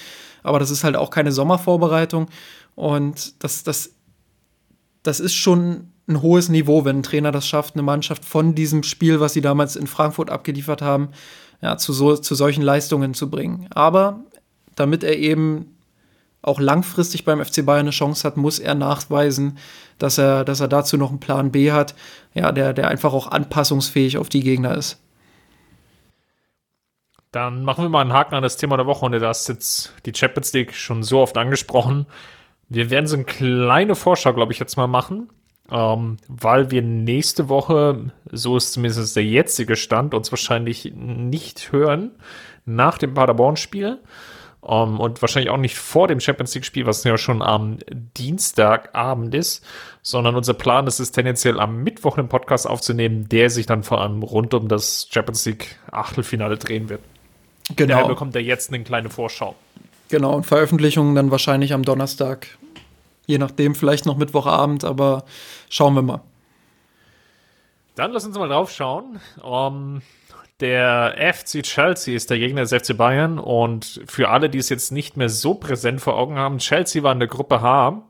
aber 0.42 0.58
das 0.58 0.72
ist 0.72 0.84
halt 0.84 0.96
auch 0.96 1.12
keine 1.12 1.32
Sommervorbereitung. 1.32 2.30
Und 2.74 3.44
das, 3.44 3.64
das, 3.64 3.92
das 5.04 5.20
ist 5.20 5.36
schon 5.36 5.92
ein 6.08 6.24
hohes 6.24 6.50
Niveau, 6.50 6.84
wenn 6.84 6.98
ein 6.98 7.04
Trainer 7.04 7.32
das 7.32 7.48
schafft, 7.48 7.76
eine 7.76 7.84
Mannschaft 7.84 8.26
von 8.26 8.56
diesem 8.56 8.82
Spiel, 8.82 9.20
was 9.20 9.34
sie 9.34 9.42
damals 9.42 9.76
in 9.76 9.86
Frankfurt 9.86 10.32
abgeliefert 10.32 10.82
haben, 10.82 11.10
ja, 11.62 11.78
zu, 11.78 11.94
so, 11.94 12.18
zu 12.18 12.34
solchen 12.34 12.64
Leistungen 12.64 13.14
zu 13.14 13.30
bringen. 13.30 13.68
Aber 13.70 14.22
damit 14.76 15.04
er 15.04 15.16
eben 15.16 15.78
auch 16.42 16.60
langfristig 16.60 17.24
beim 17.24 17.44
FC 17.44 17.64
Bayern 17.64 17.82
eine 17.82 17.92
Chance 17.92 18.24
hat, 18.26 18.36
muss 18.36 18.58
er 18.58 18.74
nachweisen, 18.74 19.60
dass 20.00 20.18
er, 20.18 20.46
dass 20.46 20.60
er 20.60 20.68
dazu 20.68 20.98
noch 20.98 21.10
einen 21.10 21.20
Plan 21.20 21.52
B 21.52 21.72
hat, 21.72 21.96
ja, 22.34 22.52
der, 22.52 22.74
der 22.74 22.88
einfach 22.88 23.14
auch 23.14 23.28
anpassungsfähig 23.28 24.18
auf 24.18 24.30
die 24.30 24.42
Gegner 24.42 24.76
ist. 24.76 25.02
Dann 27.32 27.64
machen 27.64 27.84
wir 27.84 27.90
mal 27.90 28.02
einen 28.02 28.14
Haken 28.14 28.36
an 28.36 28.44
das 28.44 28.58
Thema 28.58 28.78
der 28.78 28.86
Woche 28.86 29.06
und 29.06 29.12
da 29.12 29.30
ist 29.30 29.50
jetzt 29.50 29.94
die 30.06 30.14
Champions 30.16 30.54
League 30.54 30.74
schon 30.74 31.04
so 31.04 31.20
oft 31.20 31.38
angesprochen. 31.38 32.08
Wir 32.70 32.90
werden 32.90 33.08
so 33.08 33.16
eine 33.16 33.26
kleine 33.26 33.96
Vorschau, 33.96 34.34
glaube 34.34 34.54
ich, 34.54 34.60
jetzt 34.60 34.78
mal 34.78 34.88
machen 34.88 35.30
ähm, 35.72 36.18
weil 36.28 36.72
wir 36.72 36.82
nächste 36.82 37.50
Woche, 37.50 38.12
so 38.32 38.58
ist 38.58 38.74
zumindest 38.74 39.16
der 39.16 39.26
jetzige 39.26 39.76
Stand, 39.76 40.14
uns 40.14 40.32
wahrscheinlich 40.32 40.92
nicht 40.96 41.72
hören 41.72 42.12
nach 42.66 42.98
dem 42.98 43.14
Paderborn-Spiel. 43.14 44.00
Um, 44.60 44.96
ähm, 44.96 45.00
und 45.00 45.22
wahrscheinlich 45.22 45.52
auch 45.52 45.58
nicht 45.58 45.78
vor 45.78 46.08
dem 46.08 46.20
Champions 46.20 46.54
League-Spiel, 46.56 46.86
was 46.86 47.04
ja 47.04 47.18
schon 47.18 47.42
am 47.42 47.78
Dienstagabend 47.90 49.34
ist, 49.36 49.64
sondern 50.02 50.36
unser 50.36 50.56
Plan 50.56 50.88
ist 50.88 51.00
es 51.00 51.12
tendenziell 51.12 51.60
am 51.60 51.84
Mittwoch 51.84 52.18
einen 52.18 52.28
Podcast 52.28 52.68
aufzunehmen, 52.68 53.30
der 53.30 53.50
sich 53.50 53.66
dann 53.66 53.84
vor 53.84 54.02
allem 54.02 54.24
rund 54.24 54.54
um 54.54 54.68
das 54.68 55.08
Champions 55.12 55.46
League 55.46 55.78
Achtelfinale 55.92 56.58
drehen 56.58 56.90
wird. 56.90 57.02
Genau. 57.76 57.96
Daher 57.96 58.08
bekommt 58.08 58.36
er 58.36 58.42
jetzt 58.42 58.74
eine 58.74 58.84
kleine 58.84 59.10
Vorschau. 59.10 59.56
Genau, 60.10 60.36
und 60.36 60.46
Veröffentlichung 60.46 61.16
dann 61.16 61.32
wahrscheinlich 61.32 61.74
am 61.74 61.84
Donnerstag 61.84 62.48
Je 63.28 63.38
nachdem, 63.38 63.76
vielleicht 63.76 64.06
noch 64.06 64.16
Mittwochabend, 64.16 64.86
aber 64.86 65.26
schauen 65.70 65.94
wir 65.94 66.02
mal. 66.02 66.22
Dann 67.96 68.14
lass 68.14 68.26
uns 68.26 68.38
mal 68.38 68.48
drauf 68.48 68.72
schauen. 68.72 69.20
Um, 69.44 70.02
der 70.60 71.16
FC 71.34 71.62
Chelsea 71.62 72.16
ist 72.16 72.30
der 72.30 72.40
Gegner 72.40 72.62
des 72.62 72.74
FC 72.74 72.98
Bayern 72.98 73.38
und 73.38 74.02
für 74.08 74.30
alle, 74.30 74.50
die 74.50 74.58
es 74.58 74.70
jetzt 74.70 74.92
nicht 74.92 75.16
mehr 75.16 75.30
so 75.30 75.54
präsent 75.54 76.02
vor 76.02 76.18
Augen 76.18 76.38
haben, 76.38 76.58
Chelsea 76.58 77.04
war 77.04 77.12
in 77.12 77.20
der 77.20 77.28
Gruppe 77.28 77.62
H, 77.62 78.04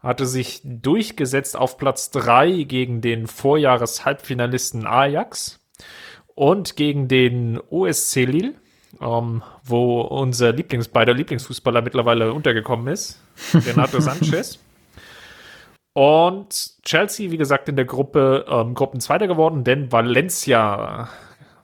hatte 0.00 0.26
sich 0.26 0.60
durchgesetzt 0.64 1.56
auf 1.56 1.78
Platz 1.78 2.10
3 2.10 2.64
gegen 2.64 3.00
den 3.00 3.26
Vorjahres-Halbfinalisten 3.26 4.86
Ajax 4.86 5.60
und 6.34 6.76
gegen 6.76 7.08
den 7.08 7.60
OSC 7.70 8.24
Lille, 8.24 8.54
um, 8.98 9.42
wo 9.62 10.00
unser 10.00 10.52
Lieblings, 10.52 10.88
beider 10.88 11.14
Lieblingsfußballer 11.14 11.82
mittlerweile 11.82 12.32
untergekommen 12.32 12.88
ist. 12.88 13.20
Renato 13.54 14.00
Sanchez. 14.00 14.58
Und 15.92 16.82
Chelsea, 16.82 17.30
wie 17.30 17.38
gesagt, 17.38 17.68
in 17.68 17.76
der 17.76 17.86
Gruppe 17.86 18.44
ähm, 18.48 18.74
Gruppenzweiter 18.74 19.26
geworden, 19.26 19.64
denn 19.64 19.90
Valencia 19.90 21.08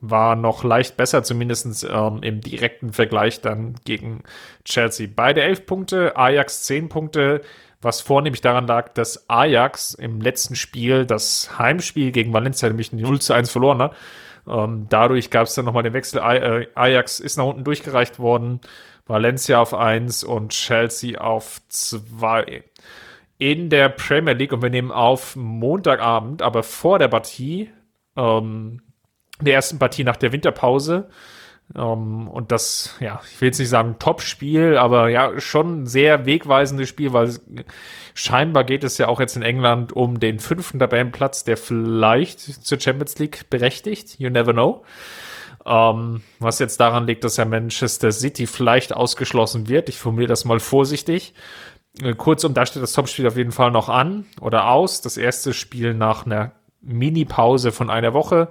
war 0.03 0.35
noch 0.35 0.65
leicht 0.65 0.97
besser, 0.97 1.23
zumindest 1.23 1.87
ähm, 1.89 2.23
im 2.23 2.41
direkten 2.41 2.93
Vergleich 2.93 3.41
dann 3.41 3.77
gegen 3.85 4.25
Chelsea. 4.65 5.09
Beide 5.15 5.43
elf 5.43 5.65
Punkte, 5.65 6.17
Ajax 6.17 6.65
zehn 6.65 6.89
Punkte. 6.89 7.41
was 7.81 8.01
vornehmlich 8.01 8.41
daran 8.41 8.69
lag, 8.69 8.91
dass 8.91 9.29
Ajax 9.29 9.95
im 9.95 10.21
letzten 10.21 10.55
Spiel 10.55 11.05
das 11.05 11.59
Heimspiel 11.59 12.13
gegen 12.13 12.33
Valencia 12.33 12.69
nämlich 12.69 12.93
0 12.93 13.21
zu 13.21 13.33
1 13.33 13.51
verloren 13.51 13.83
hat. 13.83 13.97
Ähm, 14.47 14.87
dadurch 14.89 15.31
gab 15.31 15.47
es 15.47 15.55
dann 15.55 15.65
nochmal 15.65 15.83
den 15.83 15.93
Wechsel. 15.93 16.21
Äh, 16.21 16.69
Ajax 16.75 17.19
ist 17.19 17.39
nach 17.39 17.45
unten 17.45 17.65
durchgereicht 17.65 18.19
worden, 18.21 18.61
Valencia 19.07 19.61
auf 19.61 19.75
1 19.75 20.23
und 20.25 20.51
Chelsea 20.51 21.21
auf 21.21 21.61
2. 21.69 22.63
In 23.39 23.69
der 23.69 23.89
Premier 23.89 24.35
League, 24.35 24.53
und 24.53 24.63
wir 24.63 24.71
nehmen 24.71 24.93
auf 24.93 25.35
Montagabend, 25.35 26.43
aber 26.43 26.63
vor 26.63 27.01
der 27.01 27.09
Partie, 27.09 27.71
ähm, 28.17 28.81
der 29.45 29.55
ersten 29.55 29.79
Partie 29.79 30.05
nach 30.05 30.17
der 30.17 30.33
Winterpause, 30.33 31.09
um, 31.75 31.81
ähm, 31.81 32.29
und 32.29 32.53
das, 32.53 32.97
ja, 33.01 33.21
ich 33.31 33.41
will 33.41 33.49
jetzt 33.49 33.59
nicht 33.59 33.71
sagen 33.71 33.97
Top-Spiel, 33.99 34.77
aber 34.77 35.09
ja, 35.09 35.41
schon 35.41 35.87
sehr 35.87 36.27
wegweisendes 36.27 36.89
Spiel, 36.89 37.13
weil 37.13 37.35
scheinbar 38.15 38.65
geht 38.65 38.85
es 38.85 38.99
ja 38.99 39.09
auch 39.09 39.21
jetzt 39.21 39.37
in 39.37 39.43
England 39.43 39.93
um 39.93 40.21
den 40.21 40.39
fünften 40.39 40.79
Tabellenplatz, 40.79 41.45
der 41.45 41.57
vielleicht 41.57 42.41
zur 42.41 42.79
Champions 42.79 43.19
League 43.19 43.49
berechtigt. 43.49 44.19
You 44.19 44.29
never 44.29 44.53
know. 44.53 44.85
Um, 45.65 45.71
ähm, 45.71 46.23
was 46.41 46.59
jetzt 46.59 46.81
daran 46.81 47.07
liegt, 47.07 47.23
dass 47.23 47.37
ja 47.37 47.45
Manchester 47.45 48.11
City 48.11 48.49
vielleicht 48.49 48.95
ausgeschlossen 48.95 49.69
wird. 49.69 49.89
Ich 49.89 49.97
formuliere 49.97 50.29
das 50.29 50.45
mal 50.45 50.59
vorsichtig. 50.59 51.35
Äh, 52.03 52.15
kurzum, 52.15 52.53
da 52.53 52.67
steht 52.67 52.83
das 52.83 52.93
Topspiel 52.93 53.29
auf 53.29 53.37
jeden 53.37 53.53
Fall 53.53 53.71
noch 53.71 53.89
an 53.89 54.27
oder 54.41 54.69
aus. 54.69 55.03
Das 55.03 55.17
erste 55.17 55.55
Spiel 55.55 55.95
nach 55.95 56.27
einer 56.27 56.51
Mini-Pause 56.81 57.71
von 57.71 57.91
einer 57.91 58.13
Woche. 58.13 58.49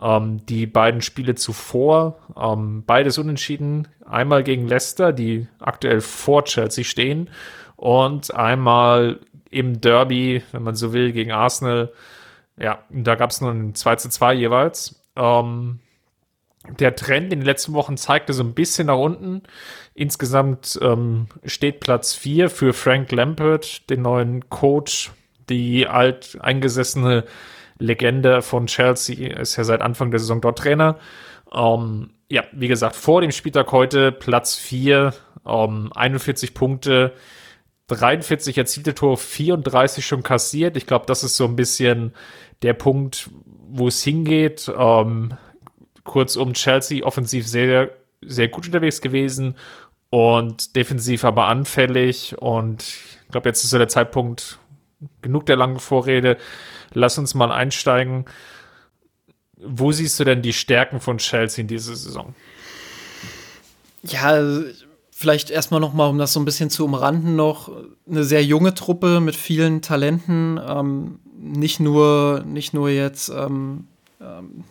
Ähm, 0.00 0.44
die 0.46 0.66
beiden 0.66 1.02
Spiele 1.02 1.34
zuvor, 1.34 2.18
ähm, 2.36 2.84
beides 2.86 3.18
unentschieden. 3.18 3.88
Einmal 4.04 4.42
gegen 4.42 4.66
Leicester, 4.66 5.12
die 5.12 5.46
aktuell 5.58 6.00
vor 6.00 6.44
Chelsea 6.44 6.84
stehen, 6.84 7.28
und 7.76 8.34
einmal 8.34 9.20
im 9.50 9.80
Derby, 9.80 10.42
wenn 10.52 10.62
man 10.62 10.74
so 10.74 10.92
will, 10.92 11.12
gegen 11.12 11.32
Arsenal. 11.32 11.92
Ja, 12.56 12.84
da 12.90 13.14
gab 13.14 13.30
es 13.30 13.40
nur 13.40 13.50
ein 13.50 13.74
2 13.74 13.96
zu 13.96 14.08
2 14.08 14.34
jeweils. 14.34 15.02
Ähm, 15.16 15.80
der 16.78 16.96
Trend 16.96 17.32
in 17.32 17.40
den 17.40 17.46
letzten 17.46 17.74
Wochen 17.74 17.96
zeigte 17.96 18.32
so 18.32 18.42
ein 18.42 18.54
bisschen 18.54 18.86
nach 18.86 18.96
unten. 18.96 19.42
Insgesamt 19.94 20.78
ähm, 20.82 21.26
steht 21.44 21.80
Platz 21.80 22.14
4 22.14 22.48
für 22.48 22.72
Frank 22.72 23.12
Lampert, 23.12 23.90
den 23.90 24.02
neuen 24.02 24.48
Coach, 24.48 25.12
die 25.48 25.86
alt 25.86 26.38
eingesessene 26.40 27.24
Legende 27.78 28.42
von 28.42 28.66
Chelsea, 28.66 29.36
ist 29.38 29.56
ja 29.56 29.64
seit 29.64 29.80
Anfang 29.80 30.10
der 30.10 30.20
Saison 30.20 30.40
dort 30.40 30.58
Trainer. 30.58 30.98
Ähm, 31.52 32.10
ja, 32.28 32.44
wie 32.52 32.68
gesagt, 32.68 32.96
vor 32.96 33.20
dem 33.20 33.32
Spieltag 33.32 33.72
heute 33.72 34.12
Platz 34.12 34.56
4, 34.56 35.12
ähm, 35.46 35.90
41 35.94 36.54
Punkte, 36.54 37.12
43 37.88 38.56
erzielte 38.56 38.94
Tore, 38.94 39.16
34 39.16 40.06
schon 40.06 40.22
kassiert. 40.22 40.76
Ich 40.76 40.86
glaube, 40.86 41.04
das 41.06 41.22
ist 41.22 41.36
so 41.36 41.44
ein 41.44 41.56
bisschen 41.56 42.14
der 42.62 42.72
Punkt, 42.72 43.30
wo 43.68 43.88
es 43.88 44.02
hingeht. 44.02 44.72
Ähm, 44.76 45.34
kurzum, 46.04 46.54
Chelsea 46.54 47.04
offensiv 47.04 47.46
sehr, 47.46 47.90
sehr 48.22 48.48
gut 48.48 48.66
unterwegs 48.66 49.00
gewesen 49.00 49.56
und 50.10 50.76
defensiv 50.76 51.24
aber 51.24 51.46
anfällig. 51.46 52.36
Und 52.38 52.82
ich 52.82 53.28
glaube, 53.30 53.48
jetzt 53.48 53.64
ist 53.64 53.70
so 53.70 53.78
der 53.78 53.88
Zeitpunkt, 53.88 54.58
genug 55.20 55.44
der 55.46 55.56
langen 55.56 55.78
Vorrede, 55.78 56.38
lass 56.94 57.18
uns 57.18 57.34
mal 57.34 57.52
einsteigen. 57.52 58.24
Wo 59.56 59.92
siehst 59.92 60.18
du 60.20 60.24
denn 60.24 60.42
die 60.42 60.52
Stärken 60.52 61.00
von 61.00 61.18
Chelsea 61.18 61.62
in 61.62 61.68
dieser 61.68 61.94
Saison? 61.94 62.34
Ja, 64.02 64.38
vielleicht 65.10 65.50
erstmal 65.50 65.80
noch 65.80 65.94
mal, 65.94 66.08
um 66.08 66.18
das 66.18 66.32
so 66.32 66.40
ein 66.40 66.44
bisschen 66.44 66.70
zu 66.70 66.84
umranden, 66.84 67.36
noch 67.36 67.70
eine 68.08 68.24
sehr 68.24 68.44
junge 68.44 68.74
Truppe 68.74 69.20
mit 69.20 69.36
vielen 69.36 69.80
Talenten. 69.80 70.60
Ähm, 70.66 71.20
nicht 71.38 71.80
nur, 71.80 72.42
nicht 72.46 72.74
nur 72.74 72.90
jetzt 72.90 73.28
ähm, 73.28 73.86
ähm, 74.20 74.64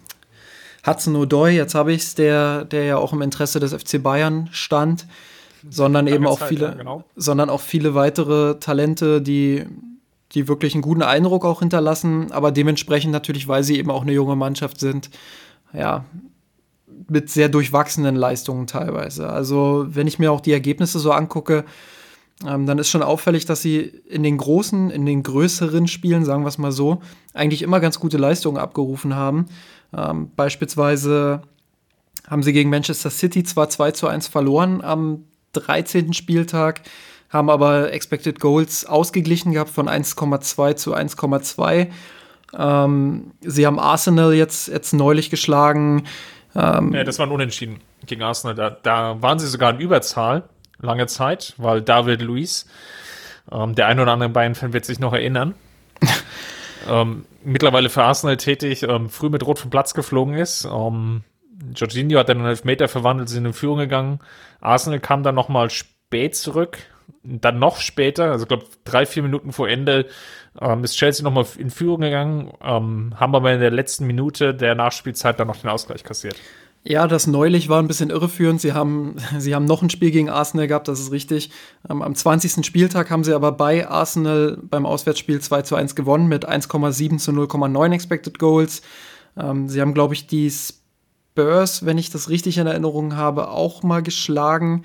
Hudson 0.86 1.16
O'Doy, 1.16 1.50
jetzt 1.50 1.76
habe 1.76 1.94
ich 1.94 2.04
es, 2.04 2.16
der, 2.16 2.66
der 2.66 2.84
ja 2.84 2.98
auch 2.98 3.14
im 3.14 3.22
Interesse 3.22 3.60
des 3.60 3.74
FC 3.74 4.04
Bayern 4.04 4.50
stand, 4.52 5.08
sondern 5.70 6.08
eben 6.08 6.28
auch 6.28 6.40
Zeit, 6.40 6.50
viele, 6.50 6.66
ja, 6.66 6.74
genau. 6.74 7.04
sondern 7.16 7.50
auch 7.50 7.62
viele 7.62 7.96
weitere 7.96 8.56
Talente, 8.60 9.22
die 9.22 9.66
die 10.34 10.48
wirklich 10.48 10.74
einen 10.74 10.82
guten 10.82 11.02
Eindruck 11.02 11.46
auch 11.46 11.60
hinterlassen, 11.60 12.32
aber 12.32 12.52
dementsprechend 12.52 13.12
natürlich, 13.12 13.48
weil 13.48 13.64
sie 13.64 13.78
eben 13.78 13.92
auch 13.92 14.02
eine 14.02 14.14
junge 14.14 14.36
Mannschaft 14.36 14.80
sind, 14.80 15.10
ja, 15.74 16.06
mit 17.10 17.30
sehr 17.30 17.50
durchwachsenen 17.50 18.16
Leistungen 18.16 18.68
teilweise. 18.68 19.30
Also, 19.30 19.86
wenn 19.90 20.08
ich 20.08 20.20
mir 20.20 20.32
auch 20.32 20.42
die 20.42 20.54
Ergebnisse 20.54 21.00
so 21.00 21.12
angucke, 21.12 21.66
ähm, 22.46 22.66
dann 22.66 22.80
ist 22.80 22.90
schon 22.90 23.04
auffällig, 23.04 23.46
dass 23.46 23.62
sie 23.62 23.80
in 23.80 24.24
den 24.24 24.38
großen, 24.38 24.90
in 24.90 25.06
den 25.06 25.24
größeren 25.24 25.88
Spielen, 25.88 26.26
sagen 26.26 26.44
wir 26.44 26.50
es 26.50 26.58
mal 26.58 26.72
so, 26.72 27.02
eigentlich 27.34 27.62
immer 27.62 27.80
ganz 27.80 28.00
gute 28.00 28.18
Leistungen 28.18 28.58
abgerufen 28.58 29.16
haben. 29.16 29.46
Ähm, 29.96 30.32
beispielsweise 30.36 31.42
haben 32.28 32.44
sie 32.44 32.54
gegen 32.54 32.70
Manchester 32.70 33.10
City 33.10 33.44
zwar 33.44 33.70
2 33.70 33.92
zu 33.92 34.08
1 34.08 34.28
verloren 34.28 34.82
am 34.82 35.26
13. 35.54 36.14
Spieltag, 36.14 36.82
haben 37.30 37.50
aber 37.50 37.92
Expected 37.94 38.40
Goals 38.40 38.86
ausgeglichen 38.86 39.54
gehabt 39.54 39.70
von 39.70 39.88
1,2 39.88 40.76
zu 40.76 40.96
1,2. 40.96 41.88
Ähm, 42.56 43.32
sie 43.42 43.66
haben 43.66 43.80
Arsenal 43.80 44.34
jetzt, 44.34 44.68
jetzt 44.68 44.94
neulich 44.94 45.30
geschlagen. 45.30 46.04
Ähm, 46.56 46.94
ja, 46.94 47.04
das 47.04 47.18
war 47.20 47.26
ein 47.26 47.32
Unentschieden 47.32 47.80
gegen 48.06 48.22
Arsenal. 48.22 48.56
Da, 48.56 48.70
da 48.70 49.22
waren 49.22 49.40
sie 49.40 49.48
sogar 49.48 49.72
in 49.72 49.80
Überzahl 49.80 50.44
lange 50.80 51.08
Zeit, 51.08 51.54
weil 51.58 51.82
David 51.82 52.22
Luiz, 52.22 52.68
ähm, 53.52 53.74
der 53.76 53.88
ein 53.88 54.00
oder 54.00 54.12
andere 54.12 54.30
Bayern-Fan 54.30 54.74
wird 54.74 54.86
sich 54.86 55.00
noch 55.00 55.14
erinnern, 55.14 55.56
ähm, 56.90 57.26
mittlerweile 57.44 57.90
für 57.90 58.04
Arsenal 58.04 58.38
tätig, 58.38 58.84
ähm, 58.84 59.10
früh 59.10 59.30
mit 59.30 59.46
Rot 59.46 59.60
vom 59.60 59.72
Platz 59.72 59.94
geflogen 59.94 60.36
ist. 60.36 60.66
Ähm, 60.66 61.24
Jorginho 61.76 62.20
hat 62.20 62.30
dann 62.30 62.40
einen 62.40 62.48
Elfmeter 62.48 62.88
verwandelt, 62.88 63.30
sind 63.30 63.46
in 63.46 63.54
Führung 63.54 63.78
gegangen. 63.78 64.20
Arsenal 64.62 65.00
kam 65.00 65.24
dann 65.24 65.36
nochmal 65.36 65.70
spät 65.70 66.36
zurück, 66.36 66.78
dann 67.24 67.60
noch 67.60 67.78
später, 67.78 68.32
also 68.32 68.44
ich 68.44 68.50
glaube 68.50 68.66
drei, 68.84 69.06
vier 69.06 69.24
Minuten 69.24 69.52
vor 69.52 69.70
Ende, 69.70 70.08
ähm, 70.60 70.84
ist 70.84 70.96
Chelsea 70.96 71.24
nochmal 71.24 71.46
in 71.58 71.70
Führung 71.70 72.02
gegangen, 72.02 72.52
ähm, 72.64 73.14
haben 73.16 73.36
aber 73.36 73.54
in 73.54 73.60
der 73.60 73.72
letzten 73.72 74.06
Minute 74.06 74.54
der 74.54 74.76
Nachspielzeit 74.76 75.40
dann 75.40 75.48
noch 75.48 75.58
den 75.58 75.70
Ausgleich 75.70 76.04
kassiert. 76.04 76.36
Ja, 76.86 77.08
das 77.08 77.28
neulich 77.28 77.70
war 77.70 77.82
ein 77.82 77.88
bisschen 77.88 78.10
irreführend. 78.10 78.60
Sie 78.60 78.74
haben, 78.74 79.16
sie 79.40 79.56
haben 79.56 79.66
noch 79.66 79.82
ein 79.82 79.90
Spiel 79.90 80.12
gegen 80.12 80.30
Arsenal 80.30 80.68
gehabt, 80.68 80.90
das 80.90 81.00
ist 81.00 81.12
richtig. 81.12 81.50
Ähm, 81.90 82.02
am 82.02 82.14
20. 82.14 82.66
Spieltag 82.66 83.10
haben 83.10 83.24
sie 83.24 83.34
aber 83.34 83.54
bei 83.54 83.88
Arsenal 83.88 84.58
beim 84.62 84.86
Auswärtsspiel 84.86 85.40
2 85.40 85.62
zu 85.62 85.76
1 85.76 85.96
gewonnen 85.96 86.28
mit 86.28 86.48
1,7 86.48 87.18
zu 87.20 87.32
0,9 87.32 87.94
Expected 87.94 88.38
Goals. 88.38 88.82
Ähm, 89.38 89.70
sie 89.70 89.80
haben, 89.80 89.94
glaube 89.94 90.14
ich, 90.14 90.28
die 90.28 90.52
Spurs, 91.34 91.86
wenn 91.86 91.98
ich 91.98 92.12
das 92.12 92.30
richtig 92.30 92.58
in 92.60 92.68
Erinnerung 92.68 93.16
habe, 93.16 93.50
auch 93.50 93.82
mal 93.82 94.04
geschlagen. 94.04 94.84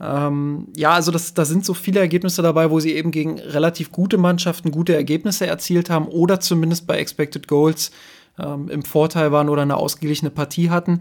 Ähm, 0.00 0.68
ja, 0.76 0.92
also 0.92 1.10
das, 1.10 1.34
da 1.34 1.44
sind 1.44 1.64
so 1.64 1.74
viele 1.74 2.00
Ergebnisse 2.00 2.42
dabei, 2.42 2.70
wo 2.70 2.78
sie 2.80 2.94
eben 2.94 3.10
gegen 3.10 3.38
relativ 3.40 3.90
gute 3.90 4.16
Mannschaften 4.16 4.70
gute 4.70 4.94
Ergebnisse 4.94 5.46
erzielt 5.46 5.90
haben 5.90 6.06
oder 6.06 6.40
zumindest 6.40 6.86
bei 6.86 6.96
Expected 6.98 7.48
Goals 7.48 7.90
ähm, 8.38 8.68
im 8.68 8.82
Vorteil 8.82 9.32
waren 9.32 9.48
oder 9.48 9.62
eine 9.62 9.76
ausgeglichene 9.76 10.30
Partie 10.30 10.70
hatten. 10.70 11.00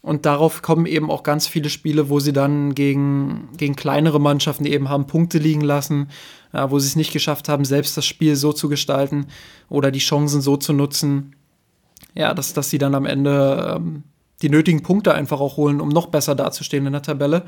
Und 0.00 0.26
darauf 0.26 0.62
kommen 0.62 0.86
eben 0.86 1.10
auch 1.10 1.22
ganz 1.22 1.46
viele 1.46 1.68
Spiele, 1.68 2.08
wo 2.08 2.18
sie 2.18 2.32
dann 2.32 2.74
gegen, 2.74 3.50
gegen 3.56 3.76
kleinere 3.76 4.18
Mannschaften 4.18 4.64
eben 4.64 4.88
haben 4.88 5.06
Punkte 5.06 5.38
liegen 5.38 5.60
lassen, 5.60 6.08
äh, 6.52 6.66
wo 6.68 6.78
sie 6.78 6.88
es 6.88 6.96
nicht 6.96 7.12
geschafft 7.12 7.50
haben, 7.50 7.66
selbst 7.66 7.96
das 7.98 8.06
Spiel 8.06 8.34
so 8.34 8.52
zu 8.52 8.70
gestalten 8.70 9.26
oder 9.68 9.90
die 9.90 10.00
Chancen 10.00 10.40
so 10.40 10.56
zu 10.56 10.72
nutzen, 10.72 11.36
ja, 12.14 12.34
dass, 12.34 12.54
dass 12.54 12.70
sie 12.70 12.78
dann 12.78 12.94
am 12.94 13.06
Ende 13.06 13.76
ähm, 13.76 14.02
die 14.42 14.50
nötigen 14.50 14.82
Punkte 14.82 15.14
einfach 15.14 15.40
auch 15.40 15.56
holen, 15.56 15.80
um 15.80 15.88
noch 15.88 16.06
besser 16.06 16.34
dazustehen 16.34 16.86
in 16.86 16.92
der 16.92 17.02
Tabelle. 17.02 17.44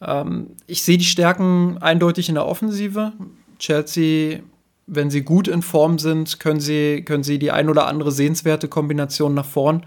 Ähm, 0.00 0.48
ich 0.66 0.82
sehe 0.82 0.98
die 0.98 1.04
Stärken 1.04 1.78
eindeutig 1.78 2.28
in 2.28 2.34
der 2.34 2.46
Offensive. 2.46 3.12
Chelsea, 3.58 4.40
wenn 4.86 5.10
sie 5.10 5.22
gut 5.22 5.48
in 5.48 5.62
Form 5.62 5.98
sind, 5.98 6.40
können 6.40 6.60
sie, 6.60 7.02
können 7.04 7.22
sie 7.22 7.38
die 7.38 7.50
ein 7.50 7.68
oder 7.68 7.86
andere 7.86 8.12
sehenswerte 8.12 8.68
Kombination 8.68 9.34
nach 9.34 9.44
vorn 9.44 9.84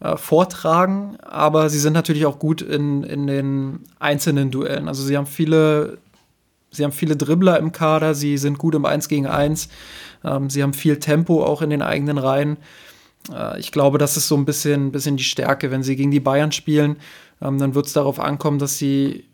äh, 0.00 0.16
vortragen. 0.16 1.16
Aber 1.22 1.70
sie 1.70 1.78
sind 1.78 1.92
natürlich 1.92 2.26
auch 2.26 2.38
gut 2.38 2.62
in, 2.62 3.04
in 3.04 3.26
den 3.26 3.80
einzelnen 3.98 4.50
Duellen. 4.50 4.88
Also 4.88 5.04
sie 5.04 5.16
haben 5.16 5.26
viele, 5.26 5.98
sie 6.70 6.84
haben 6.84 6.92
viele 6.92 7.16
Dribbler 7.16 7.58
im 7.58 7.72
Kader, 7.72 8.14
sie 8.14 8.38
sind 8.38 8.58
gut 8.58 8.74
im 8.74 8.84
1 8.84 9.08
gegen 9.08 9.26
1. 9.26 9.68
Ähm, 10.24 10.50
sie 10.50 10.62
haben 10.62 10.72
viel 10.72 10.98
Tempo 10.98 11.44
auch 11.44 11.62
in 11.62 11.70
den 11.70 11.82
eigenen 11.82 12.18
Reihen. 12.18 12.56
Äh, 13.30 13.60
ich 13.60 13.72
glaube, 13.72 13.98
das 13.98 14.16
ist 14.16 14.28
so 14.28 14.36
ein 14.36 14.44
bisschen, 14.44 14.92
bisschen 14.92 15.16
die 15.16 15.24
Stärke. 15.24 15.70
Wenn 15.70 15.82
sie 15.82 15.96
gegen 15.96 16.10
die 16.10 16.20
Bayern 16.20 16.52
spielen, 16.52 16.96
ähm, 17.40 17.58
dann 17.58 17.74
wird 17.74 17.86
es 17.86 17.92
darauf 17.92 18.18
ankommen, 18.18 18.58
dass 18.58 18.78
sie 18.78 19.24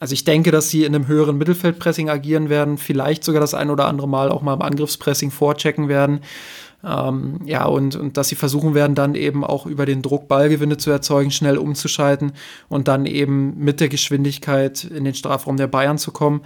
also 0.00 0.12
ich 0.12 0.24
denke, 0.24 0.50
dass 0.50 0.70
sie 0.70 0.84
in 0.84 0.94
einem 0.94 1.08
höheren 1.08 1.38
Mittelfeldpressing 1.38 2.08
agieren 2.08 2.48
werden, 2.48 2.78
vielleicht 2.78 3.24
sogar 3.24 3.40
das 3.40 3.54
ein 3.54 3.70
oder 3.70 3.86
andere 3.86 4.08
Mal 4.08 4.30
auch 4.30 4.42
mal 4.42 4.54
im 4.54 4.62
Angriffspressing 4.62 5.30
vorchecken 5.30 5.88
werden. 5.88 6.20
Ähm, 6.84 7.40
ja, 7.44 7.64
und, 7.64 7.96
und 7.96 8.16
dass 8.16 8.28
sie 8.28 8.36
versuchen 8.36 8.74
werden, 8.74 8.94
dann 8.94 9.16
eben 9.16 9.42
auch 9.44 9.66
über 9.66 9.84
den 9.84 10.00
Druck 10.00 10.28
Ballgewinne 10.28 10.76
zu 10.76 10.90
erzeugen, 10.90 11.32
schnell 11.32 11.58
umzuschalten 11.58 12.32
und 12.68 12.86
dann 12.86 13.06
eben 13.06 13.58
mit 13.58 13.80
der 13.80 13.88
Geschwindigkeit 13.88 14.84
in 14.84 15.04
den 15.04 15.14
Strafraum 15.14 15.56
der 15.56 15.66
Bayern 15.66 15.98
zu 15.98 16.12
kommen. 16.12 16.42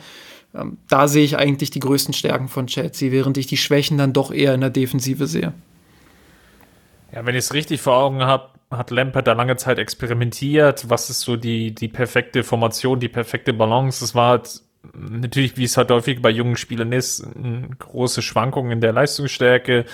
ähm, 0.54 0.78
da 0.88 1.06
sehe 1.06 1.24
ich 1.24 1.36
eigentlich 1.36 1.70
die 1.70 1.80
größten 1.80 2.14
Stärken 2.14 2.48
von 2.48 2.66
Chelsea, 2.66 3.12
während 3.12 3.36
ich 3.36 3.46
die 3.46 3.58
Schwächen 3.58 3.98
dann 3.98 4.14
doch 4.14 4.32
eher 4.32 4.54
in 4.54 4.62
der 4.62 4.70
Defensive 4.70 5.26
sehe. 5.26 5.52
Ja, 7.12 7.26
wenn 7.26 7.34
ich 7.34 7.44
es 7.44 7.54
richtig 7.54 7.80
vor 7.80 7.96
Augen 7.96 8.22
habe, 8.22 8.48
hat 8.70 8.90
Lampert 8.90 9.26
da 9.26 9.34
lange 9.34 9.56
Zeit 9.56 9.78
experimentiert. 9.78 10.88
Was 10.88 11.10
ist 11.10 11.20
so 11.20 11.36
die, 11.36 11.74
die 11.74 11.88
perfekte 11.88 12.42
Formation, 12.42 13.00
die 13.00 13.08
perfekte 13.08 13.52
Balance? 13.52 14.02
Es 14.02 14.14
war 14.14 14.30
halt 14.30 14.62
natürlich, 14.94 15.56
wie 15.56 15.64
es 15.64 15.76
halt 15.76 15.90
häufig 15.90 16.22
bei 16.22 16.30
jungen 16.30 16.56
Spielern 16.56 16.92
ist, 16.92 17.24
große 17.78 18.22
Schwankungen 18.22 18.72
in 18.72 18.80
der 18.80 18.92
Leistungsstärke, 18.92 19.84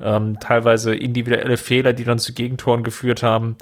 ähm, 0.00 0.38
teilweise 0.38 0.94
individuelle 0.94 1.56
Fehler, 1.56 1.92
die 1.94 2.04
dann 2.04 2.18
zu 2.18 2.32
Gegentoren 2.34 2.84
geführt 2.84 3.22
haben. 3.22 3.56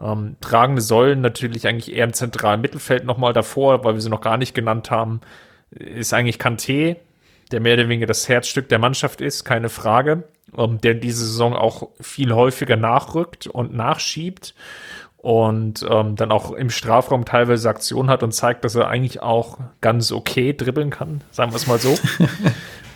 Ähm, 0.00 0.36
tragende 0.40 0.82
Säulen 0.82 1.20
natürlich 1.20 1.66
eigentlich 1.66 1.94
eher 1.94 2.04
im 2.04 2.12
zentralen 2.12 2.60
Mittelfeld 2.60 3.04
nochmal 3.04 3.32
davor, 3.32 3.84
weil 3.84 3.94
wir 3.94 4.00
sie 4.00 4.08
noch 4.08 4.20
gar 4.20 4.36
nicht 4.36 4.54
genannt 4.54 4.90
haben, 4.90 5.20
ist 5.70 6.14
eigentlich 6.14 6.36
Kanté, 6.36 6.96
der 7.50 7.60
mehr 7.60 7.74
oder 7.74 7.88
weniger 7.88 8.06
das 8.06 8.28
Herzstück 8.28 8.68
der 8.68 8.78
Mannschaft 8.78 9.20
ist, 9.20 9.44
keine 9.44 9.68
Frage, 9.68 10.24
ähm, 10.56 10.80
der 10.80 10.94
diese 10.94 11.24
Saison 11.24 11.54
auch 11.54 11.88
viel 12.00 12.32
häufiger 12.34 12.76
nachrückt 12.76 13.46
und 13.46 13.74
nachschiebt 13.74 14.54
und 15.18 15.86
ähm, 15.88 16.16
dann 16.16 16.32
auch 16.32 16.50
im 16.50 16.68
Strafraum 16.68 17.24
teilweise 17.24 17.68
Aktionen 17.68 18.10
hat 18.10 18.22
und 18.22 18.32
zeigt, 18.32 18.64
dass 18.64 18.74
er 18.74 18.88
eigentlich 18.88 19.22
auch 19.22 19.58
ganz 19.80 20.10
okay 20.10 20.52
dribbeln 20.52 20.90
kann, 20.90 21.20
sagen 21.30 21.52
wir 21.52 21.56
es 21.56 21.66
mal 21.68 21.78
so. 21.78 21.96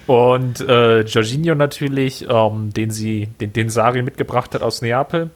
und 0.13 0.61
äh, 0.61 1.03
Jorginho 1.03 1.55
natürlich, 1.55 2.27
ähm, 2.29 2.73
den 2.73 2.91
sie, 2.91 3.29
den, 3.41 3.53
den 3.53 3.71
Sari 3.71 4.03
mitgebracht 4.03 4.55
hat 4.55 4.63
aus 4.63 4.83
Neapel, 4.83 5.31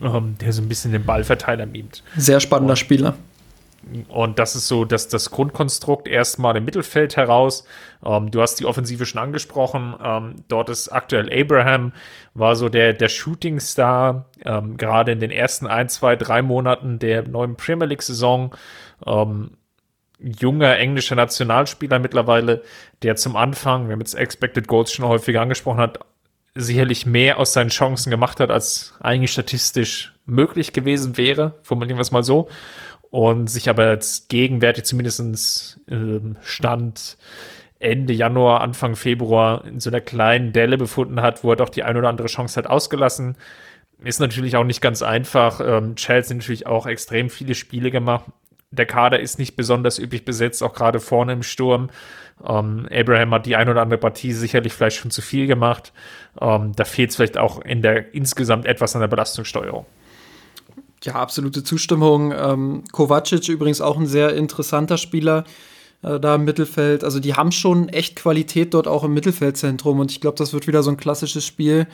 ähm, 0.00 0.36
der 0.40 0.52
so 0.52 0.62
ein 0.62 0.68
bisschen 0.68 0.92
den 0.92 1.04
Ballverteiler 1.04 1.66
mimt. 1.66 2.04
Sehr 2.16 2.38
spannender 2.38 2.74
und, 2.74 2.78
Spieler. 2.78 3.14
Und 4.08 4.38
das 4.38 4.54
ist 4.56 4.68
so 4.68 4.84
das, 4.84 5.08
das 5.08 5.30
Grundkonstrukt 5.30 6.08
erstmal 6.08 6.56
im 6.56 6.64
Mittelfeld 6.64 7.16
heraus. 7.16 7.64
Ähm, 8.04 8.30
du 8.30 8.40
hast 8.40 8.56
die 8.56 8.66
Offensive 8.66 9.06
schon 9.06 9.20
angesprochen. 9.20 9.94
Ähm, 10.02 10.36
dort 10.48 10.68
ist 10.68 10.88
aktuell 10.88 11.32
Abraham, 11.32 11.92
war 12.34 12.56
so 12.56 12.68
der, 12.68 12.92
der 12.92 13.08
Shooting-Star, 13.08 14.26
ähm, 14.44 14.76
gerade 14.76 15.12
in 15.12 15.20
den 15.20 15.30
ersten 15.30 15.66
ein, 15.66 15.88
zwei, 15.88 16.16
drei 16.16 16.42
Monaten 16.42 16.98
der 16.98 17.26
neuen 17.26 17.56
Premier 17.56 17.86
League-Saison. 17.86 18.54
Ähm, 19.06 19.50
junger 20.18 20.76
englischer 20.78 21.14
Nationalspieler 21.14 21.98
mittlerweile, 21.98 22.62
der 23.02 23.16
zum 23.16 23.36
Anfang, 23.36 23.86
wir 23.86 23.92
haben 23.92 24.00
jetzt 24.00 24.14
Expected 24.14 24.66
Goals 24.66 24.92
schon 24.92 25.06
häufiger 25.06 25.40
angesprochen 25.40 25.78
hat, 25.78 26.00
sicherlich 26.54 27.06
mehr 27.06 27.38
aus 27.38 27.52
seinen 27.52 27.70
Chancen 27.70 28.10
gemacht 28.10 28.40
hat, 28.40 28.50
als 28.50 28.94
eigentlich 29.00 29.30
statistisch 29.30 30.14
möglich 30.26 30.72
gewesen 30.72 31.16
wäre, 31.16 31.54
formulieren 31.62 31.98
wir 31.98 32.02
es 32.02 32.10
mal 32.10 32.24
so 32.24 32.48
und 33.10 33.48
sich 33.48 33.68
aber 33.68 33.90
jetzt 33.90 34.28
gegenwärtig 34.28 34.84
zumindest 34.84 35.80
äh, 35.88 36.20
Stand 36.42 37.16
Ende 37.80 38.12
Januar, 38.12 38.60
Anfang 38.60 38.96
Februar 38.96 39.64
in 39.64 39.80
so 39.80 39.90
einer 39.90 40.00
kleinen 40.00 40.52
Delle 40.52 40.76
befunden 40.76 41.22
hat, 41.22 41.44
wo 41.44 41.50
er 41.50 41.56
doch 41.56 41.68
die 41.68 41.84
ein 41.84 41.96
oder 41.96 42.08
andere 42.08 42.28
Chance 42.28 42.58
hat 42.58 42.66
ausgelassen. 42.66 43.36
Ist 44.02 44.20
natürlich 44.20 44.56
auch 44.56 44.64
nicht 44.64 44.80
ganz 44.80 45.02
einfach. 45.02 45.60
Ähm, 45.64 45.94
Chelsea 45.94 46.36
natürlich 46.36 46.66
auch 46.66 46.86
extrem 46.86 47.30
viele 47.30 47.54
Spiele 47.54 47.90
gemacht. 47.90 48.26
Der 48.70 48.86
Kader 48.86 49.20
ist 49.20 49.38
nicht 49.38 49.56
besonders 49.56 49.98
üppig 49.98 50.24
besetzt, 50.24 50.62
auch 50.62 50.74
gerade 50.74 51.00
vorne 51.00 51.32
im 51.32 51.42
Sturm. 51.42 51.88
Ähm, 52.46 52.88
Abraham 52.92 53.32
hat 53.34 53.46
die 53.46 53.56
ein 53.56 53.68
oder 53.68 53.80
andere 53.80 53.98
Partie 53.98 54.32
sicherlich 54.32 54.72
vielleicht 54.72 54.98
schon 54.98 55.10
zu 55.10 55.22
viel 55.22 55.46
gemacht. 55.46 55.92
Ähm, 56.40 56.72
da 56.76 56.84
fehlt 56.84 57.10
es 57.10 57.16
vielleicht 57.16 57.38
auch 57.38 57.60
in 57.62 57.80
der 57.80 58.12
insgesamt 58.14 58.66
etwas 58.66 58.94
an 58.94 59.00
der 59.00 59.08
Belastungssteuerung. 59.08 59.86
Ja, 61.04 61.14
absolute 61.14 61.62
Zustimmung. 61.62 62.32
Ähm, 62.32 62.82
Kovacic 62.92 63.48
übrigens 63.48 63.80
auch 63.80 63.96
ein 63.96 64.06
sehr 64.06 64.34
interessanter 64.34 64.98
Spieler 64.98 65.44
äh, 66.02 66.18
da 66.18 66.34
im 66.34 66.44
Mittelfeld. 66.44 67.04
Also 67.04 67.20
die 67.20 67.34
haben 67.34 67.52
schon 67.52 67.88
echt 67.88 68.16
Qualität 68.16 68.74
dort 68.74 68.88
auch 68.88 69.04
im 69.04 69.14
Mittelfeldzentrum 69.14 70.00
und 70.00 70.10
ich 70.10 70.20
glaube, 70.20 70.36
das 70.36 70.52
wird 70.52 70.66
wieder 70.66 70.82
so 70.82 70.90
ein 70.90 70.96
klassisches 70.96 71.46
Spiel, 71.46 71.86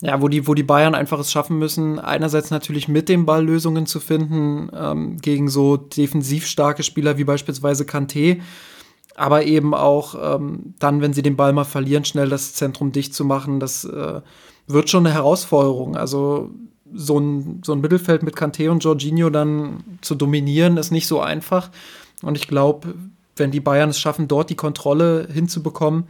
ja, 0.00 0.20
wo 0.20 0.28
die, 0.28 0.46
wo 0.46 0.54
die 0.54 0.62
Bayern 0.62 0.94
einfach 0.94 1.18
es 1.18 1.30
schaffen 1.30 1.58
müssen, 1.58 1.98
einerseits 1.98 2.50
natürlich 2.50 2.88
mit 2.88 3.08
dem 3.08 3.26
Ball 3.26 3.44
Lösungen 3.44 3.86
zu 3.86 4.00
finden 4.00 4.70
ähm, 4.74 5.18
gegen 5.18 5.48
so 5.48 5.76
defensiv 5.76 6.46
starke 6.46 6.82
Spieler 6.82 7.16
wie 7.18 7.24
beispielsweise 7.24 7.84
Kanté, 7.84 8.40
aber 9.14 9.44
eben 9.44 9.74
auch 9.74 10.36
ähm, 10.36 10.74
dann, 10.78 11.00
wenn 11.00 11.12
sie 11.12 11.22
den 11.22 11.36
Ball 11.36 11.52
mal 11.52 11.64
verlieren, 11.64 12.04
schnell 12.04 12.28
das 12.28 12.54
Zentrum 12.54 12.90
dicht 12.90 13.14
zu 13.14 13.24
machen. 13.24 13.60
Das 13.60 13.84
äh, 13.84 14.20
wird 14.66 14.90
schon 14.90 15.06
eine 15.06 15.14
Herausforderung. 15.14 15.96
Also 15.96 16.50
so 16.94 17.18
ein, 17.18 17.62
so 17.64 17.72
ein 17.72 17.80
Mittelfeld 17.80 18.22
mit 18.22 18.36
Kanté 18.36 18.70
und 18.70 18.82
Jorginho 18.84 19.30
dann 19.30 19.82
zu 20.00 20.14
dominieren, 20.14 20.76
ist 20.76 20.90
nicht 20.90 21.06
so 21.06 21.20
einfach. 21.20 21.70
Und 22.22 22.36
ich 22.36 22.48
glaube, 22.48 22.94
wenn 23.36 23.50
die 23.50 23.60
Bayern 23.60 23.90
es 23.90 23.98
schaffen, 23.98 24.28
dort 24.28 24.50
die 24.50 24.54
Kontrolle 24.54 25.28
hinzubekommen, 25.32 26.04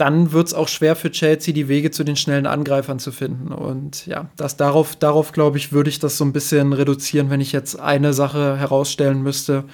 dann 0.00 0.32
wird 0.32 0.46
es 0.46 0.54
auch 0.54 0.68
schwer 0.68 0.96
für 0.96 1.10
Chelsea, 1.10 1.52
die 1.52 1.68
Wege 1.68 1.90
zu 1.90 2.04
den 2.04 2.16
schnellen 2.16 2.46
Angreifern 2.46 2.98
zu 2.98 3.12
finden. 3.12 3.52
Und 3.52 4.06
ja, 4.06 4.30
das 4.36 4.56
darauf, 4.56 4.96
darauf 4.96 5.32
glaube 5.32 5.58
ich, 5.58 5.72
würde 5.72 5.90
ich 5.90 5.98
das 5.98 6.16
so 6.16 6.24
ein 6.24 6.32
bisschen 6.32 6.72
reduzieren, 6.72 7.28
wenn 7.28 7.42
ich 7.42 7.52
jetzt 7.52 7.78
eine 7.78 8.14
Sache 8.14 8.56
herausstellen 8.56 9.22
müsste, 9.22 9.64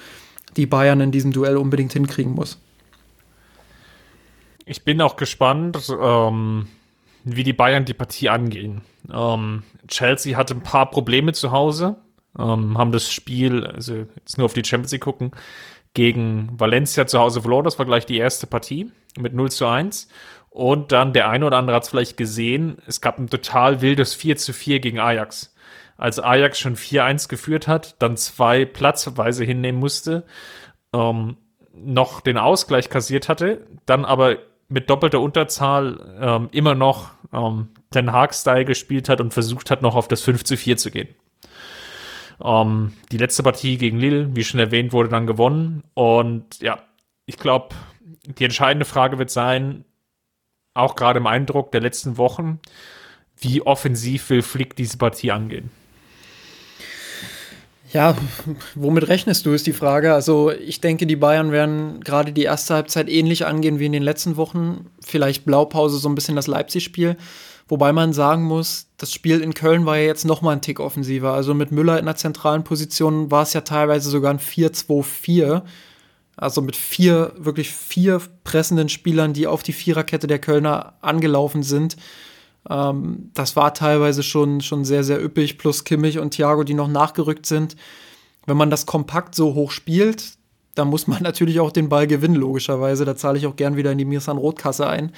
die 0.57 0.65
Bayern 0.65 0.99
in 0.99 1.11
diesem 1.13 1.31
Duell 1.31 1.55
unbedingt 1.55 1.93
hinkriegen 1.93 2.33
muss. 2.33 2.59
Ich 4.65 4.83
bin 4.83 4.99
auch 4.99 5.15
gespannt, 5.15 5.77
ähm, 6.01 6.67
wie 7.23 7.43
die 7.43 7.53
Bayern 7.53 7.85
die 7.85 7.93
Partie 7.93 8.27
angehen. 8.27 8.81
Ähm, 9.09 9.63
Chelsea 9.87 10.37
hatte 10.37 10.53
ein 10.53 10.63
paar 10.63 10.89
Probleme 10.89 11.33
zu 11.33 11.51
Hause, 11.51 11.97
ähm, 12.37 12.77
haben 12.77 12.91
das 12.91 13.11
Spiel, 13.11 13.65
also 13.65 14.05
jetzt 14.15 14.37
nur 14.37 14.45
auf 14.45 14.53
die 14.53 14.63
Champions 14.63 14.91
League 14.91 15.01
gucken, 15.01 15.31
gegen 15.93 16.49
Valencia 16.59 17.07
zu 17.07 17.19
Hause 17.19 17.41
verloren. 17.41 17.65
Das 17.65 17.79
war 17.79 17.85
gleich 17.85 18.05
die 18.05 18.17
erste 18.17 18.47
Partie 18.47 18.91
mit 19.17 19.33
0 19.33 19.51
zu 19.51 19.65
1. 19.65 20.07
Und 20.49 20.91
dann 20.91 21.13
der 21.13 21.29
eine 21.29 21.45
oder 21.45 21.57
andere 21.57 21.75
hat 21.75 21.83
es 21.83 21.89
vielleicht 21.89 22.17
gesehen, 22.17 22.77
es 22.87 23.01
gab 23.01 23.19
ein 23.19 23.29
total 23.29 23.81
wildes 23.81 24.13
4 24.13 24.37
zu 24.37 24.53
4 24.53 24.79
gegen 24.79 24.99
Ajax. 24.99 25.55
Als 25.97 26.19
Ajax 26.19 26.59
schon 26.59 26.75
4-1 26.75 27.27
geführt 27.27 27.67
hat, 27.67 27.95
dann 28.01 28.17
zwei 28.17 28.65
Platzweise 28.65 29.43
hinnehmen 29.43 29.79
musste, 29.79 30.25
ähm, 30.93 31.37
noch 31.73 32.21
den 32.21 32.37
Ausgleich 32.37 32.89
kassiert 32.89 33.29
hatte, 33.29 33.65
dann 33.85 34.05
aber 34.05 34.37
mit 34.69 34.89
doppelter 34.89 35.19
Unterzahl 35.21 36.17
ähm, 36.19 36.49
immer 36.51 36.75
noch 36.75 37.11
ähm, 37.33 37.69
Den 37.93 38.11
Haag-Style 38.11 38.65
gespielt 38.65 39.09
hat 39.09 39.21
und 39.21 39.33
versucht 39.33 39.71
hat, 39.71 39.81
noch 39.81 39.95
auf 39.95 40.07
das 40.07 40.21
5 40.21 40.43
zu 40.43 40.57
4 40.57 40.77
zu 40.77 40.91
gehen. 40.91 41.09
Ähm, 42.43 42.93
die 43.11 43.17
letzte 43.17 43.43
Partie 43.43 43.77
gegen 43.77 43.99
Lille, 43.99 44.35
wie 44.35 44.43
schon 44.43 44.59
erwähnt, 44.59 44.93
wurde 44.93 45.09
dann 45.09 45.27
gewonnen. 45.27 45.83
Und 45.93 46.59
ja, 46.59 46.83
ich 47.25 47.37
glaube, 47.37 47.75
die 48.25 48.43
entscheidende 48.43 48.85
Frage 48.85 49.17
wird 49.17 49.29
sein, 49.29 49.85
auch 50.73 50.95
gerade 50.95 51.19
im 51.19 51.27
Eindruck 51.27 51.71
der 51.71 51.81
letzten 51.81 52.17
Wochen, 52.17 52.59
wie 53.37 53.61
offensiv 53.61 54.29
will 54.29 54.41
Flick 54.41 54.75
diese 54.75 54.97
Partie 54.97 55.31
angehen? 55.31 55.71
Ja, 57.93 58.15
womit 58.75 59.07
rechnest 59.07 59.45
du, 59.45 59.51
ist 59.51 59.65
die 59.65 59.73
Frage. 59.73 60.13
Also 60.13 60.51
ich 60.51 60.81
denke, 60.81 61.07
die 61.07 61.15
Bayern 61.15 61.51
werden 61.51 62.01
gerade 62.01 62.33
die 62.33 62.43
erste 62.43 62.73
Halbzeit 62.73 63.09
ähnlich 63.09 63.45
angehen 63.45 63.79
wie 63.79 63.85
in 63.85 63.93
den 63.93 64.03
letzten 64.03 64.35
Wochen. 64.35 64.87
Vielleicht 64.99 65.45
Blaupause 65.45 65.97
so 65.97 66.09
ein 66.09 66.15
bisschen 66.15 66.35
das 66.35 66.47
Leipzig-Spiel. 66.47 67.15
Wobei 67.69 67.91
man 67.93 68.13
sagen 68.13 68.43
muss, 68.43 68.87
das 68.97 69.13
Spiel 69.13 69.41
in 69.41 69.53
Köln 69.53 69.85
war 69.85 69.97
ja 69.97 70.05
jetzt 70.05 70.25
noch 70.25 70.41
mal 70.41 70.51
ein 70.51 70.61
Tick 70.61 70.79
offensiver. 70.79 71.33
Also 71.33 71.53
mit 71.53 71.71
Müller 71.71 71.99
in 71.99 72.05
der 72.05 72.15
zentralen 72.15 72.63
Position 72.63 73.31
war 73.31 73.43
es 73.43 73.53
ja 73.53 73.61
teilweise 73.61 74.09
sogar 74.09 74.33
ein 74.33 74.39
4-2-4. 74.39 75.63
Also 76.35 76.61
mit 76.61 76.75
vier, 76.75 77.33
wirklich 77.37 77.71
vier 77.71 78.21
pressenden 78.43 78.89
Spielern, 78.89 79.33
die 79.33 79.47
auf 79.47 79.63
die 79.63 79.73
Viererkette 79.73 80.27
der 80.27 80.39
Kölner 80.39 80.93
angelaufen 81.01 81.63
sind. 81.63 81.97
Ähm, 82.69 83.31
das 83.33 83.55
war 83.55 83.73
teilweise 83.73 84.23
schon, 84.23 84.61
schon 84.61 84.85
sehr, 84.85 85.03
sehr 85.03 85.23
üppig, 85.23 85.57
plus 85.57 85.83
Kimmich 85.83 86.19
und 86.19 86.31
Thiago, 86.31 86.63
die 86.63 86.73
noch 86.73 86.87
nachgerückt 86.87 87.45
sind. 87.45 87.75
Wenn 88.45 88.57
man 88.57 88.69
das 88.69 88.85
kompakt 88.85 89.35
so 89.35 89.53
hoch 89.53 89.71
spielt, 89.71 90.37
dann 90.75 90.87
muss 90.89 91.07
man 91.07 91.21
natürlich 91.23 91.59
auch 91.59 91.71
den 91.71 91.89
Ball 91.89 92.07
gewinnen, 92.07 92.35
logischerweise. 92.35 93.05
Da 93.05 93.15
zahle 93.15 93.37
ich 93.37 93.47
auch 93.47 93.55
gern 93.55 93.77
wieder 93.77 93.91
in 93.91 93.97
die 93.97 94.05
Mirsan 94.05 94.37
Rotkasse 94.37 94.87
ein. 94.87 95.11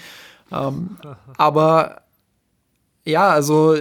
Ähm, 0.52 0.98
aber 1.38 2.02
ja, 3.06 3.30
also 3.30 3.76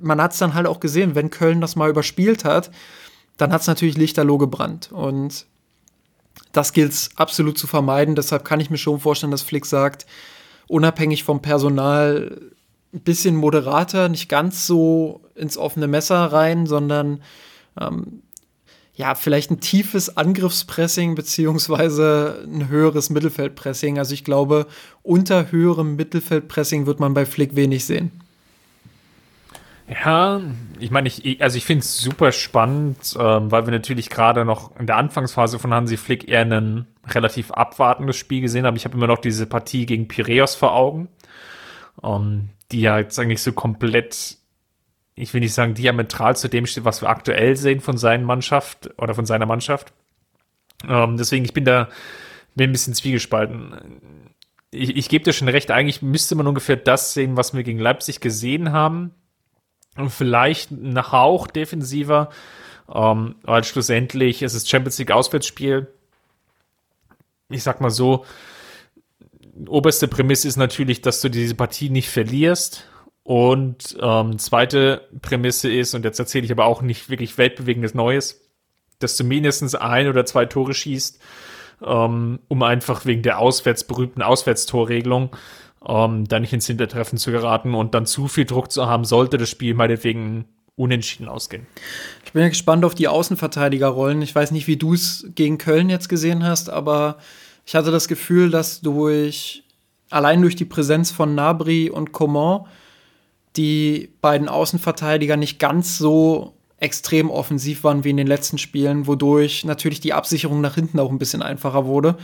man 0.00 0.20
hat 0.20 0.32
es 0.32 0.38
dann 0.38 0.54
halt 0.54 0.66
auch 0.66 0.80
gesehen, 0.80 1.14
wenn 1.14 1.30
Köln 1.30 1.60
das 1.60 1.76
mal 1.76 1.90
überspielt 1.90 2.44
hat, 2.44 2.70
dann 3.36 3.52
hat 3.52 3.62
es 3.62 3.66
natürlich 3.66 3.96
lichterloh 3.96 4.38
gebrannt. 4.38 4.90
Und 4.92 5.46
das 6.52 6.72
gilt 6.72 6.92
es 6.92 7.10
absolut 7.16 7.58
zu 7.58 7.66
vermeiden. 7.66 8.14
Deshalb 8.14 8.44
kann 8.44 8.60
ich 8.60 8.70
mir 8.70 8.78
schon 8.78 9.00
vorstellen, 9.00 9.30
dass 9.30 9.42
Flick 9.42 9.66
sagt, 9.66 10.06
unabhängig 10.68 11.24
vom 11.24 11.42
Personal 11.42 12.53
ein 12.94 13.00
bisschen 13.00 13.36
moderater, 13.36 14.08
nicht 14.08 14.28
ganz 14.28 14.66
so 14.66 15.22
ins 15.34 15.58
offene 15.58 15.88
Messer 15.88 16.26
rein, 16.26 16.66
sondern 16.66 17.20
ähm, 17.80 18.22
ja, 18.96 19.16
vielleicht 19.16 19.50
ein 19.50 19.60
tiefes 19.60 20.16
Angriffspressing 20.16 21.16
beziehungsweise 21.16 22.44
ein 22.46 22.68
höheres 22.68 23.10
Mittelfeldpressing. 23.10 23.98
Also 23.98 24.14
ich 24.14 24.24
glaube, 24.24 24.66
unter 25.02 25.50
höherem 25.50 25.96
Mittelfeldpressing 25.96 26.86
wird 26.86 27.00
man 27.00 27.12
bei 27.12 27.26
Flick 27.26 27.56
wenig 27.56 27.84
sehen. 27.84 28.12
Ja, 29.88 30.40
ich 30.78 30.90
meine, 30.90 31.08
ich, 31.08 31.42
also 31.42 31.58
ich 31.58 31.64
finde 31.64 31.80
es 31.80 31.98
super 31.98 32.32
spannend, 32.32 33.16
ähm, 33.18 33.50
weil 33.50 33.66
wir 33.66 33.72
natürlich 33.72 34.08
gerade 34.08 34.44
noch 34.44 34.78
in 34.78 34.86
der 34.86 34.96
Anfangsphase 34.96 35.58
von 35.58 35.74
Hansi 35.74 35.98
Flick 35.98 36.26
eher 36.26 36.40
ein 36.40 36.86
relativ 37.06 37.50
abwartendes 37.50 38.16
Spiel 38.16 38.40
gesehen 38.40 38.64
haben. 38.64 38.76
Ich 38.76 38.86
habe 38.86 38.96
immer 38.96 39.08
noch 39.08 39.18
diese 39.18 39.46
Partie 39.46 39.84
gegen 39.84 40.08
Piräus 40.08 40.54
vor 40.54 40.74
Augen, 40.74 41.08
ähm, 42.02 42.48
die 42.72 42.80
ja 42.80 42.98
jetzt 42.98 43.18
eigentlich 43.18 43.42
so 43.42 43.52
komplett, 43.52 44.38
ich 45.14 45.32
will 45.34 45.40
nicht 45.40 45.54
sagen 45.54 45.74
diametral 45.74 46.36
zu 46.36 46.48
dem 46.48 46.66
steht, 46.66 46.84
was 46.84 47.02
wir 47.02 47.08
aktuell 47.08 47.56
sehen 47.56 47.80
von 47.80 47.96
seiner 47.98 48.24
Mannschaft 48.24 48.90
oder 48.98 49.14
von 49.14 49.26
seiner 49.26 49.46
Mannschaft. 49.46 49.92
Ähm, 50.88 51.16
deswegen, 51.16 51.44
ich 51.44 51.52
bin 51.52 51.64
da 51.64 51.88
bin 52.54 52.70
ein 52.70 52.72
bisschen 52.72 52.94
zwiegespalten. 52.94 54.30
Ich, 54.70 54.96
ich 54.96 55.08
gebe 55.08 55.24
dir 55.24 55.32
schon 55.32 55.48
recht, 55.48 55.70
eigentlich 55.70 56.02
müsste 56.02 56.34
man 56.34 56.46
ungefähr 56.46 56.76
das 56.76 57.14
sehen, 57.14 57.36
was 57.36 57.54
wir 57.54 57.62
gegen 57.62 57.78
Leipzig 57.78 58.20
gesehen 58.20 58.72
haben 58.72 59.12
und 59.96 60.10
vielleicht 60.10 60.70
nach 60.72 61.12
Hauch 61.12 61.46
defensiver, 61.46 62.30
ähm, 62.92 63.36
weil 63.42 63.64
schlussendlich 63.64 64.42
ist 64.42 64.54
es 64.54 64.68
Champions 64.68 64.98
League 64.98 65.12
Auswärtsspiel. 65.12 65.88
Ich 67.48 67.62
sag 67.62 67.80
mal 67.80 67.90
so, 67.90 68.24
oberste 69.68 70.08
Prämisse 70.08 70.48
ist 70.48 70.56
natürlich, 70.56 71.02
dass 71.02 71.20
du 71.20 71.28
diese 71.28 71.54
Partie 71.54 71.90
nicht 71.90 72.08
verlierst. 72.08 72.88
Und 73.22 73.96
ähm, 74.02 74.38
zweite 74.38 75.08
Prämisse 75.22 75.72
ist, 75.72 75.94
und 75.94 76.04
jetzt 76.04 76.18
erzähle 76.18 76.44
ich 76.44 76.52
aber 76.52 76.66
auch 76.66 76.82
nicht 76.82 77.08
wirklich 77.08 77.38
weltbewegendes 77.38 77.94
Neues, 77.94 78.50
dass 78.98 79.16
du 79.16 79.24
mindestens 79.24 79.74
ein 79.74 80.08
oder 80.08 80.26
zwei 80.26 80.44
Tore 80.44 80.74
schießt, 80.74 81.20
ähm, 81.84 82.40
um 82.48 82.62
einfach 82.62 83.06
wegen 83.06 83.22
der 83.22 83.38
auswärts 83.38 83.84
berühmten 83.84 84.20
Auswärtstorregelung 84.20 85.34
ähm, 85.86 86.26
da 86.26 86.40
nicht 86.40 86.52
ins 86.52 86.66
Hintertreffen 86.66 87.18
zu 87.18 87.30
geraten 87.30 87.74
und 87.74 87.94
dann 87.94 88.06
zu 88.06 88.28
viel 88.28 88.44
Druck 88.44 88.70
zu 88.70 88.86
haben, 88.86 89.04
sollte 89.04 89.38
das 89.38 89.50
Spiel 89.50 89.74
meinetwegen 89.74 90.46
unentschieden 90.76 91.28
ausgehen. 91.28 91.66
Ich 92.24 92.32
bin 92.32 92.42
ja 92.42 92.48
gespannt 92.48 92.84
auf 92.84 92.94
die 92.94 93.08
Außenverteidigerrollen. 93.08 94.22
Ich 94.22 94.34
weiß 94.34 94.50
nicht, 94.50 94.66
wie 94.66 94.76
du 94.76 94.94
es 94.94 95.26
gegen 95.34 95.58
Köln 95.58 95.88
jetzt 95.88 96.08
gesehen 96.08 96.44
hast, 96.44 96.68
aber 96.68 97.18
ich 97.64 97.74
hatte 97.74 97.90
das 97.90 98.08
Gefühl, 98.08 98.50
dass 98.50 98.80
durch 98.80 99.64
allein 100.10 100.42
durch 100.42 100.56
die 100.56 100.64
Präsenz 100.64 101.10
von 101.10 101.34
Nabri 101.34 101.90
und 101.90 102.12
Coman 102.12 102.66
die 103.56 104.10
beiden 104.20 104.48
Außenverteidiger 104.48 105.36
nicht 105.36 105.58
ganz 105.58 105.98
so 105.98 106.54
extrem 106.78 107.30
offensiv 107.30 107.84
waren 107.84 108.04
wie 108.04 108.10
in 108.10 108.16
den 108.16 108.26
letzten 108.26 108.58
Spielen, 108.58 109.06
wodurch 109.06 109.64
natürlich 109.64 110.00
die 110.00 110.12
Absicherung 110.12 110.60
nach 110.60 110.74
hinten 110.74 110.98
auch 110.98 111.10
ein 111.10 111.18
bisschen 111.18 111.42
einfacher 111.42 111.86
wurde. 111.86 112.16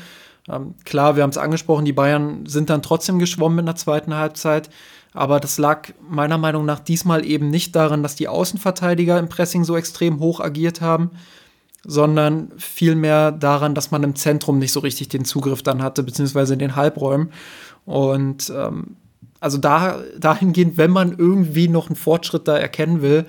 Ähm, 0.48 0.74
klar, 0.84 1.16
wir 1.16 1.22
haben 1.22 1.30
es 1.30 1.38
angesprochen, 1.38 1.84
die 1.84 1.92
Bayern 1.92 2.46
sind 2.46 2.70
dann 2.70 2.82
trotzdem 2.82 3.18
geschwommen 3.18 3.60
in 3.60 3.66
der 3.66 3.76
zweiten 3.76 4.14
Halbzeit. 4.14 4.70
Aber 5.12 5.40
das 5.40 5.58
lag 5.58 5.88
meiner 6.08 6.38
Meinung 6.38 6.64
nach 6.64 6.78
diesmal 6.78 7.24
eben 7.24 7.50
nicht 7.50 7.74
daran, 7.74 8.02
dass 8.02 8.14
die 8.14 8.28
Außenverteidiger 8.28 9.18
im 9.18 9.28
Pressing 9.28 9.64
so 9.64 9.76
extrem 9.76 10.20
hoch 10.20 10.40
agiert 10.40 10.80
haben, 10.80 11.10
sondern 11.84 12.52
vielmehr 12.56 13.32
daran, 13.32 13.74
dass 13.74 13.90
man 13.90 14.02
im 14.02 14.14
Zentrum 14.14 14.58
nicht 14.58 14.72
so 14.72 14.80
richtig 14.80 15.08
den 15.08 15.24
Zugriff 15.24 15.62
dann 15.62 15.82
hatte, 15.82 16.02
beziehungsweise 16.02 16.52
in 16.52 16.58
den 16.58 16.76
Halbräumen. 16.76 17.30
Und 17.86 18.52
ähm, 18.54 18.96
also 19.40 19.56
da, 19.58 20.00
dahingehend, 20.18 20.76
wenn 20.76 20.90
man 20.90 21.16
irgendwie 21.16 21.68
noch 21.68 21.88
einen 21.88 21.96
Fortschritt 21.96 22.46
da 22.46 22.56
erkennen 22.56 23.00
will, 23.00 23.24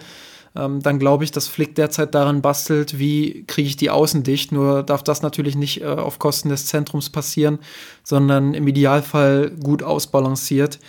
ähm, 0.55 0.81
dann 0.81 0.99
glaube 0.99 1.23
ich, 1.23 1.31
dass 1.31 1.47
Flick 1.47 1.75
derzeit 1.75 2.13
daran 2.13 2.41
bastelt, 2.41 2.99
wie 2.99 3.45
kriege 3.47 3.69
ich 3.69 3.77
die 3.77 3.89
Außen 3.89 4.23
dicht. 4.23 4.51
Nur 4.51 4.83
darf 4.83 5.03
das 5.03 5.21
natürlich 5.21 5.55
nicht 5.55 5.81
äh, 5.81 5.85
auf 5.85 6.19
Kosten 6.19 6.49
des 6.49 6.65
Zentrums 6.65 7.09
passieren, 7.09 7.59
sondern 8.03 8.53
im 8.53 8.67
Idealfall 8.67 9.51
gut 9.51 9.81
ausbalanciert. 9.81 10.79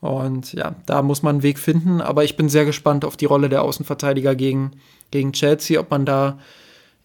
Und 0.00 0.52
ja, 0.52 0.76
da 0.86 1.02
muss 1.02 1.24
man 1.24 1.36
einen 1.36 1.42
Weg 1.42 1.58
finden. 1.58 2.00
Aber 2.00 2.22
ich 2.22 2.36
bin 2.36 2.48
sehr 2.48 2.64
gespannt 2.64 3.04
auf 3.04 3.16
die 3.16 3.24
Rolle 3.24 3.48
der 3.48 3.62
Außenverteidiger 3.62 4.36
gegen, 4.36 4.72
gegen 5.10 5.32
Chelsea, 5.32 5.80
ob 5.80 5.90
man 5.90 6.06
da 6.06 6.38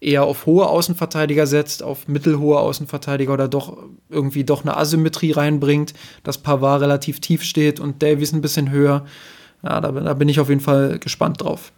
eher 0.00 0.24
auf 0.24 0.46
hohe 0.46 0.66
Außenverteidiger 0.66 1.46
setzt, 1.46 1.82
auf 1.82 2.08
mittelhohe 2.08 2.58
Außenverteidiger 2.58 3.32
oder 3.32 3.48
doch 3.48 3.78
irgendwie 4.08 4.44
doch 4.44 4.62
eine 4.62 4.76
Asymmetrie 4.76 5.32
reinbringt, 5.32 5.94
dass 6.22 6.38
Pavard 6.38 6.82
relativ 6.82 7.20
tief 7.20 7.42
steht 7.42 7.80
und 7.80 8.02
Davies 8.02 8.32
ein 8.32 8.42
bisschen 8.42 8.70
höher. 8.70 9.06
Ja, 9.62 9.80
da, 9.80 9.92
da 9.92 10.14
bin 10.14 10.28
ich 10.28 10.40
auf 10.40 10.48
jeden 10.48 10.60
Fall 10.60 10.98
gespannt 10.98 11.42
drauf. 11.42 11.72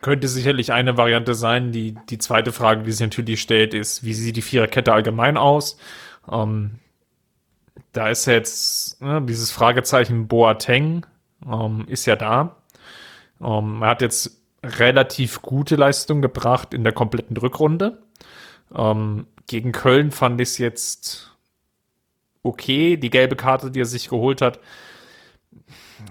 Könnte 0.00 0.28
sicherlich 0.28 0.72
eine 0.72 0.96
Variante 0.96 1.34
sein. 1.34 1.72
Die, 1.72 1.96
die 2.08 2.18
zweite 2.18 2.52
Frage, 2.52 2.84
die 2.84 2.92
sich 2.92 3.00
natürlich 3.00 3.40
stellt, 3.40 3.74
ist, 3.74 4.04
wie 4.04 4.14
sieht 4.14 4.36
die 4.36 4.42
Viererkette 4.42 4.92
allgemein 4.92 5.36
aus? 5.36 5.76
Ähm, 6.30 6.78
da 7.92 8.08
ist 8.08 8.26
jetzt 8.26 9.00
ne, 9.02 9.22
dieses 9.22 9.50
Fragezeichen 9.50 10.28
Boateng 10.28 11.04
ähm, 11.44 11.84
ist 11.88 12.06
ja 12.06 12.16
da. 12.16 12.56
Ähm, 13.40 13.82
er 13.82 13.88
hat 13.88 14.02
jetzt 14.02 14.37
relativ 14.62 15.42
gute 15.42 15.76
Leistung 15.76 16.22
gebracht 16.22 16.74
in 16.74 16.84
der 16.84 16.92
kompletten 16.92 17.36
Rückrunde. 17.36 17.98
Ähm, 18.74 19.26
gegen 19.46 19.72
Köln 19.72 20.10
fand 20.10 20.40
ich 20.40 20.50
es 20.50 20.58
jetzt 20.58 21.36
okay. 22.42 22.96
Die 22.96 23.10
gelbe 23.10 23.36
Karte, 23.36 23.70
die 23.70 23.80
er 23.80 23.86
sich 23.86 24.08
geholt 24.08 24.42
hat, 24.42 24.58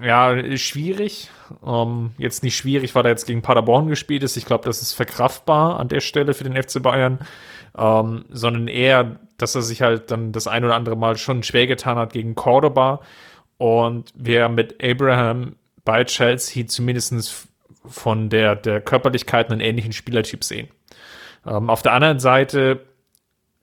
ja, 0.04 0.58
schwierig. 0.58 1.30
Ähm, 1.66 2.12
jetzt 2.18 2.43
nicht 2.43 2.58
schwierig, 2.58 2.93
weil 2.95 3.06
er 3.06 3.12
jetzt 3.12 3.26
gegen 3.26 3.41
Paderborn 3.41 3.88
gespielt 3.88 4.24
ist. 4.24 4.38
Ich 4.38 4.45
glaube, 4.45 4.66
das 4.66 4.82
ist 4.82 4.93
verkraftbar 4.93 5.80
an 5.80 5.88
der 5.88 6.02
Stelle 6.02 6.34
für 6.34 6.43
den 6.43 6.62
FC 6.62 6.82
Bayern. 6.82 7.20
Ähm, 7.78 8.26
sondern 8.30 8.68
eher, 8.68 9.20
dass 9.38 9.56
er 9.56 9.62
sich 9.62 9.82
halt 9.82 10.12
dann 10.12 10.32
das 10.32 10.48
ein 10.48 10.66
oder 10.66 10.76
andere 10.76 10.95
Mal 10.98 11.18
schon 11.18 11.43
schwer 11.43 11.68
getan 11.68 11.98
hat 11.98 12.14
gegen 12.14 12.36
Cordoba. 12.36 13.02
Und 13.58 14.12
wir 14.16 14.50
mit 14.50 14.84
Abraham 14.84 15.56
bei 15.84 16.04
Chelsea 16.04 16.68
zumindest 16.68 17.47
von 17.88 18.29
der, 18.29 18.55
der 18.55 18.81
Körperlichkeit 18.81 19.51
einen 19.51 19.61
ähnlichen 19.61 19.93
Spielertyp 19.93 20.43
sehen. 20.43 20.67
Ähm, 21.45 21.69
auf 21.69 21.81
der 21.81 21.93
anderen 21.93 22.19
Seite 22.19 22.81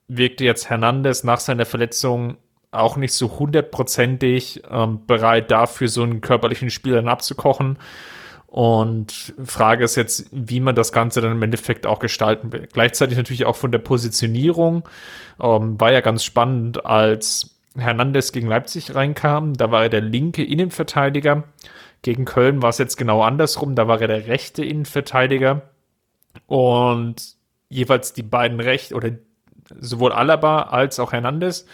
wirkte 0.07 0.43
jetzt 0.43 0.69
Hernandez 0.69 1.23
nach 1.23 1.39
seiner 1.39 1.65
Verletzung 1.65 2.37
auch 2.71 2.97
nicht 2.97 3.13
so 3.13 3.39
hundertprozentig 3.39 4.63
ähm, 4.69 5.05
bereit 5.05 5.49
dafür, 5.51 5.87
so 5.87 6.03
einen 6.03 6.21
körperlichen 6.21 6.69
Spiel 6.69 6.93
dann 6.93 7.07
abzukochen. 7.07 7.77
Und 8.47 9.33
Frage 9.43 9.83
ist 9.83 9.95
jetzt, 9.95 10.27
wie 10.31 10.61
man 10.61 10.75
das 10.75 10.91
Ganze 10.93 11.19
dann 11.19 11.33
im 11.33 11.43
Endeffekt 11.43 11.85
auch 11.85 11.99
gestalten 11.99 12.53
will. 12.53 12.69
Gleichzeitig 12.71 13.17
natürlich 13.17 13.45
auch 13.45 13.55
von 13.55 13.71
der 13.71 13.79
Positionierung. 13.79 14.87
Ähm, 15.41 15.79
war 15.79 15.91
ja 15.91 16.01
ganz 16.01 16.23
spannend, 16.23 16.85
als 16.85 17.57
Hernandez 17.77 18.31
gegen 18.31 18.47
Leipzig 18.47 18.95
reinkam. 18.95 19.55
Da 19.55 19.71
war 19.71 19.83
er 19.83 19.89
der 19.89 20.01
linke 20.01 20.43
Innenverteidiger. 20.43 21.43
Gegen 22.01 22.25
Köln 22.25 22.61
war 22.61 22.69
es 22.69 22.77
jetzt 22.77 22.97
genau 22.97 23.21
andersrum. 23.23 23.75
Da 23.75 23.87
war 23.87 24.01
er 24.01 24.07
der 24.07 24.27
rechte 24.27 24.63
Innenverteidiger. 24.63 25.63
Und 26.47 27.35
jeweils 27.69 28.13
die 28.13 28.23
beiden 28.23 28.59
Recht 28.59 28.93
oder 28.93 29.11
sowohl 29.79 30.11
Alaba 30.11 30.63
als 30.63 30.99
auch 30.99 31.11
Hernandez 31.11 31.65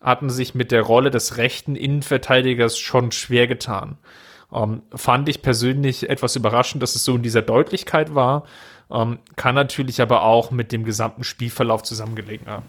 hatten 0.00 0.30
sich 0.30 0.54
mit 0.54 0.72
der 0.72 0.82
Rolle 0.82 1.10
des 1.10 1.36
rechten 1.36 1.76
Innenverteidigers 1.76 2.78
schon 2.78 3.12
schwer 3.12 3.46
getan. 3.46 3.98
Ähm, 4.52 4.82
fand 4.94 5.28
ich 5.28 5.42
persönlich 5.42 6.10
etwas 6.10 6.36
überraschend, 6.36 6.82
dass 6.82 6.96
es 6.96 7.04
so 7.04 7.14
in 7.14 7.22
dieser 7.22 7.42
Deutlichkeit 7.42 8.14
war. 8.14 8.44
Ähm, 8.90 9.18
kann 9.36 9.54
natürlich 9.54 10.02
aber 10.02 10.22
auch 10.24 10.50
mit 10.50 10.72
dem 10.72 10.84
gesamten 10.84 11.24
Spielverlauf 11.24 11.82
zusammengelegen 11.82 12.48
haben. 12.48 12.66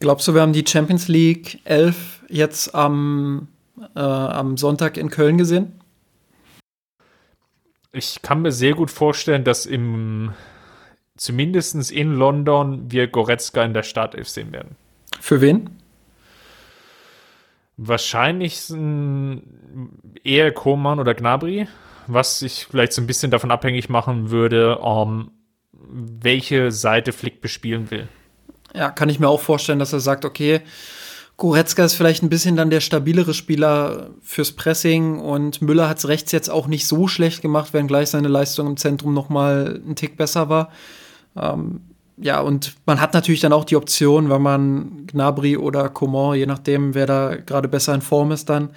Glaubst 0.00 0.28
du, 0.28 0.34
wir 0.34 0.42
haben 0.42 0.52
die 0.52 0.64
Champions 0.66 1.08
League 1.08 1.60
11 1.64 2.24
jetzt 2.28 2.74
am, 2.74 3.48
äh, 3.96 4.00
am 4.00 4.56
Sonntag 4.56 4.96
in 4.96 5.10
Köln 5.10 5.38
gesehen? 5.38 5.77
Ich 7.92 8.20
kann 8.22 8.42
mir 8.42 8.52
sehr 8.52 8.74
gut 8.74 8.90
vorstellen, 8.90 9.44
dass 9.44 9.66
im 9.66 10.34
zumindest 11.16 11.90
in 11.90 12.12
London 12.14 12.90
wir 12.90 13.08
Goretzka 13.08 13.64
in 13.64 13.74
der 13.74 13.82
Startelf 13.82 14.28
sehen 14.28 14.52
werden. 14.52 14.76
Für 15.20 15.40
wen? 15.40 15.70
Wahrscheinlich 17.76 18.72
eher 20.24 20.52
Koman 20.52 21.00
oder 21.00 21.14
Gnabry, 21.14 21.68
was 22.06 22.42
ich 22.42 22.66
vielleicht 22.66 22.92
so 22.92 23.02
ein 23.02 23.06
bisschen 23.06 23.30
davon 23.30 23.50
abhängig 23.50 23.88
machen 23.88 24.30
würde, 24.30 24.78
um, 24.78 25.30
welche 25.72 26.72
Seite 26.72 27.12
Flick 27.12 27.40
bespielen 27.40 27.90
will. 27.90 28.08
Ja, 28.74 28.90
kann 28.90 29.08
ich 29.08 29.20
mir 29.20 29.28
auch 29.28 29.40
vorstellen, 29.40 29.78
dass 29.78 29.92
er 29.92 30.00
sagt, 30.00 30.24
okay, 30.24 30.60
Goretzka 31.38 31.84
ist 31.84 31.94
vielleicht 31.94 32.24
ein 32.24 32.28
bisschen 32.28 32.56
dann 32.56 32.68
der 32.68 32.80
stabilere 32.80 33.32
Spieler 33.32 34.10
fürs 34.22 34.50
Pressing 34.50 35.20
und 35.20 35.62
Müller 35.62 35.88
hat 35.88 35.98
es 35.98 36.08
rechts 36.08 36.32
jetzt 36.32 36.50
auch 36.50 36.66
nicht 36.66 36.88
so 36.88 37.06
schlecht 37.06 37.42
gemacht, 37.42 37.72
wenngleich 37.72 38.10
seine 38.10 38.26
Leistung 38.26 38.66
im 38.66 38.76
Zentrum 38.76 39.14
noch 39.14 39.28
mal 39.28 39.80
einen 39.84 39.94
Tick 39.94 40.16
besser 40.16 40.48
war. 40.48 40.70
Ähm, 41.36 41.80
ja, 42.16 42.40
und 42.40 42.74
man 42.86 43.00
hat 43.00 43.14
natürlich 43.14 43.38
dann 43.38 43.52
auch 43.52 43.64
die 43.64 43.76
Option, 43.76 44.28
wenn 44.30 44.42
man 44.42 45.06
Gnabry 45.06 45.56
oder 45.56 45.88
Coman, 45.88 46.36
je 46.36 46.46
nachdem, 46.46 46.94
wer 46.94 47.06
da 47.06 47.36
gerade 47.36 47.68
besser 47.68 47.94
in 47.94 48.02
Form 48.02 48.32
ist, 48.32 48.50
dann, 48.50 48.70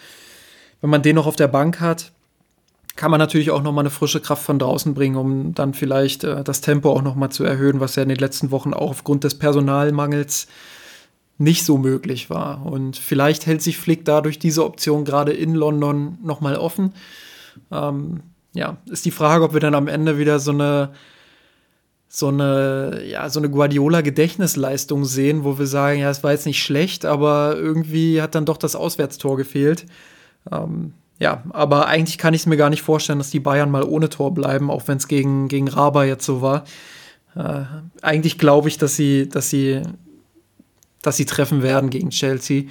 wenn 0.82 0.92
man 0.92 1.02
den 1.02 1.16
noch 1.16 1.26
auf 1.26 1.36
der 1.36 1.48
Bank 1.48 1.80
hat, 1.80 2.12
kann 2.96 3.10
man 3.10 3.20
natürlich 3.20 3.50
auch 3.50 3.64
noch 3.64 3.72
mal 3.72 3.82
eine 3.82 3.90
frische 3.90 4.20
Kraft 4.20 4.44
von 4.44 4.60
draußen 4.60 4.94
bringen, 4.94 5.16
um 5.16 5.56
dann 5.56 5.74
vielleicht 5.74 6.24
äh, 6.24 6.44
das 6.44 6.62
Tempo 6.62 6.92
auch 6.92 7.02
noch 7.02 7.16
mal 7.16 7.32
zu 7.32 7.44
erhöhen, 7.44 7.80
was 7.80 7.96
ja 7.96 8.04
in 8.04 8.10
den 8.10 8.20
letzten 8.20 8.52
Wochen 8.52 8.76
auch 8.76 8.92
aufgrund 8.92 9.24
des 9.24 9.40
Personalmangels 9.40 10.46
nicht 11.42 11.66
so 11.66 11.78
möglich 11.78 12.30
war. 12.30 12.66
Und 12.66 12.98
vielleicht 12.98 13.46
hält 13.46 13.62
sich 13.62 13.78
Flick 13.78 14.06
dadurch 14.06 14.40
diese 14.40 14.64
Option 14.64 15.06
gerade 15.06 15.34
in 15.34 15.56
London 15.56 16.18
noch 16.24 16.42
mal 16.42 16.56
offen. 16.56 16.94
Ähm, 17.72 18.22
ja, 18.54 18.78
ist 18.90 19.06
die 19.06 19.12
Frage, 19.12 19.44
ob 19.44 19.54
wir 19.54 19.60
dann 19.60 19.76
am 19.76 19.88
Ende 19.88 20.18
wieder 20.18 20.40
so 20.40 20.52
eine 20.52 20.92
so 22.14 22.28
eine, 22.28 23.04
ja, 23.06 23.30
so 23.30 23.40
eine 23.40 23.50
Guardiola-Gedächtnisleistung 23.50 25.06
sehen, 25.06 25.46
wo 25.46 25.58
wir 25.58 25.66
sagen, 25.66 26.02
ja, 26.02 26.10
es 26.10 26.26
war 26.26 26.34
jetzt 26.34 26.46
nicht 26.46 26.62
schlecht, 26.62 27.06
aber 27.06 27.56
irgendwie 27.56 28.22
hat 28.22 28.36
dann 28.36 28.46
doch 28.46 28.58
das 28.58 28.76
Auswärtstor 28.76 29.38
gefehlt. 29.38 29.86
Ähm, 30.52 30.92
ja, 31.20 31.42
aber 31.52 31.88
eigentlich 31.88 32.18
kann 32.18 32.34
ich 32.34 32.42
es 32.42 32.48
mir 32.48 32.58
gar 32.58 32.70
nicht 32.70 32.82
vorstellen, 32.82 33.20
dass 33.20 33.30
die 33.30 33.40
Bayern 33.40 33.72
mal 33.72 33.84
ohne 33.84 34.10
Tor 34.10 34.34
bleiben, 34.34 34.70
auch 34.70 34.90
wenn 34.90 34.98
es 34.98 35.08
gegen, 35.08 35.48
gegen 35.48 35.70
Raba 35.70 36.04
jetzt 36.04 36.26
so 36.26 36.42
war. 36.42 36.66
Äh, 37.34 37.64
eigentlich 38.02 38.38
glaube 38.38 38.68
ich, 38.68 38.78
dass 38.78 38.98
sie, 38.98 39.30
dass 39.30 39.50
sie, 39.50 39.82
dass 41.02 41.18
sie 41.18 41.26
treffen 41.26 41.64
werden 41.64 41.90
gegen 41.90 42.10
Chelsea. 42.10 42.64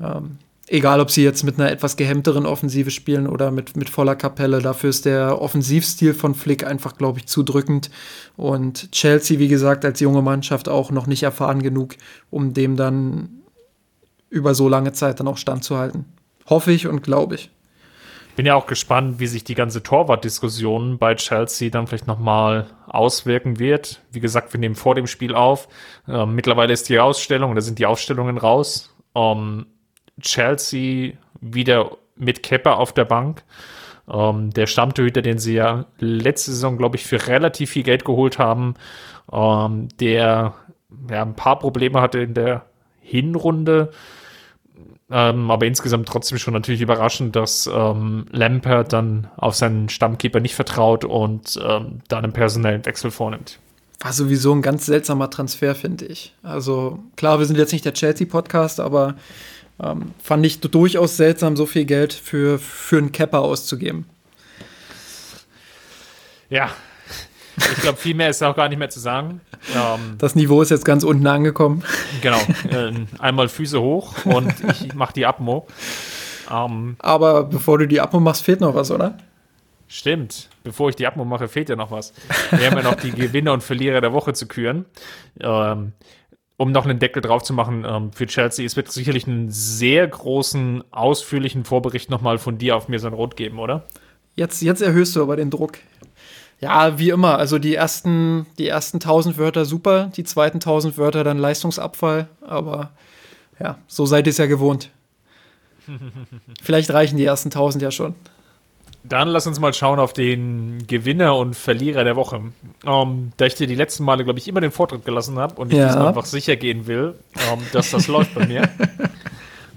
Ähm, 0.00 0.38
egal, 0.66 1.00
ob 1.00 1.10
sie 1.10 1.22
jetzt 1.22 1.44
mit 1.44 1.58
einer 1.58 1.70
etwas 1.70 1.96
gehemmteren 1.96 2.46
Offensive 2.46 2.90
spielen 2.90 3.26
oder 3.26 3.50
mit, 3.50 3.76
mit 3.76 3.88
voller 3.88 4.16
Kapelle. 4.16 4.60
Dafür 4.60 4.90
ist 4.90 5.04
der 5.04 5.40
Offensivstil 5.40 6.14
von 6.14 6.34
Flick 6.34 6.66
einfach, 6.66 6.96
glaube 6.96 7.18
ich, 7.18 7.26
zu 7.26 7.42
drückend. 7.42 7.90
Und 8.36 8.92
Chelsea, 8.92 9.38
wie 9.38 9.48
gesagt, 9.48 9.84
als 9.84 10.00
junge 10.00 10.22
Mannschaft 10.22 10.68
auch 10.68 10.90
noch 10.90 11.06
nicht 11.06 11.22
erfahren 11.22 11.62
genug, 11.62 11.96
um 12.30 12.54
dem 12.54 12.76
dann 12.76 13.30
über 14.30 14.54
so 14.54 14.68
lange 14.68 14.92
Zeit 14.92 15.20
dann 15.20 15.28
auch 15.28 15.38
standzuhalten. 15.38 16.04
Hoffe 16.46 16.72
ich 16.72 16.86
und 16.86 17.02
glaube 17.02 17.36
ich 17.36 17.50
bin 18.38 18.46
ja 18.46 18.54
auch 18.54 18.68
gespannt, 18.68 19.18
wie 19.18 19.26
sich 19.26 19.42
die 19.42 19.56
ganze 19.56 19.82
Torwart-Diskussion 19.82 20.98
bei 20.98 21.16
Chelsea 21.16 21.70
dann 21.70 21.88
vielleicht 21.88 22.06
nochmal 22.06 22.68
auswirken 22.86 23.58
wird. 23.58 24.00
Wie 24.12 24.20
gesagt, 24.20 24.52
wir 24.52 24.60
nehmen 24.60 24.76
vor 24.76 24.94
dem 24.94 25.08
Spiel 25.08 25.34
auf. 25.34 25.66
Ähm, 26.06 26.36
mittlerweile 26.36 26.72
ist 26.72 26.88
die 26.88 27.00
Ausstellung, 27.00 27.56
da 27.56 27.60
sind 27.60 27.80
die 27.80 27.86
Aufstellungen 27.86 28.38
raus. 28.38 28.94
Ähm, 29.16 29.66
Chelsea 30.20 31.14
wieder 31.40 31.96
mit 32.14 32.44
Kepper 32.44 32.78
auf 32.78 32.92
der 32.92 33.06
Bank. 33.06 33.42
Ähm, 34.08 34.50
der 34.50 34.68
Stammtorhüter, 34.68 35.20
den 35.20 35.38
sie 35.38 35.54
ja 35.54 35.86
letzte 35.98 36.52
Saison, 36.52 36.78
glaube 36.78 36.94
ich, 36.94 37.06
für 37.06 37.26
relativ 37.26 37.70
viel 37.70 37.82
Geld 37.82 38.04
geholt 38.04 38.38
haben, 38.38 38.74
ähm, 39.32 39.88
der 39.98 40.54
ja, 41.10 41.22
ein 41.22 41.34
paar 41.34 41.58
Probleme 41.58 42.00
hatte 42.00 42.20
in 42.20 42.34
der 42.34 42.66
Hinrunde. 43.00 43.90
Ähm, 45.10 45.50
aber 45.50 45.66
insgesamt 45.66 46.06
trotzdem 46.06 46.38
schon 46.38 46.52
natürlich 46.52 46.82
überraschend, 46.82 47.34
dass 47.34 47.68
ähm, 47.72 48.26
Lampert 48.30 48.92
dann 48.92 49.28
auf 49.36 49.54
seinen 49.54 49.88
Stammkeeper 49.88 50.40
nicht 50.40 50.54
vertraut 50.54 51.04
und 51.04 51.58
ähm, 51.62 52.00
da 52.08 52.18
einen 52.18 52.32
personellen 52.32 52.84
Wechsel 52.84 53.10
vornimmt. 53.10 53.58
War 54.00 54.12
sowieso 54.12 54.52
ein 54.54 54.62
ganz 54.62 54.86
seltsamer 54.86 55.30
Transfer, 55.30 55.74
finde 55.74 56.04
ich. 56.06 56.34
Also 56.42 56.98
klar, 57.16 57.38
wir 57.38 57.46
sind 57.46 57.56
jetzt 57.56 57.72
nicht 57.72 57.86
der 57.86 57.94
Chelsea-Podcast, 57.94 58.80
aber 58.80 59.16
ähm, 59.82 60.12
fand 60.22 60.44
ich 60.44 60.60
durchaus 60.60 61.16
seltsam, 61.16 61.56
so 61.56 61.64
viel 61.64 61.86
Geld 61.86 62.12
für, 62.12 62.58
für 62.58 62.98
einen 62.98 63.10
Capper 63.10 63.40
auszugeben. 63.40 64.04
Ja, 66.50 66.70
ich 67.58 67.82
glaube, 67.82 67.98
viel 67.98 68.14
mehr 68.14 68.30
ist 68.30 68.42
auch 68.42 68.56
gar 68.56 68.68
nicht 68.68 68.78
mehr 68.78 68.90
zu 68.90 69.00
sagen. 69.00 69.40
Ähm, 69.74 70.16
das 70.18 70.34
Niveau 70.34 70.62
ist 70.62 70.70
jetzt 70.70 70.84
ganz 70.84 71.04
unten 71.04 71.26
angekommen. 71.26 71.82
Genau. 72.22 72.38
Äh, 72.70 72.92
einmal 73.18 73.48
Füße 73.48 73.80
hoch 73.80 74.24
und 74.24 74.52
ich 74.70 74.94
mache 74.94 75.12
die 75.12 75.26
Abmo. 75.26 75.66
Ähm, 76.50 76.96
Aber 76.98 77.44
bevor 77.44 77.78
du 77.78 77.86
die 77.86 78.00
Abmo 78.00 78.20
machst, 78.20 78.44
fehlt 78.44 78.60
noch 78.60 78.74
was, 78.74 78.90
oder? 78.90 79.18
Stimmt. 79.86 80.48
Bevor 80.64 80.90
ich 80.90 80.96
die 80.96 81.06
Abmo 81.06 81.24
mache, 81.24 81.48
fehlt 81.48 81.68
ja 81.68 81.76
noch 81.76 81.90
was. 81.90 82.12
Wir 82.50 82.70
haben 82.70 82.76
ja 82.76 82.82
noch 82.82 82.96
die 82.96 83.10
Gewinner 83.10 83.52
und 83.52 83.62
Verlierer 83.62 84.00
der 84.00 84.12
Woche 84.12 84.34
zu 84.34 84.46
küren. 84.46 84.84
Ähm, 85.40 85.92
um 86.58 86.72
noch 86.72 86.84
einen 86.84 86.98
Deckel 86.98 87.22
drauf 87.22 87.42
zu 87.42 87.54
machen 87.54 87.86
ähm, 87.88 88.12
für 88.12 88.26
Chelsea, 88.26 88.66
es 88.66 88.76
wird 88.76 88.90
sicherlich 88.90 89.26
einen 89.26 89.48
sehr 89.50 90.06
großen, 90.06 90.82
ausführlichen 90.90 91.64
Vorbericht 91.64 92.10
nochmal 92.10 92.38
von 92.38 92.58
dir 92.58 92.76
auf 92.76 92.88
mir 92.88 92.98
sein 92.98 93.12
Rot 93.12 93.36
geben, 93.36 93.60
oder? 93.60 93.86
Jetzt, 94.34 94.60
jetzt 94.60 94.82
erhöhst 94.82 95.14
du 95.16 95.22
aber 95.22 95.36
den 95.36 95.50
Druck. 95.50 95.78
Ja, 96.60 96.98
wie 96.98 97.10
immer. 97.10 97.38
Also 97.38 97.58
die 97.58 97.74
ersten, 97.74 98.46
die 98.58 98.66
ersten 98.66 98.96
1000 98.96 99.38
Wörter 99.38 99.64
super, 99.64 100.10
die 100.16 100.24
zweiten 100.24 100.56
1000 100.56 100.98
Wörter 100.98 101.22
dann 101.22 101.38
Leistungsabfall. 101.38 102.28
Aber 102.40 102.90
ja, 103.60 103.78
so 103.86 104.06
seid 104.06 104.26
ihr 104.26 104.30
es 104.30 104.38
ja 104.38 104.46
gewohnt. 104.46 104.90
Vielleicht 106.62 106.90
reichen 106.90 107.16
die 107.16 107.24
ersten 107.24 107.48
1000 107.48 107.82
ja 107.82 107.90
schon. 107.90 108.14
Dann 109.04 109.28
lass 109.28 109.46
uns 109.46 109.60
mal 109.60 109.72
schauen 109.72 110.00
auf 110.00 110.12
den 110.12 110.86
Gewinner 110.86 111.36
und 111.36 111.54
Verlierer 111.54 112.04
der 112.04 112.16
Woche. 112.16 112.36
Um, 112.36 112.52
ähm, 112.84 113.32
da 113.36 113.46
ich 113.46 113.54
dir 113.54 113.66
die 113.66 113.76
letzten 113.76 114.04
Male, 114.04 114.24
glaube 114.24 114.38
ich, 114.38 114.48
immer 114.48 114.60
den 114.60 114.72
Vortritt 114.72 115.04
gelassen 115.04 115.38
habe 115.38 115.54
und 115.60 115.72
ich 115.72 115.78
ja. 115.78 116.08
einfach 116.08 116.26
sicher 116.26 116.56
gehen 116.56 116.86
will, 116.86 117.14
um, 117.52 117.60
ähm, 117.60 117.66
dass 117.72 117.90
das 117.90 118.08
läuft 118.08 118.34
bei 118.34 118.46
mir, 118.46 118.68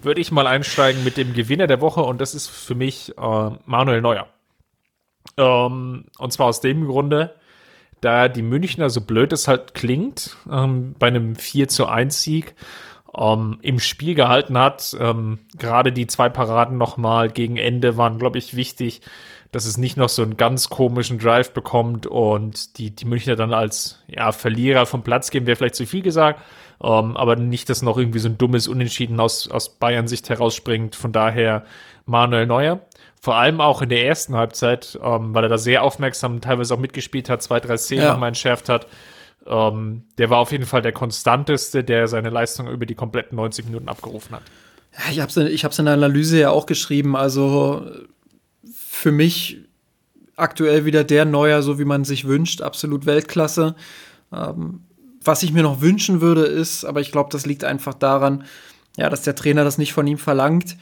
würde 0.01 0.19
ich 0.19 0.31
mal 0.31 0.47
einsteigen 0.47 1.03
mit 1.03 1.17
dem 1.17 1.33
Gewinner 1.33 1.67
der 1.67 1.79
Woche 1.79 2.01
und 2.01 2.19
das 2.19 2.33
ist 2.33 2.47
für 2.47 2.75
mich 2.75 3.13
uh, 3.17 3.51
Manuel 3.65 4.01
Neuer. 4.01 4.27
Ähm, 5.37 6.05
und 6.17 6.33
zwar 6.33 6.47
aus 6.47 6.61
dem 6.61 6.87
Grunde, 6.87 7.35
da 8.01 8.27
die 8.27 8.41
Münchner, 8.41 8.89
so 8.89 9.01
blöd 9.01 9.31
es 9.31 9.47
halt 9.47 9.73
klingt, 9.73 10.35
ähm, 10.51 10.95
bei 10.97 11.07
einem 11.07 11.35
4 11.35 11.67
zu 11.67 11.85
1 11.85 12.21
Sieg 12.21 12.55
ähm, 13.15 13.59
im 13.61 13.79
Spiel 13.79 14.15
gehalten 14.15 14.57
hat. 14.57 14.95
Ähm, 14.99 15.39
gerade 15.57 15.91
die 15.91 16.07
zwei 16.07 16.29
Paraden 16.29 16.77
nochmal 16.77 17.29
gegen 17.29 17.57
Ende 17.57 17.97
waren, 17.97 18.17
glaube 18.17 18.37
ich, 18.37 18.55
wichtig, 18.55 19.01
dass 19.51 19.65
es 19.65 19.77
nicht 19.77 19.97
noch 19.97 20.09
so 20.09 20.23
einen 20.23 20.37
ganz 20.37 20.69
komischen 20.69 21.19
Drive 21.19 21.53
bekommt 21.53 22.07
und 22.07 22.77
die, 22.77 22.95
die 22.95 23.05
Münchner 23.05 23.35
dann 23.35 23.53
als 23.53 24.01
ja, 24.07 24.31
Verlierer 24.31 24.85
vom 24.85 25.03
Platz 25.03 25.29
gehen, 25.29 25.45
wäre 25.45 25.57
vielleicht 25.57 25.75
zu 25.75 25.85
viel 25.85 26.01
gesagt. 26.01 26.41
Um, 26.79 27.11
ähm, 27.11 27.17
aber 27.17 27.35
nicht, 27.35 27.69
dass 27.69 27.83
noch 27.83 27.95
irgendwie 27.95 28.17
so 28.17 28.27
ein 28.27 28.39
dummes 28.39 28.67
Unentschieden 28.67 29.19
aus, 29.19 29.47
aus 29.51 29.69
Bayern-Sicht 29.69 30.29
herausspringt. 30.29 30.95
Von 30.95 31.11
daher 31.11 31.63
Manuel 32.07 32.47
Neuer. 32.47 32.79
Vor 33.23 33.35
allem 33.35 33.61
auch 33.61 33.83
in 33.83 33.89
der 33.89 34.05
ersten 34.05 34.35
Halbzeit, 34.35 34.99
ähm, 35.01 35.35
weil 35.35 35.43
er 35.43 35.49
da 35.49 35.59
sehr 35.59 35.83
aufmerksam 35.83 36.41
teilweise 36.41 36.73
auch 36.73 36.79
mitgespielt 36.79 37.29
hat, 37.29 37.43
zwei, 37.43 37.59
drei 37.59 37.77
Szenen 37.77 38.03
ja. 38.03 38.11
nochmal 38.13 38.29
entschärft 38.29 38.67
hat. 38.67 38.87
Ähm, 39.45 40.05
der 40.17 40.31
war 40.31 40.39
auf 40.39 40.51
jeden 40.51 40.65
Fall 40.65 40.81
der 40.81 40.91
konstanteste, 40.91 41.83
der 41.83 42.07
seine 42.07 42.31
Leistung 42.31 42.67
über 42.67 42.87
die 42.87 42.95
kompletten 42.95 43.35
90 43.35 43.65
Minuten 43.65 43.89
abgerufen 43.89 44.35
hat. 44.35 44.41
Ja, 44.93 45.11
ich 45.11 45.19
habe 45.19 45.29
es 45.29 45.37
ich 45.37 45.63
hab's 45.63 45.77
in 45.77 45.85
der 45.85 45.93
Analyse 45.93 46.39
ja 46.39 46.49
auch 46.49 46.65
geschrieben. 46.65 47.15
Also 47.15 47.85
für 48.73 49.11
mich 49.11 49.59
aktuell 50.35 50.85
wieder 50.85 51.03
der 51.03 51.25
Neuer, 51.25 51.61
so 51.61 51.77
wie 51.77 51.85
man 51.85 52.03
sich 52.03 52.25
wünscht, 52.25 52.61
absolut 52.63 53.05
Weltklasse. 53.05 53.75
Ähm, 54.33 54.81
was 55.23 55.43
ich 55.43 55.53
mir 55.53 55.61
noch 55.61 55.81
wünschen 55.81 56.21
würde, 56.21 56.41
ist, 56.41 56.85
aber 56.85 57.01
ich 57.01 57.11
glaube, 57.11 57.29
das 57.31 57.45
liegt 57.45 57.63
einfach 57.63 57.93
daran, 57.93 58.45
ja, 58.97 59.09
dass 59.09 59.21
der 59.21 59.35
Trainer 59.35 59.63
das 59.63 59.77
nicht 59.77 59.93
von 59.93 60.07
ihm 60.07 60.17
verlangt 60.17 60.75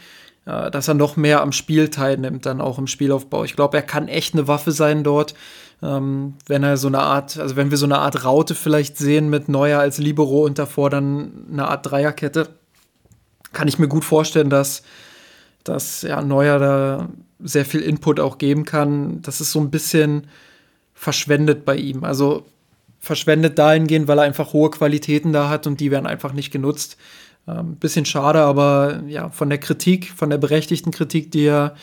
dass 0.45 0.87
er 0.87 0.93
noch 0.93 1.15
mehr 1.15 1.41
am 1.41 1.51
Spiel 1.51 1.89
teilnimmt, 1.89 2.45
dann 2.45 2.61
auch 2.61 2.79
im 2.79 2.87
Spielaufbau. 2.87 3.43
Ich 3.43 3.55
glaube, 3.55 3.77
er 3.77 3.83
kann 3.83 4.07
echt 4.07 4.33
eine 4.33 4.47
Waffe 4.47 4.71
sein 4.71 5.03
dort. 5.03 5.35
Ähm, 5.81 6.35
wenn 6.47 6.63
er 6.63 6.77
so 6.77 6.87
eine 6.87 6.99
Art, 6.99 7.37
also 7.37 7.55
wenn 7.55 7.71
wir 7.71 7.77
so 7.77 7.85
eine 7.85 7.99
Art 7.99 8.25
Raute 8.25 8.55
vielleicht 8.55 8.97
sehen 8.97 9.29
mit 9.29 9.47
Neuer 9.47 9.79
als 9.79 9.97
Libero 9.97 10.45
und 10.45 10.59
davor 10.59 10.89
dann 10.89 11.45
eine 11.51 11.67
Art 11.67 11.89
Dreierkette, 11.89 12.49
kann 13.53 13.67
ich 13.67 13.79
mir 13.79 13.87
gut 13.87 14.03
vorstellen, 14.03 14.49
dass, 14.49 14.83
dass 15.63 16.01
ja, 16.01 16.21
Neuer 16.21 16.59
da 16.59 17.09
sehr 17.39 17.65
viel 17.65 17.81
Input 17.81 18.19
auch 18.19 18.37
geben 18.37 18.65
kann. 18.65 19.21
Das 19.21 19.41
ist 19.41 19.51
so 19.51 19.59
ein 19.59 19.71
bisschen 19.71 20.27
verschwendet 20.93 21.63
bei 21.63 21.75
ihm. 21.75 22.03
Also 22.03 22.45
verschwendet 22.99 23.57
dahingehend, 23.57 24.07
weil 24.07 24.19
er 24.19 24.25
einfach 24.25 24.53
hohe 24.53 24.69
Qualitäten 24.69 25.31
da 25.31 25.49
hat 25.49 25.65
und 25.65 25.79
die 25.79 25.91
werden 25.91 26.05
einfach 26.05 26.33
nicht 26.33 26.51
genutzt. 26.51 26.97
Ähm, 27.49 27.75
bisschen 27.75 28.05
schade, 28.05 28.39
aber 28.39 29.01
ja, 29.07 29.29
von 29.29 29.49
der 29.49 29.57
Kritik, 29.57 30.11
von 30.15 30.29
der 30.29 30.37
berechtigten 30.37 30.91
Kritik, 30.91 31.31
die 31.31 31.45
er 31.45 31.75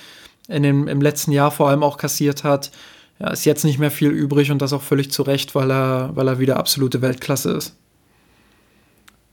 in 0.48 0.62
dem, 0.62 0.86
im 0.86 1.00
letzten 1.00 1.32
Jahr 1.32 1.50
vor 1.50 1.68
allem 1.68 1.82
auch 1.82 1.98
kassiert 1.98 2.44
hat, 2.44 2.70
ja, 3.18 3.30
ist 3.30 3.46
jetzt 3.46 3.64
nicht 3.64 3.78
mehr 3.78 3.90
viel 3.90 4.10
übrig 4.10 4.50
und 4.50 4.60
das 4.60 4.72
auch 4.72 4.82
völlig 4.82 5.10
zu 5.10 5.22
Recht, 5.22 5.54
weil 5.54 5.70
er, 5.70 6.10
weil 6.14 6.28
er 6.28 6.38
wieder 6.38 6.58
absolute 6.58 7.02
Weltklasse 7.02 7.52
ist. 7.52 7.76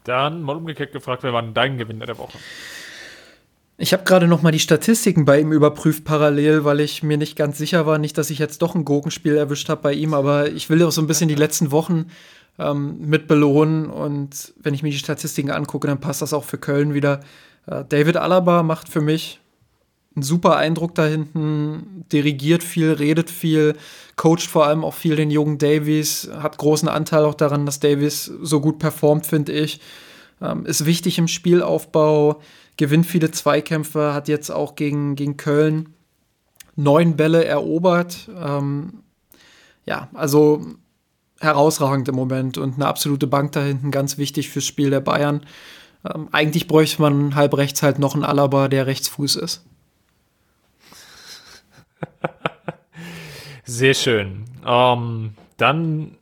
Dann 0.06 0.42
mal 0.42 0.56
umgekehrt 0.56 0.92
gefragt, 0.92 1.24
wer 1.24 1.34
war 1.34 1.42
denn 1.42 1.54
dein 1.54 1.78
Gewinner 1.78 2.06
der 2.06 2.18
Woche? 2.18 2.38
Ich 3.78 3.92
habe 3.92 4.04
gerade 4.04 4.28
noch 4.28 4.42
mal 4.42 4.52
die 4.52 4.60
Statistiken 4.60 5.26
bei 5.26 5.40
ihm 5.40 5.52
überprüft 5.52 6.06
parallel, 6.06 6.64
weil 6.64 6.80
ich 6.80 7.04
mir 7.04 7.18
nicht 7.18 7.36
ganz 7.36 7.58
sicher 7.58 7.86
war, 7.86 7.98
nicht, 7.98 8.18
dass 8.18 8.30
ich 8.30 8.40
jetzt 8.40 8.62
doch 8.62 8.76
ein 8.76 8.86
Gurkenspiel 8.86 9.36
erwischt 9.36 9.68
habe 9.70 9.82
bei 9.82 9.94
ihm, 9.94 10.14
aber 10.14 10.52
ich 10.52 10.70
will 10.70 10.84
auch 10.84 10.92
so 10.92 11.02
ein 11.02 11.08
bisschen 11.08 11.28
die 11.28 11.36
letzten 11.36 11.72
Wochen 11.72 12.06
ähm, 12.60 13.00
mit 13.00 13.28
belohnen. 13.28 13.90
Und 13.90 14.54
wenn 14.62 14.74
ich 14.74 14.84
mir 14.84 14.92
die 14.92 14.98
Statistiken 14.98 15.52
angucke, 15.52 15.88
dann 15.88 16.00
passt 16.00 16.22
das 16.22 16.34
auch 16.34 16.44
für 16.44 16.58
Köln 16.58 16.94
wieder. 16.94 17.20
Äh, 17.68 17.84
David 17.88 18.18
Alaba 18.18 18.64
macht 18.64 18.90
für 18.90 19.02
mich 19.02 19.40
einen 20.16 20.24
super 20.24 20.58
Eindruck 20.58 20.94
da 20.96 21.06
hinten, 21.06 22.06
dirigiert 22.12 22.64
viel, 22.64 22.92
redet 22.92 23.32
viel, 23.32 23.76
coacht 24.16 24.44
vor 24.44 24.68
allem 24.68 24.84
auch 24.84 24.94
viel 24.94 25.16
den 25.16 25.32
jungen 25.32 25.58
Davies, 25.58 26.30
hat 26.38 26.58
großen 26.58 26.88
Anteil 26.88 27.26
auch 27.26 27.34
daran, 27.34 27.66
dass 27.66 27.80
Davies 27.80 28.26
so 28.26 28.62
gut 28.62 28.78
performt, 28.78 29.26
finde 29.26 29.54
ich. 29.54 29.80
Ähm, 30.42 30.66
ist 30.66 30.86
wichtig 30.86 31.18
im 31.18 31.28
Spielaufbau, 31.28 32.42
gewinnt 32.78 33.08
viele 33.08 33.32
Zweikämpfe, 33.32 34.14
hat 34.14 34.28
jetzt 34.28 34.52
auch 34.52 34.76
gegen, 34.76 35.16
gegen 35.16 35.38
Köln 35.38 35.90
neun 36.76 37.16
Bälle 37.16 37.46
erobert. 37.46 38.30
Ähm, 38.40 39.04
ja, 39.86 40.10
also 40.14 40.66
herausragend 41.44 42.08
im 42.08 42.16
Moment 42.16 42.58
und 42.58 42.76
eine 42.76 42.88
absolute 42.88 43.28
Bank 43.28 43.52
da 43.52 43.62
hinten 43.62 43.92
ganz 43.92 44.18
wichtig 44.18 44.50
fürs 44.50 44.66
Spiel 44.66 44.90
der 44.90 45.02
Bayern. 45.02 45.46
Ähm, 46.06 46.30
eigentlich 46.32 46.68
bräuchte 46.68 47.02
man 47.02 47.36
halb 47.36 47.56
rechts 47.58 47.84
halt 47.84 48.00
noch 48.00 48.14
einen 48.14 48.24
Alaba, 48.24 48.68
der 48.68 48.88
Rechtsfuß 48.88 49.36
ist. 49.38 49.66
Sehr 53.64 53.94
schön. 53.94 54.46
Ähm, 54.66 55.34
dann 55.58 56.18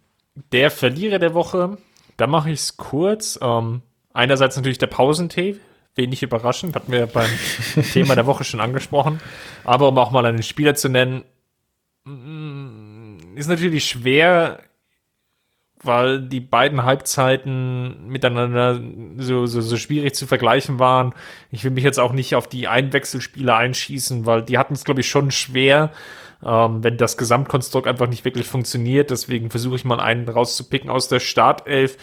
der 0.51 0.71
Verlierer 0.71 1.19
der 1.19 1.33
Woche. 1.33 1.77
Da 2.17 2.27
mache 2.27 2.51
ich 2.51 2.59
es 2.59 2.77
kurz. 2.77 3.39
Ähm, 3.41 3.81
einerseits 4.13 4.55
natürlich 4.55 4.77
der 4.77 4.87
Pausentee. 4.87 5.57
Wenig 5.95 6.23
überraschend, 6.23 6.75
hatten 6.75 6.91
wir 6.91 7.05
beim 7.05 7.29
Thema 7.93 8.15
der 8.15 8.25
Woche 8.25 8.43
schon 8.43 8.61
angesprochen. 8.61 9.19
Aber 9.63 9.89
um 9.89 9.97
auch 9.97 10.11
mal 10.11 10.25
einen 10.25 10.43
Spieler 10.43 10.73
zu 10.75 10.87
nennen, 10.87 11.25
mm, 12.05 13.35
ist 13.35 13.49
natürlich 13.49 13.85
schwer, 13.85 14.59
weil 15.83 16.21
die 16.21 16.39
beiden 16.39 16.83
Halbzeiten 16.83 18.07
miteinander 18.07 18.79
so, 19.17 19.45
so, 19.45 19.61
so 19.61 19.77
schwierig 19.77 20.15
zu 20.15 20.27
vergleichen 20.27 20.79
waren. 20.79 21.13
Ich 21.49 21.63
will 21.63 21.71
mich 21.71 21.83
jetzt 21.83 21.99
auch 21.99 22.13
nicht 22.13 22.35
auf 22.35 22.47
die 22.47 22.67
Einwechselspieler 22.67 23.55
einschießen, 23.55 24.25
weil 24.25 24.43
die 24.43 24.57
hatten 24.57 24.73
es, 24.73 24.83
glaube 24.83 25.01
ich, 25.01 25.09
schon 25.09 25.31
schwer, 25.31 25.91
ähm, 26.45 26.83
wenn 26.83 26.97
das 26.97 27.17
Gesamtkonstrukt 27.17 27.87
einfach 27.87 28.07
nicht 28.07 28.25
wirklich 28.25 28.47
funktioniert. 28.47 29.09
Deswegen 29.09 29.49
versuche 29.49 29.75
ich 29.75 29.85
mal 29.85 29.99
einen 29.99 30.27
rauszupicken 30.27 30.89
aus 30.89 31.07
der 31.07 31.19
Startelf 31.19 31.97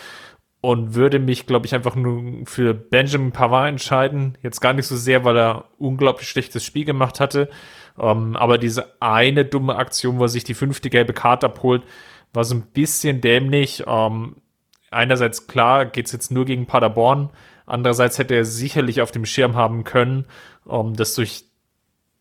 und 0.61 0.95
würde 0.95 1.21
mich, 1.21 1.47
glaube 1.47 1.67
ich, 1.67 1.75
einfach 1.75 1.95
nur 1.95 2.45
für 2.47 2.75
Benjamin 2.75 3.33
Pavard 3.33 3.69
entscheiden. 3.69 4.37
Jetzt 4.43 4.61
gar 4.61 4.73
nicht 4.73 4.87
so 4.87 4.97
sehr, 4.97 5.25
weil 5.25 5.37
er 5.37 5.67
unglaublich 5.79 6.29
schlechtes 6.29 6.65
Spiel 6.65 6.85
gemacht 6.85 7.21
hatte. 7.21 7.49
Ähm, 7.99 8.37
aber 8.37 8.59
diese 8.59 9.01
eine 9.01 9.45
dumme 9.45 9.77
Aktion, 9.77 10.19
wo 10.19 10.25
er 10.25 10.29
sich 10.29 10.45
die 10.45 10.55
fünfte 10.55 10.91
gelbe 10.91 11.13
Karte 11.13 11.47
abholt, 11.47 11.83
war 12.33 12.45
so 12.45 12.55
ein 12.55 12.63
bisschen 12.63 13.21
dämlich. 13.21 13.85
Ähm, 13.87 14.37
einerseits 14.91 15.47
klar, 15.47 15.87
geht's 15.87 16.13
jetzt 16.13 16.31
nur 16.31 16.45
gegen 16.45 16.67
Paderborn. 16.67 17.31
Andererseits 17.67 18.19
hätte 18.19 18.35
er 18.35 18.45
sicherlich 18.45 19.03
auf 19.03 19.11
dem 19.11 19.27
Schirm 19.27 19.55
haben 19.55 19.85
können, 19.85 20.27
ähm, 20.69 20.95
dass 20.95 21.15
durch 21.15 21.45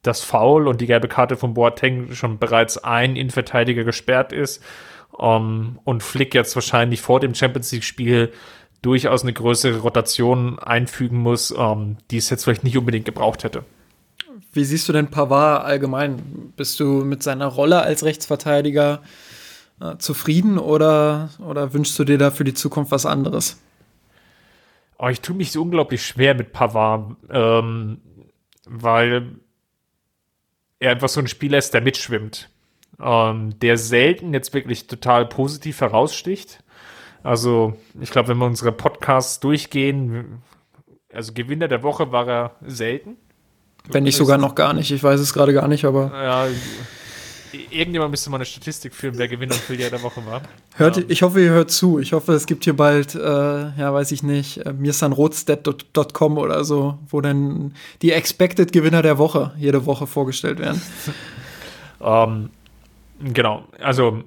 das 0.02 0.22
Foul 0.22 0.68
und 0.68 0.82
die 0.82 0.88
gelbe 0.88 1.08
Karte 1.08 1.36
von 1.36 1.54
Boateng 1.54 2.14
schon 2.14 2.40
bereits 2.40 2.78
ein 2.78 3.16
Innenverteidiger 3.16 3.84
gesperrt 3.84 4.32
ist. 4.32 4.64
Um, 5.12 5.80
und 5.84 6.04
Flick 6.04 6.36
jetzt 6.36 6.54
wahrscheinlich 6.56 7.02
vor 7.02 7.20
dem 7.20 7.34
Champions 7.34 7.72
League-Spiel 7.72 8.32
durchaus 8.84 9.24
eine 9.24 9.34
größere 9.34 9.80
Rotation 9.80 10.60
einfügen 10.60 11.18
muss, 11.18 11.52
um, 11.52 11.98
die 12.12 12.18
es 12.18 12.30
jetzt 12.30 12.44
vielleicht 12.44 12.64
nicht 12.64 12.78
unbedingt 12.78 13.06
gebraucht 13.06 13.44
hätte. 13.44 13.64
Wie 14.54 14.64
siehst 14.64 14.88
du 14.88 14.94
denn 14.94 15.10
Pavard 15.10 15.66
allgemein? 15.66 16.54
Bist 16.56 16.80
du 16.80 17.04
mit 17.04 17.24
seiner 17.24 17.48
Rolle 17.48 17.82
als 17.82 18.04
Rechtsverteidiger 18.04 19.02
äh, 19.82 19.98
zufrieden 19.98 20.58
oder, 20.58 21.30
oder 21.40 21.74
wünschst 21.74 21.98
du 22.00 22.04
dir 22.04 22.18
da 22.18 22.32
für 22.32 22.44
die 22.44 22.54
Zukunft 22.54 22.92
was 22.92 23.06
anderes? 23.06 23.62
Oh, 25.00 25.08
ich 25.08 25.22
tue 25.22 25.36
mich 25.36 25.52
so 25.52 25.62
unglaublich 25.62 26.04
schwer 26.06 26.34
mit 26.34 26.52
Pavard, 26.54 27.16
ähm, 27.30 28.02
weil 28.66 29.36
er 30.80 30.92
einfach 30.92 31.10
so 31.10 31.20
ein 31.20 31.28
Spieler 31.28 31.60
ist, 31.60 31.74
der 31.74 31.82
mitschwimmt. 31.82 32.50
Ähm, 33.00 33.60
der 33.60 33.78
selten 33.78 34.34
jetzt 34.34 34.54
wirklich 34.54 34.88
total 34.88 35.28
positiv 35.28 35.82
heraussticht. 35.82 36.64
Also, 37.24 37.76
ich 38.00 38.10
glaube, 38.10 38.30
wenn 38.30 38.38
wir 38.38 38.46
unsere 38.46 38.72
Podcasts 38.72 39.40
durchgehen, 39.40 40.42
also 41.14 41.34
Gewinner 41.34 41.68
der 41.68 41.84
Woche 41.84 42.12
war 42.12 42.28
er 42.28 42.56
selten. 42.62 43.18
Wenn 43.90 44.04
nicht 44.04 44.18
sogar 44.18 44.38
noch 44.38 44.56
gar 44.56 44.74
nicht. 44.74 44.92
Ich 44.92 45.04
weiß 45.04 45.20
es 45.20 45.34
gerade 45.34 45.54
gar 45.54 45.68
nicht, 45.68 45.86
aber. 45.86 46.12
Ja, 46.14 46.48
irgendjemand 47.72 48.12
müsste 48.12 48.30
mal 48.30 48.38
eine 48.38 48.46
Statistik 48.46 48.94
führen, 48.94 49.18
wer 49.18 49.28
Gewinner 49.28 49.54
und 49.54 49.62
Verlierer 49.62 49.90
der 49.90 50.04
Woche 50.04 50.26
war. 50.26 50.42
Hört, 50.76 50.98
ja. 50.98 51.04
Ich 51.08 51.22
hoffe, 51.22 51.42
ihr 51.42 51.52
hört 51.52 51.72
zu. 51.72 52.00
Ich 52.00 52.14
hoffe, 52.14 52.34
es 52.34 52.46
gibt 52.46 52.64
hier 52.64 52.76
bald, 52.76 53.16
äh, 53.16 53.20
ja, 53.20 53.94
weiß 53.94 54.12
ich 54.12 54.24
nicht, 54.24 54.66
äh, 54.66 54.74
mirsanrotstat.com 54.74 56.38
oder 56.38 56.64
so, 56.64 56.98
wo 57.10 57.22
dann 57.22 57.74
die 58.02 58.12
Expected 58.12 58.72
Gewinner 58.72 59.02
der 59.02 59.18
Woche 59.18 59.54
jede 59.58 59.86
Woche 59.86 60.08
vorgestellt 60.08 60.60
werden. 60.60 60.82
ähm, 62.02 62.50
genau, 63.34 63.64
also 63.80 64.24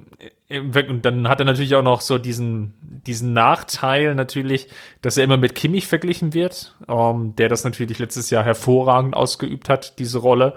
und 0.50 1.02
dann 1.04 1.28
hat 1.28 1.38
er 1.38 1.46
natürlich 1.46 1.76
auch 1.76 1.82
noch 1.82 2.00
so 2.00 2.18
diesen, 2.18 2.74
diesen 3.06 3.32
Nachteil 3.32 4.16
natürlich, 4.16 4.66
dass 5.00 5.16
er 5.16 5.24
immer 5.24 5.36
mit 5.36 5.54
Kimmich 5.54 5.86
verglichen 5.86 6.34
wird, 6.34 6.74
ähm, 6.88 7.34
der 7.36 7.48
das 7.48 7.62
natürlich 7.62 8.00
letztes 8.00 8.30
Jahr 8.30 8.42
hervorragend 8.42 9.14
ausgeübt 9.14 9.68
hat, 9.68 9.98
diese 10.00 10.18
Rolle. 10.18 10.54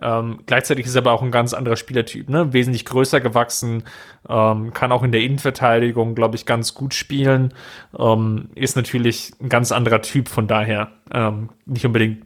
Ähm, 0.00 0.40
gleichzeitig 0.46 0.86
ist 0.86 0.94
er 0.96 1.02
aber 1.02 1.12
auch 1.12 1.22
ein 1.22 1.30
ganz 1.30 1.54
anderer 1.54 1.76
Spielertyp, 1.76 2.28
ne? 2.28 2.52
wesentlich 2.52 2.84
größer 2.84 3.20
gewachsen, 3.20 3.84
ähm, 4.28 4.72
kann 4.72 4.90
auch 4.90 5.04
in 5.04 5.12
der 5.12 5.20
Innenverteidigung, 5.20 6.14
glaube 6.14 6.34
ich, 6.34 6.46
ganz 6.46 6.74
gut 6.74 6.94
spielen, 6.94 7.54
ähm, 7.96 8.50
ist 8.56 8.76
natürlich 8.76 9.32
ein 9.40 9.48
ganz 9.48 9.70
anderer 9.70 10.02
Typ 10.02 10.28
von 10.28 10.48
daher. 10.48 10.90
Ähm, 11.12 11.50
nicht 11.64 11.86
unbedingt 11.86 12.24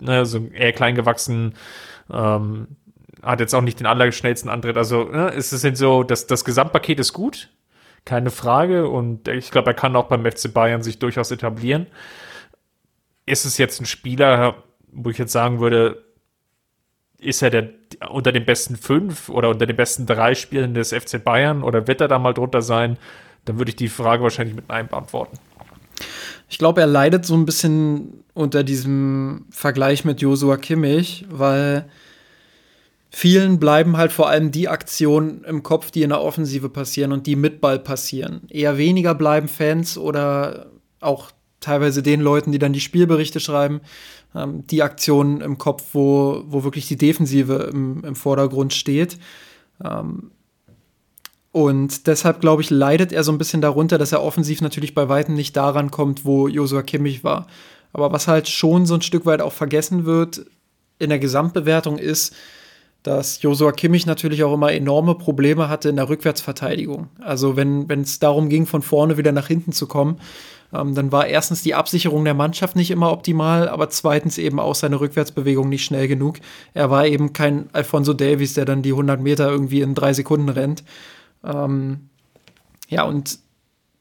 ne, 0.00 0.24
so 0.24 0.46
eher 0.46 0.72
klein 0.72 0.94
gewachsen, 0.94 1.54
ähm, 2.10 2.68
hat 3.22 3.40
jetzt 3.40 3.54
auch 3.54 3.60
nicht 3.60 3.80
den 3.80 3.86
allerschnellsten 3.86 4.50
Antritt. 4.50 4.76
Also 4.76 5.04
ne, 5.04 5.32
es 5.34 5.52
ist 5.52 5.76
so, 5.76 6.02
dass 6.02 6.26
das 6.26 6.44
Gesamtpaket 6.44 7.00
ist 7.00 7.12
gut, 7.12 7.50
keine 8.06 8.30
Frage. 8.30 8.88
Und 8.88 9.28
ich 9.28 9.50
glaube, 9.50 9.70
er 9.70 9.74
kann 9.74 9.94
auch 9.94 10.08
beim 10.08 10.24
FC 10.24 10.52
Bayern 10.52 10.82
sich 10.82 10.98
durchaus 10.98 11.30
etablieren. 11.30 11.86
Ist 13.26 13.44
es 13.44 13.58
jetzt 13.58 13.80
ein 13.80 13.86
Spieler, 13.86 14.64
wo 14.90 15.10
ich 15.10 15.18
jetzt 15.18 15.32
sagen 15.32 15.60
würde, 15.60 16.02
ist 17.20 17.42
er 17.42 17.50
der, 17.50 17.70
unter 18.10 18.32
den 18.32 18.44
besten 18.44 18.76
fünf 18.76 19.28
oder 19.28 19.50
unter 19.50 19.66
den 19.66 19.76
besten 19.76 20.06
drei 20.06 20.34
Spielen 20.34 20.74
des 20.74 20.92
FC 20.92 21.22
Bayern 21.22 21.62
oder 21.62 21.86
wird 21.86 22.00
er 22.00 22.08
da 22.08 22.18
mal 22.18 22.32
drunter 22.32 22.62
sein? 22.62 22.96
Dann 23.44 23.58
würde 23.58 23.70
ich 23.70 23.76
die 23.76 23.88
Frage 23.88 24.22
wahrscheinlich 24.22 24.54
mit 24.54 24.68
Nein 24.68 24.88
beantworten. 24.88 25.38
Ich 26.48 26.58
glaube, 26.58 26.80
er 26.80 26.86
leidet 26.86 27.24
so 27.24 27.34
ein 27.34 27.46
bisschen 27.46 28.24
unter 28.34 28.64
diesem 28.64 29.46
Vergleich 29.50 30.04
mit 30.04 30.20
Josua 30.20 30.56
Kimmich, 30.56 31.26
weil 31.30 31.88
vielen 33.10 33.60
bleiben 33.60 33.96
halt 33.96 34.12
vor 34.12 34.28
allem 34.28 34.50
die 34.50 34.68
Aktionen 34.68 35.44
im 35.44 35.62
Kopf, 35.62 35.90
die 35.90 36.02
in 36.02 36.10
der 36.10 36.20
Offensive 36.20 36.68
passieren 36.68 37.12
und 37.12 37.26
die 37.26 37.36
mit 37.36 37.60
Ball 37.60 37.78
passieren. 37.78 38.42
Eher 38.48 38.78
weniger 38.78 39.14
bleiben 39.14 39.48
Fans 39.48 39.96
oder 39.96 40.66
auch 41.00 41.30
teilweise 41.60 42.02
den 42.02 42.20
Leuten, 42.20 42.52
die 42.52 42.58
dann 42.58 42.72
die 42.72 42.80
Spielberichte 42.80 43.40
schreiben, 43.40 43.80
ähm, 44.34 44.66
die 44.66 44.82
Aktionen 44.82 45.40
im 45.40 45.58
Kopf, 45.58 45.84
wo, 45.92 46.42
wo 46.46 46.64
wirklich 46.64 46.88
die 46.88 46.96
Defensive 46.96 47.70
im, 47.72 48.02
im 48.04 48.16
Vordergrund 48.16 48.72
steht. 48.72 49.18
Ähm, 49.84 50.30
und 51.52 52.06
deshalb, 52.06 52.40
glaube 52.40 52.62
ich, 52.62 52.70
leidet 52.70 53.12
er 53.12 53.24
so 53.24 53.32
ein 53.32 53.38
bisschen 53.38 53.60
darunter, 53.60 53.98
dass 53.98 54.12
er 54.12 54.22
offensiv 54.22 54.60
natürlich 54.60 54.94
bei 54.94 55.08
Weitem 55.08 55.34
nicht 55.34 55.56
daran 55.56 55.90
kommt, 55.90 56.24
wo 56.24 56.46
Josua 56.46 56.82
Kimmich 56.82 57.24
war. 57.24 57.46
Aber 57.92 58.12
was 58.12 58.28
halt 58.28 58.48
schon 58.48 58.86
so 58.86 58.94
ein 58.94 59.02
Stück 59.02 59.26
weit 59.26 59.42
auch 59.42 59.52
vergessen 59.52 60.04
wird 60.04 60.46
in 61.00 61.08
der 61.08 61.18
Gesamtbewertung 61.18 61.98
ist, 61.98 62.34
dass 63.02 63.42
Josua 63.42 63.72
Kimmich 63.72 64.06
natürlich 64.06 64.44
auch 64.44 64.52
immer 64.52 64.72
enorme 64.72 65.14
Probleme 65.14 65.68
hatte 65.68 65.88
in 65.88 65.96
der 65.96 66.08
Rückwärtsverteidigung. 66.08 67.08
Also 67.18 67.56
wenn 67.56 67.88
es 67.88 68.18
darum 68.18 68.48
ging, 68.48 68.66
von 68.66 68.82
vorne 68.82 69.16
wieder 69.16 69.32
nach 69.32 69.48
hinten 69.48 69.72
zu 69.72 69.86
kommen, 69.86 70.20
ähm, 70.72 70.94
dann 70.94 71.12
war 71.12 71.26
erstens 71.26 71.62
die 71.62 71.74
Absicherung 71.74 72.24
der 72.24 72.34
Mannschaft 72.34 72.76
nicht 72.76 72.90
immer 72.90 73.12
optimal, 73.12 73.68
aber 73.68 73.90
zweitens 73.90 74.38
eben 74.38 74.60
auch 74.60 74.74
seine 74.74 75.00
Rückwärtsbewegung 75.00 75.68
nicht 75.68 75.84
schnell 75.84 76.08
genug. 76.08 76.38
Er 76.74 76.90
war 76.90 77.06
eben 77.06 77.32
kein 77.32 77.68
Alfonso 77.72 78.12
Davies, 78.12 78.54
der 78.54 78.64
dann 78.64 78.82
die 78.82 78.92
100 78.92 79.20
Meter 79.20 79.48
irgendwie 79.50 79.80
in 79.80 79.94
drei 79.94 80.12
Sekunden 80.12 80.48
rennt. 80.48 80.84
Ähm, 81.44 82.10
ja, 82.88 83.04
und 83.04 83.38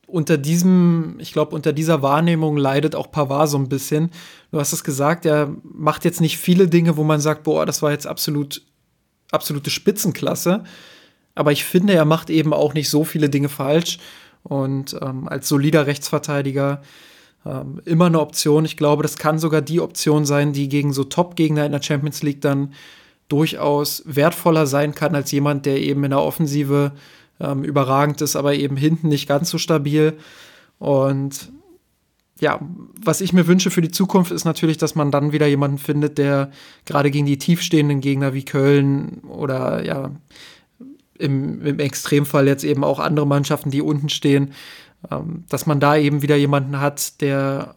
unter 0.08 0.38
diesem, 0.38 1.16
ich 1.20 1.34
glaube, 1.34 1.56
unter 1.56 1.72
dieser 1.74 2.02
Wahrnehmung 2.02 2.58
leidet 2.58 2.96
auch 2.96 3.12
Pavard 3.12 3.50
so 3.50 3.58
ein 3.58 3.70
bisschen. 3.70 4.10
Du 4.52 4.60
hast 4.60 4.74
es 4.74 4.84
gesagt, 4.84 5.26
er 5.26 5.54
macht 5.64 6.04
jetzt 6.06 6.22
nicht 6.22 6.38
viele 6.38 6.68
Dinge, 6.68 6.98
wo 6.98 7.04
man 7.04 7.20
sagt, 7.20 7.44
boah, 7.44 7.66
das 7.66 7.82
war 7.82 7.92
jetzt 7.92 8.08
absolut 8.08 8.64
absolute 9.32 9.70
Spitzenklasse. 9.70 10.64
Aber 11.36 11.52
ich 11.52 11.64
finde, 11.64 11.94
er 11.94 12.06
macht 12.06 12.30
eben 12.30 12.54
auch 12.54 12.74
nicht 12.74 12.90
so 12.90 13.04
viele 13.04 13.30
Dinge 13.30 13.50
falsch. 13.50 14.00
Und 14.44 14.98
ähm, 15.02 15.28
als 15.28 15.48
solider 15.48 15.86
Rechtsverteidiger 15.88 16.82
ähm, 17.46 17.82
immer 17.86 18.08
eine 18.08 18.20
Option. 18.20 18.66
Ich 18.66 18.78
glaube, 18.78 19.04
das 19.04 19.18
kann 19.18 19.40
sogar 19.40 19.62
die 19.62 19.80
Option 19.80 20.26
sein, 20.26 20.54
die 20.54 20.70
gegen 20.70 20.94
so 20.94 21.04
Top-Gegner 21.04 21.66
in 21.66 21.72
der 21.72 21.82
Champions 21.82 22.22
League 22.24 22.42
dann 22.42 22.74
durchaus 23.28 24.04
wertvoller 24.06 24.66
sein 24.68 24.96
kann 24.96 25.16
als 25.16 25.32
jemand, 25.32 25.66
der 25.66 25.80
eben 25.80 26.04
in 26.04 26.10
der 26.12 26.22
Offensive 26.22 26.92
ähm, 27.40 27.64
überragend 27.64 28.22
ist, 28.22 28.36
aber 28.36 28.56
eben 28.56 28.76
hinten 28.76 29.08
nicht 29.08 29.28
ganz 29.28 29.50
so 29.50 29.58
stabil. 29.58 30.18
Und 30.80 31.52
ja, 32.40 32.60
was 33.02 33.22
ich 33.22 33.34
mir 33.34 33.48
wünsche 33.48 33.70
für 33.70 33.82
die 33.82 33.92
Zukunft 33.92 34.32
ist 34.32 34.46
natürlich, 34.46 34.78
dass 34.78 34.96
man 34.96 35.12
dann 35.12 35.32
wieder 35.32 35.48
jemanden 35.48 35.78
findet, 35.78 36.18
der 36.18 36.52
gerade 36.86 37.12
gegen 37.12 37.26
die 37.26 37.38
tiefstehenden 37.38 38.02
Gegner 38.02 38.34
wie 38.34 38.46
Köln 38.46 39.22
oder 39.28 39.86
ja, 39.86 40.12
im, 41.20 41.66
im 41.66 41.80
Extremfall 41.80 42.48
jetzt 42.48 42.64
eben 42.64 42.84
auch 42.84 43.00
andere 43.00 43.28
Mannschaften, 43.28 43.70
die 43.70 43.82
unten 43.82 44.10
stehen, 44.10 44.54
ähm, 45.12 45.44
dass 45.50 45.66
man 45.66 45.80
da 45.80 45.96
eben 45.96 46.22
wieder 46.22 46.36
jemanden 46.36 46.80
hat, 46.80 47.22
der 47.22 47.76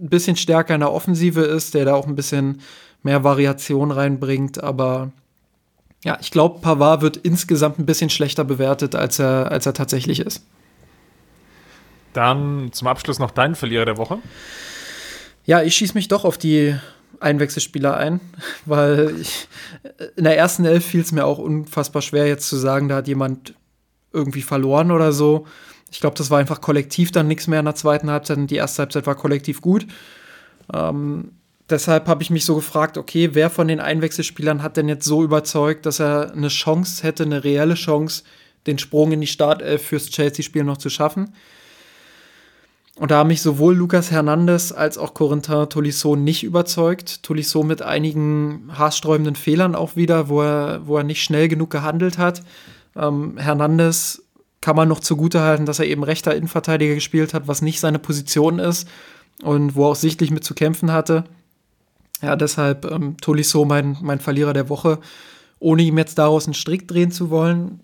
ein 0.00 0.08
bisschen 0.08 0.36
stärker 0.36 0.74
in 0.74 0.80
der 0.80 0.92
Offensive 0.92 1.42
ist, 1.42 1.74
der 1.74 1.84
da 1.84 1.94
auch 1.94 2.06
ein 2.06 2.16
bisschen 2.16 2.60
mehr 3.02 3.24
Variation 3.24 3.90
reinbringt, 3.90 4.62
aber 4.62 5.12
ja, 6.04 6.16
ich 6.20 6.30
glaube, 6.30 6.60
Pavard 6.60 7.02
wird 7.02 7.16
insgesamt 7.16 7.78
ein 7.78 7.86
bisschen 7.86 8.10
schlechter 8.10 8.44
bewertet, 8.44 8.94
als 8.94 9.18
er, 9.18 9.50
als 9.50 9.66
er 9.66 9.74
tatsächlich 9.74 10.20
ist. 10.20 10.44
Dann 12.12 12.70
zum 12.72 12.88
Abschluss 12.88 13.18
noch 13.18 13.32
dein 13.32 13.54
Verlierer 13.54 13.84
der 13.84 13.96
Woche. 13.96 14.18
Ja, 15.44 15.62
ich 15.62 15.74
schieße 15.74 15.94
mich 15.94 16.08
doch 16.08 16.24
auf 16.24 16.38
die 16.38 16.76
Einwechselspieler 17.20 17.96
ein, 17.96 18.20
weil 18.66 19.14
ich, 19.20 19.48
in 20.16 20.24
der 20.24 20.36
ersten 20.36 20.64
Elf 20.64 20.84
fiel 20.84 21.00
es 21.00 21.12
mir 21.12 21.24
auch 21.24 21.38
unfassbar 21.38 22.02
schwer, 22.02 22.26
jetzt 22.26 22.48
zu 22.48 22.56
sagen, 22.56 22.88
da 22.88 22.96
hat 22.96 23.08
jemand 23.08 23.54
irgendwie 24.12 24.42
verloren 24.42 24.90
oder 24.90 25.12
so. 25.12 25.46
Ich 25.90 26.00
glaube, 26.00 26.16
das 26.16 26.30
war 26.30 26.38
einfach 26.38 26.60
kollektiv 26.60 27.12
dann 27.12 27.28
nichts 27.28 27.46
mehr 27.46 27.60
in 27.60 27.64
der 27.64 27.74
zweiten 27.74 28.10
Halbzeit 28.10 28.38
und 28.38 28.50
die 28.50 28.56
erste 28.56 28.82
Halbzeit 28.82 29.06
war 29.06 29.14
kollektiv 29.14 29.60
gut. 29.60 29.86
Ähm, 30.72 31.32
deshalb 31.68 32.08
habe 32.08 32.22
ich 32.22 32.30
mich 32.30 32.44
so 32.44 32.54
gefragt, 32.56 32.98
okay, 32.98 33.30
wer 33.32 33.50
von 33.50 33.68
den 33.68 33.80
Einwechselspielern 33.80 34.62
hat 34.62 34.76
denn 34.76 34.88
jetzt 34.88 35.06
so 35.06 35.22
überzeugt, 35.22 35.86
dass 35.86 36.00
er 36.00 36.32
eine 36.32 36.48
Chance 36.48 37.02
hätte, 37.02 37.22
eine 37.22 37.44
reelle 37.44 37.74
Chance, 37.74 38.24
den 38.66 38.78
Sprung 38.78 39.12
in 39.12 39.20
die 39.20 39.26
Startelf 39.26 39.82
fürs 39.82 40.10
Chelsea-Spiel 40.10 40.64
noch 40.64 40.76
zu 40.76 40.90
schaffen? 40.90 41.34
Und 42.98 43.12
da 43.12 43.18
haben 43.18 43.28
mich 43.28 43.42
sowohl 43.42 43.76
Lucas 43.76 44.10
Hernandez 44.10 44.72
als 44.72 44.98
auch 44.98 45.14
Corentin 45.14 45.68
Tolisso 45.68 46.16
nicht 46.16 46.42
überzeugt. 46.42 47.22
Tolisso 47.22 47.62
mit 47.62 47.80
einigen 47.80 48.70
haarsträubenden 48.76 49.36
Fehlern 49.36 49.76
auch 49.76 49.94
wieder, 49.94 50.28
wo 50.28 50.42
er, 50.42 50.86
wo 50.86 50.96
er 50.96 51.04
nicht 51.04 51.22
schnell 51.22 51.46
genug 51.46 51.70
gehandelt 51.70 52.18
hat. 52.18 52.42
Ähm, 52.96 53.38
Hernandez 53.38 54.22
kann 54.60 54.74
man 54.74 54.88
noch 54.88 54.98
zugutehalten, 54.98 55.64
dass 55.64 55.78
er 55.78 55.86
eben 55.86 56.02
rechter 56.02 56.34
Innenverteidiger 56.34 56.96
gespielt 56.96 57.34
hat, 57.34 57.46
was 57.46 57.62
nicht 57.62 57.78
seine 57.78 58.00
Position 58.00 58.58
ist 58.58 58.88
und 59.44 59.76
wo 59.76 59.84
er 59.84 59.90
auch 59.90 59.96
sichtlich 59.96 60.32
mit 60.32 60.42
zu 60.42 60.54
kämpfen 60.54 60.90
hatte. 60.90 61.22
Ja, 62.20 62.34
deshalb 62.34 62.84
ähm, 62.90 63.16
Tolisso 63.20 63.64
mein, 63.64 63.96
mein 64.00 64.18
Verlierer 64.18 64.52
der 64.52 64.68
Woche. 64.68 64.98
Ohne 65.60 65.82
ihm 65.82 65.98
jetzt 65.98 66.18
daraus 66.18 66.46
einen 66.46 66.54
Strick 66.54 66.88
drehen 66.88 67.12
zu 67.12 67.30
wollen, 67.30 67.78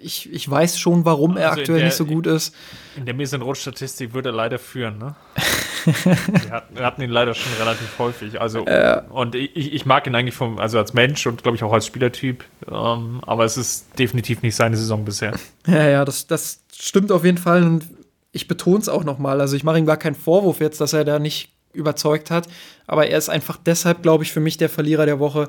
ich, 0.00 0.32
ich 0.32 0.48
weiß 0.48 0.78
schon, 0.78 1.04
warum 1.04 1.32
also 1.32 1.42
er 1.42 1.52
aktuell 1.52 1.78
der, 1.78 1.86
nicht 1.86 1.96
so 1.96 2.06
gut 2.06 2.26
ist. 2.26 2.54
In 2.96 3.06
der 3.06 3.14
Mesenrot-Statistik 3.14 4.14
würde 4.14 4.30
er 4.30 4.34
leider 4.34 4.58
führen, 4.58 4.98
ne? 4.98 5.14
wir, 5.84 6.50
hatten, 6.50 6.76
wir, 6.76 6.84
hatten, 6.84 7.02
ihn 7.02 7.10
leider 7.10 7.34
schon 7.34 7.52
relativ 7.60 7.98
häufig. 7.98 8.40
Also, 8.40 8.66
äh, 8.66 9.02
und 9.10 9.34
ich, 9.34 9.72
ich, 9.72 9.86
mag 9.86 10.06
ihn 10.06 10.14
eigentlich 10.14 10.34
vom, 10.34 10.58
also 10.58 10.78
als 10.78 10.94
Mensch 10.94 11.26
und 11.26 11.42
glaube 11.42 11.56
ich 11.56 11.62
auch 11.62 11.72
als 11.72 11.86
Spielertyp. 11.86 12.44
Ähm, 12.68 13.20
aber 13.24 13.44
es 13.44 13.56
ist 13.56 13.86
definitiv 13.98 14.42
nicht 14.42 14.56
seine 14.56 14.76
Saison 14.76 15.04
bisher. 15.04 15.32
Ja, 15.66 15.88
ja, 15.88 16.04
das, 16.04 16.28
das 16.28 16.60
stimmt 16.72 17.10
auf 17.10 17.24
jeden 17.24 17.38
Fall. 17.38 17.64
Und 17.64 17.86
ich 18.30 18.46
betone 18.46 18.78
es 18.78 18.88
auch 18.88 19.02
nochmal. 19.02 19.40
Also 19.40 19.56
ich 19.56 19.64
mache 19.64 19.78
ihm 19.78 19.86
gar 19.86 19.96
keinen 19.96 20.14
Vorwurf 20.14 20.60
jetzt, 20.60 20.80
dass 20.80 20.92
er 20.92 21.04
da 21.04 21.18
nicht 21.18 21.50
überzeugt 21.72 22.30
hat. 22.30 22.46
Aber 22.86 23.08
er 23.08 23.18
ist 23.18 23.28
einfach 23.28 23.58
deshalb, 23.64 24.02
glaube 24.02 24.22
ich, 24.22 24.32
für 24.32 24.38
mich 24.38 24.58
der 24.58 24.68
Verlierer 24.68 25.06
der 25.06 25.18
Woche, 25.18 25.48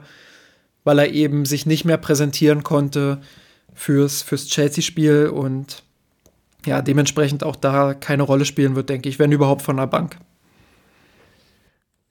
weil 0.83 0.97
er 0.97 1.11
eben 1.11 1.45
sich 1.45 1.67
nicht 1.67 1.85
mehr 1.85 1.97
präsentieren 1.97 2.63
konnte 2.63 3.21
fürs, 3.77 4.23
fürs 4.23 4.47
Chelsea-Spiel 4.47 5.27
und 5.27 5.83
ja, 6.65 6.81
dementsprechend 6.81 7.43
auch 7.43 7.55
da 7.55 7.93
keine 7.93 8.23
Rolle 8.23 8.43
spielen 8.43 8.75
wird, 8.75 8.89
denke 8.89 9.07
ich, 9.07 9.19
wenn 9.19 9.31
überhaupt 9.31 9.61
von 9.61 9.77
der 9.77 9.87
Bank. 9.87 10.17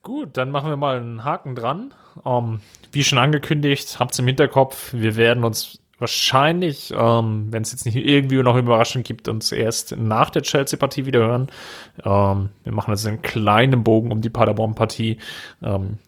Gut, 0.02 0.36
dann 0.36 0.50
machen 0.50 0.70
wir 0.70 0.76
mal 0.76 0.96
einen 0.96 1.24
Haken 1.24 1.56
dran. 1.56 1.92
Um, 2.22 2.54
ähm, 2.54 2.60
wie 2.92 3.04
schon 3.04 3.18
angekündigt, 3.18 3.98
habt 3.98 4.16
ihr 4.16 4.20
im 4.20 4.28
Hinterkopf, 4.28 4.94
wir 4.94 5.16
werden 5.16 5.44
uns 5.44 5.80
wahrscheinlich, 5.98 6.94
ähm, 6.96 7.48
wenn 7.50 7.62
es 7.62 7.72
jetzt 7.72 7.84
nicht 7.84 7.96
irgendwie 7.96 8.42
noch 8.42 8.56
Überraschung 8.56 9.02
gibt, 9.02 9.28
uns 9.28 9.50
erst 9.52 9.96
nach 9.96 10.30
der 10.30 10.42
Chelsea-Partie 10.42 11.04
wieder 11.04 11.20
hören. 11.20 11.48
Ähm, 12.04 12.50
wir 12.64 12.72
machen 12.72 12.92
jetzt 12.92 13.06
einen 13.06 13.22
kleinen 13.22 13.82
Bogen 13.82 14.12
um 14.12 14.20
die 14.20 14.30
Paderborn-Partie. 14.30 15.18
Ähm, 15.62 15.98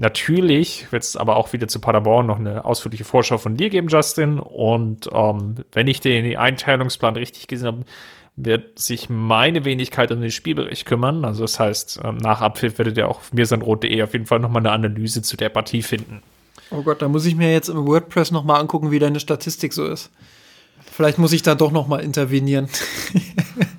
Natürlich 0.00 0.92
wird 0.92 1.02
es 1.02 1.16
aber 1.16 1.36
auch 1.36 1.52
wieder 1.52 1.66
zu 1.66 1.80
Paderborn 1.80 2.26
noch 2.26 2.38
eine 2.38 2.64
ausführliche 2.64 3.04
Vorschau 3.04 3.36
von 3.36 3.56
dir 3.56 3.68
geben, 3.68 3.88
Justin. 3.88 4.38
Und 4.38 5.10
ähm, 5.12 5.56
wenn 5.72 5.88
ich 5.88 6.00
den 6.00 6.36
Einteilungsplan 6.36 7.16
richtig 7.16 7.48
gesehen 7.48 7.66
habe, 7.66 7.84
wird 8.36 8.78
sich 8.78 9.10
meine 9.10 9.64
Wenigkeit 9.64 10.12
um 10.12 10.20
den 10.20 10.30
Spielbericht 10.30 10.86
kümmern. 10.86 11.24
Also 11.24 11.42
das 11.42 11.58
heißt, 11.58 12.00
ähm, 12.04 12.18
nach 12.18 12.40
Abpfiff 12.40 12.78
werdet 12.78 12.96
ihr 12.96 13.08
auch 13.08 13.18
auf 13.18 13.32
mirsanrot.de 13.32 14.00
auf 14.04 14.12
jeden 14.12 14.26
Fall 14.26 14.38
nochmal 14.38 14.62
eine 14.62 14.70
Analyse 14.70 15.22
zu 15.22 15.36
der 15.36 15.48
Partie 15.48 15.82
finden. 15.82 16.22
Oh 16.70 16.82
Gott, 16.82 17.02
da 17.02 17.08
muss 17.08 17.26
ich 17.26 17.34
mir 17.34 17.52
jetzt 17.52 17.68
im 17.68 17.84
WordPress 17.84 18.30
nochmal 18.30 18.60
angucken, 18.60 18.92
wie 18.92 19.00
deine 19.00 19.18
Statistik 19.18 19.72
so 19.72 19.84
ist. 19.84 20.10
Vielleicht 20.92 21.18
muss 21.18 21.32
ich 21.32 21.42
da 21.42 21.56
doch 21.56 21.72
nochmal 21.72 22.00
intervenieren. 22.02 22.68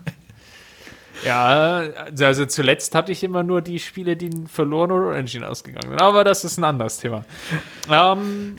Ja, 1.26 1.84
also 2.22 2.46
zuletzt 2.46 2.96
hatte 2.96 3.12
ich 3.12 3.24
immer 3.24 3.44
nur 3.44 3.62
die 3.62 3.80
Spiele, 3.80 4.16
die 4.16 4.30
verloren 4.48 4.92
oder 4.92 5.16
Engine 5.16 5.48
ausgegangen 5.48 5.90
sind. 5.90 6.02
Aber 6.02 6.24
das 6.24 6.44
ist 6.44 6.58
ein 6.58 6.64
anderes 6.64 6.98
Thema. 7.00 7.26
Ähm, 7.92 8.58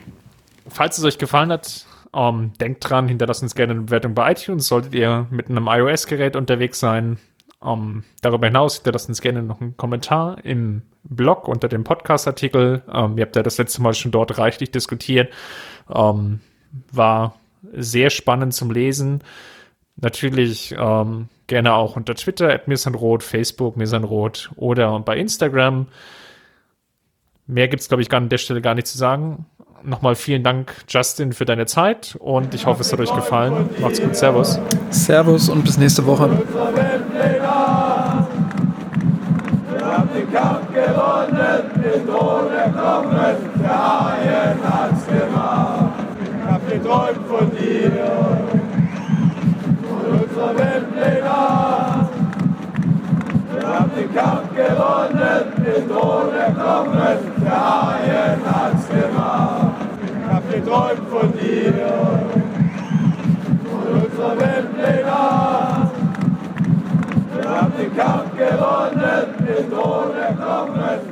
falls 0.67 0.97
es 0.97 1.03
euch 1.03 1.17
gefallen 1.17 1.51
hat, 1.51 1.85
ähm, 2.13 2.53
denkt 2.59 2.89
dran, 2.89 3.07
hinterlasst 3.07 3.41
uns 3.41 3.55
gerne 3.55 3.73
eine 3.73 3.81
Bewertung 3.83 4.13
bei 4.13 4.31
iTunes. 4.31 4.67
Solltet 4.67 4.93
ihr 4.93 5.27
mit 5.29 5.49
einem 5.49 5.67
iOS-Gerät 5.67 6.35
unterwegs 6.35 6.79
sein, 6.79 7.17
ähm, 7.63 8.03
darüber 8.21 8.47
hinaus 8.47 8.75
hinterlasst 8.75 9.09
uns 9.09 9.21
gerne 9.21 9.43
noch 9.43 9.61
einen 9.61 9.77
Kommentar 9.77 10.43
im 10.43 10.81
Blog 11.03 11.47
unter 11.47 11.67
dem 11.67 11.83
Podcast-Artikel. 11.83 12.81
Ähm, 12.91 13.17
ihr 13.17 13.25
habt 13.25 13.35
ja 13.35 13.43
das 13.43 13.57
letzte 13.57 13.81
Mal 13.81 13.93
schon 13.93 14.11
dort 14.11 14.37
reichlich 14.37 14.71
diskutiert. 14.71 15.31
Ähm, 15.93 16.39
war 16.91 17.35
sehr 17.73 18.09
spannend 18.09 18.53
zum 18.53 18.71
Lesen. 18.71 19.23
Natürlich 19.95 20.75
gerne 21.51 21.73
auch 21.73 21.97
unter 21.97 22.15
Twitter, 22.15 22.49
at 22.49 22.69
mirsanrot, 22.69 23.23
Facebook, 23.23 23.75
mirsanrot 23.75 24.51
oder 24.55 24.97
bei 25.01 25.17
Instagram. 25.17 25.87
Mehr 27.45 27.67
gibt 27.67 27.81
es, 27.81 27.89
glaube 27.89 28.01
ich, 28.01 28.13
an 28.13 28.29
der 28.29 28.37
Stelle 28.37 28.61
gar 28.61 28.73
nicht 28.73 28.87
zu 28.87 28.97
sagen. 28.97 29.45
Nochmal 29.83 30.15
vielen 30.15 30.43
Dank, 30.43 30.73
Justin, 30.87 31.33
für 31.33 31.43
deine 31.43 31.65
Zeit 31.65 32.15
und 32.21 32.53
ich 32.53 32.65
hoffe, 32.65 32.79
es 32.81 32.93
hat 32.93 33.01
euch 33.01 33.13
gefallen. 33.13 33.69
Macht's 33.81 34.01
gut, 34.01 34.15
Servus. 34.15 34.61
Servus 34.91 35.49
und 35.49 35.65
bis 35.65 35.77
nächste 35.77 36.05
Woche. 36.05 36.29
Wir 36.29 37.43
haben 39.85 40.09
den 40.15 40.31
Kampf 40.31 40.73
gewonnen, 40.73 41.63
den 41.83 42.07
Thron 42.07 42.49
erklommen, 42.53 43.35
der 43.61 44.05
Haien 44.05 44.57
hat's 44.63 45.05
gemacht. 45.05 45.89
Ich 46.39 46.49
hab 46.49 46.69
geträumt 46.69 47.27
von 47.27 47.51
dir 47.51 48.40
den 54.01 54.15
Kampf 54.15 54.55
gewonnen, 54.55 55.53
den 55.57 55.87
Thron 55.87 56.33
erklommen, 56.33 57.17
der 57.43 57.51
Haien 57.51 58.41
hat's 58.45 58.87
gemacht. 58.87 59.75
Ich 60.01 60.33
hab 60.33 60.51
geträumt 60.51 61.09
von 61.09 61.33
dir, 61.33 61.73
von 63.69 64.01
unserer 64.01 64.39
Weltpläne. 64.39 65.11
Wir 67.35 67.49
haben 67.49 67.73
den 67.77 67.95
Kampf 67.95 68.31
gewonnen, 68.37 69.25
den 69.39 69.71
Thron 69.71 70.15
erklommen, 70.15 71.11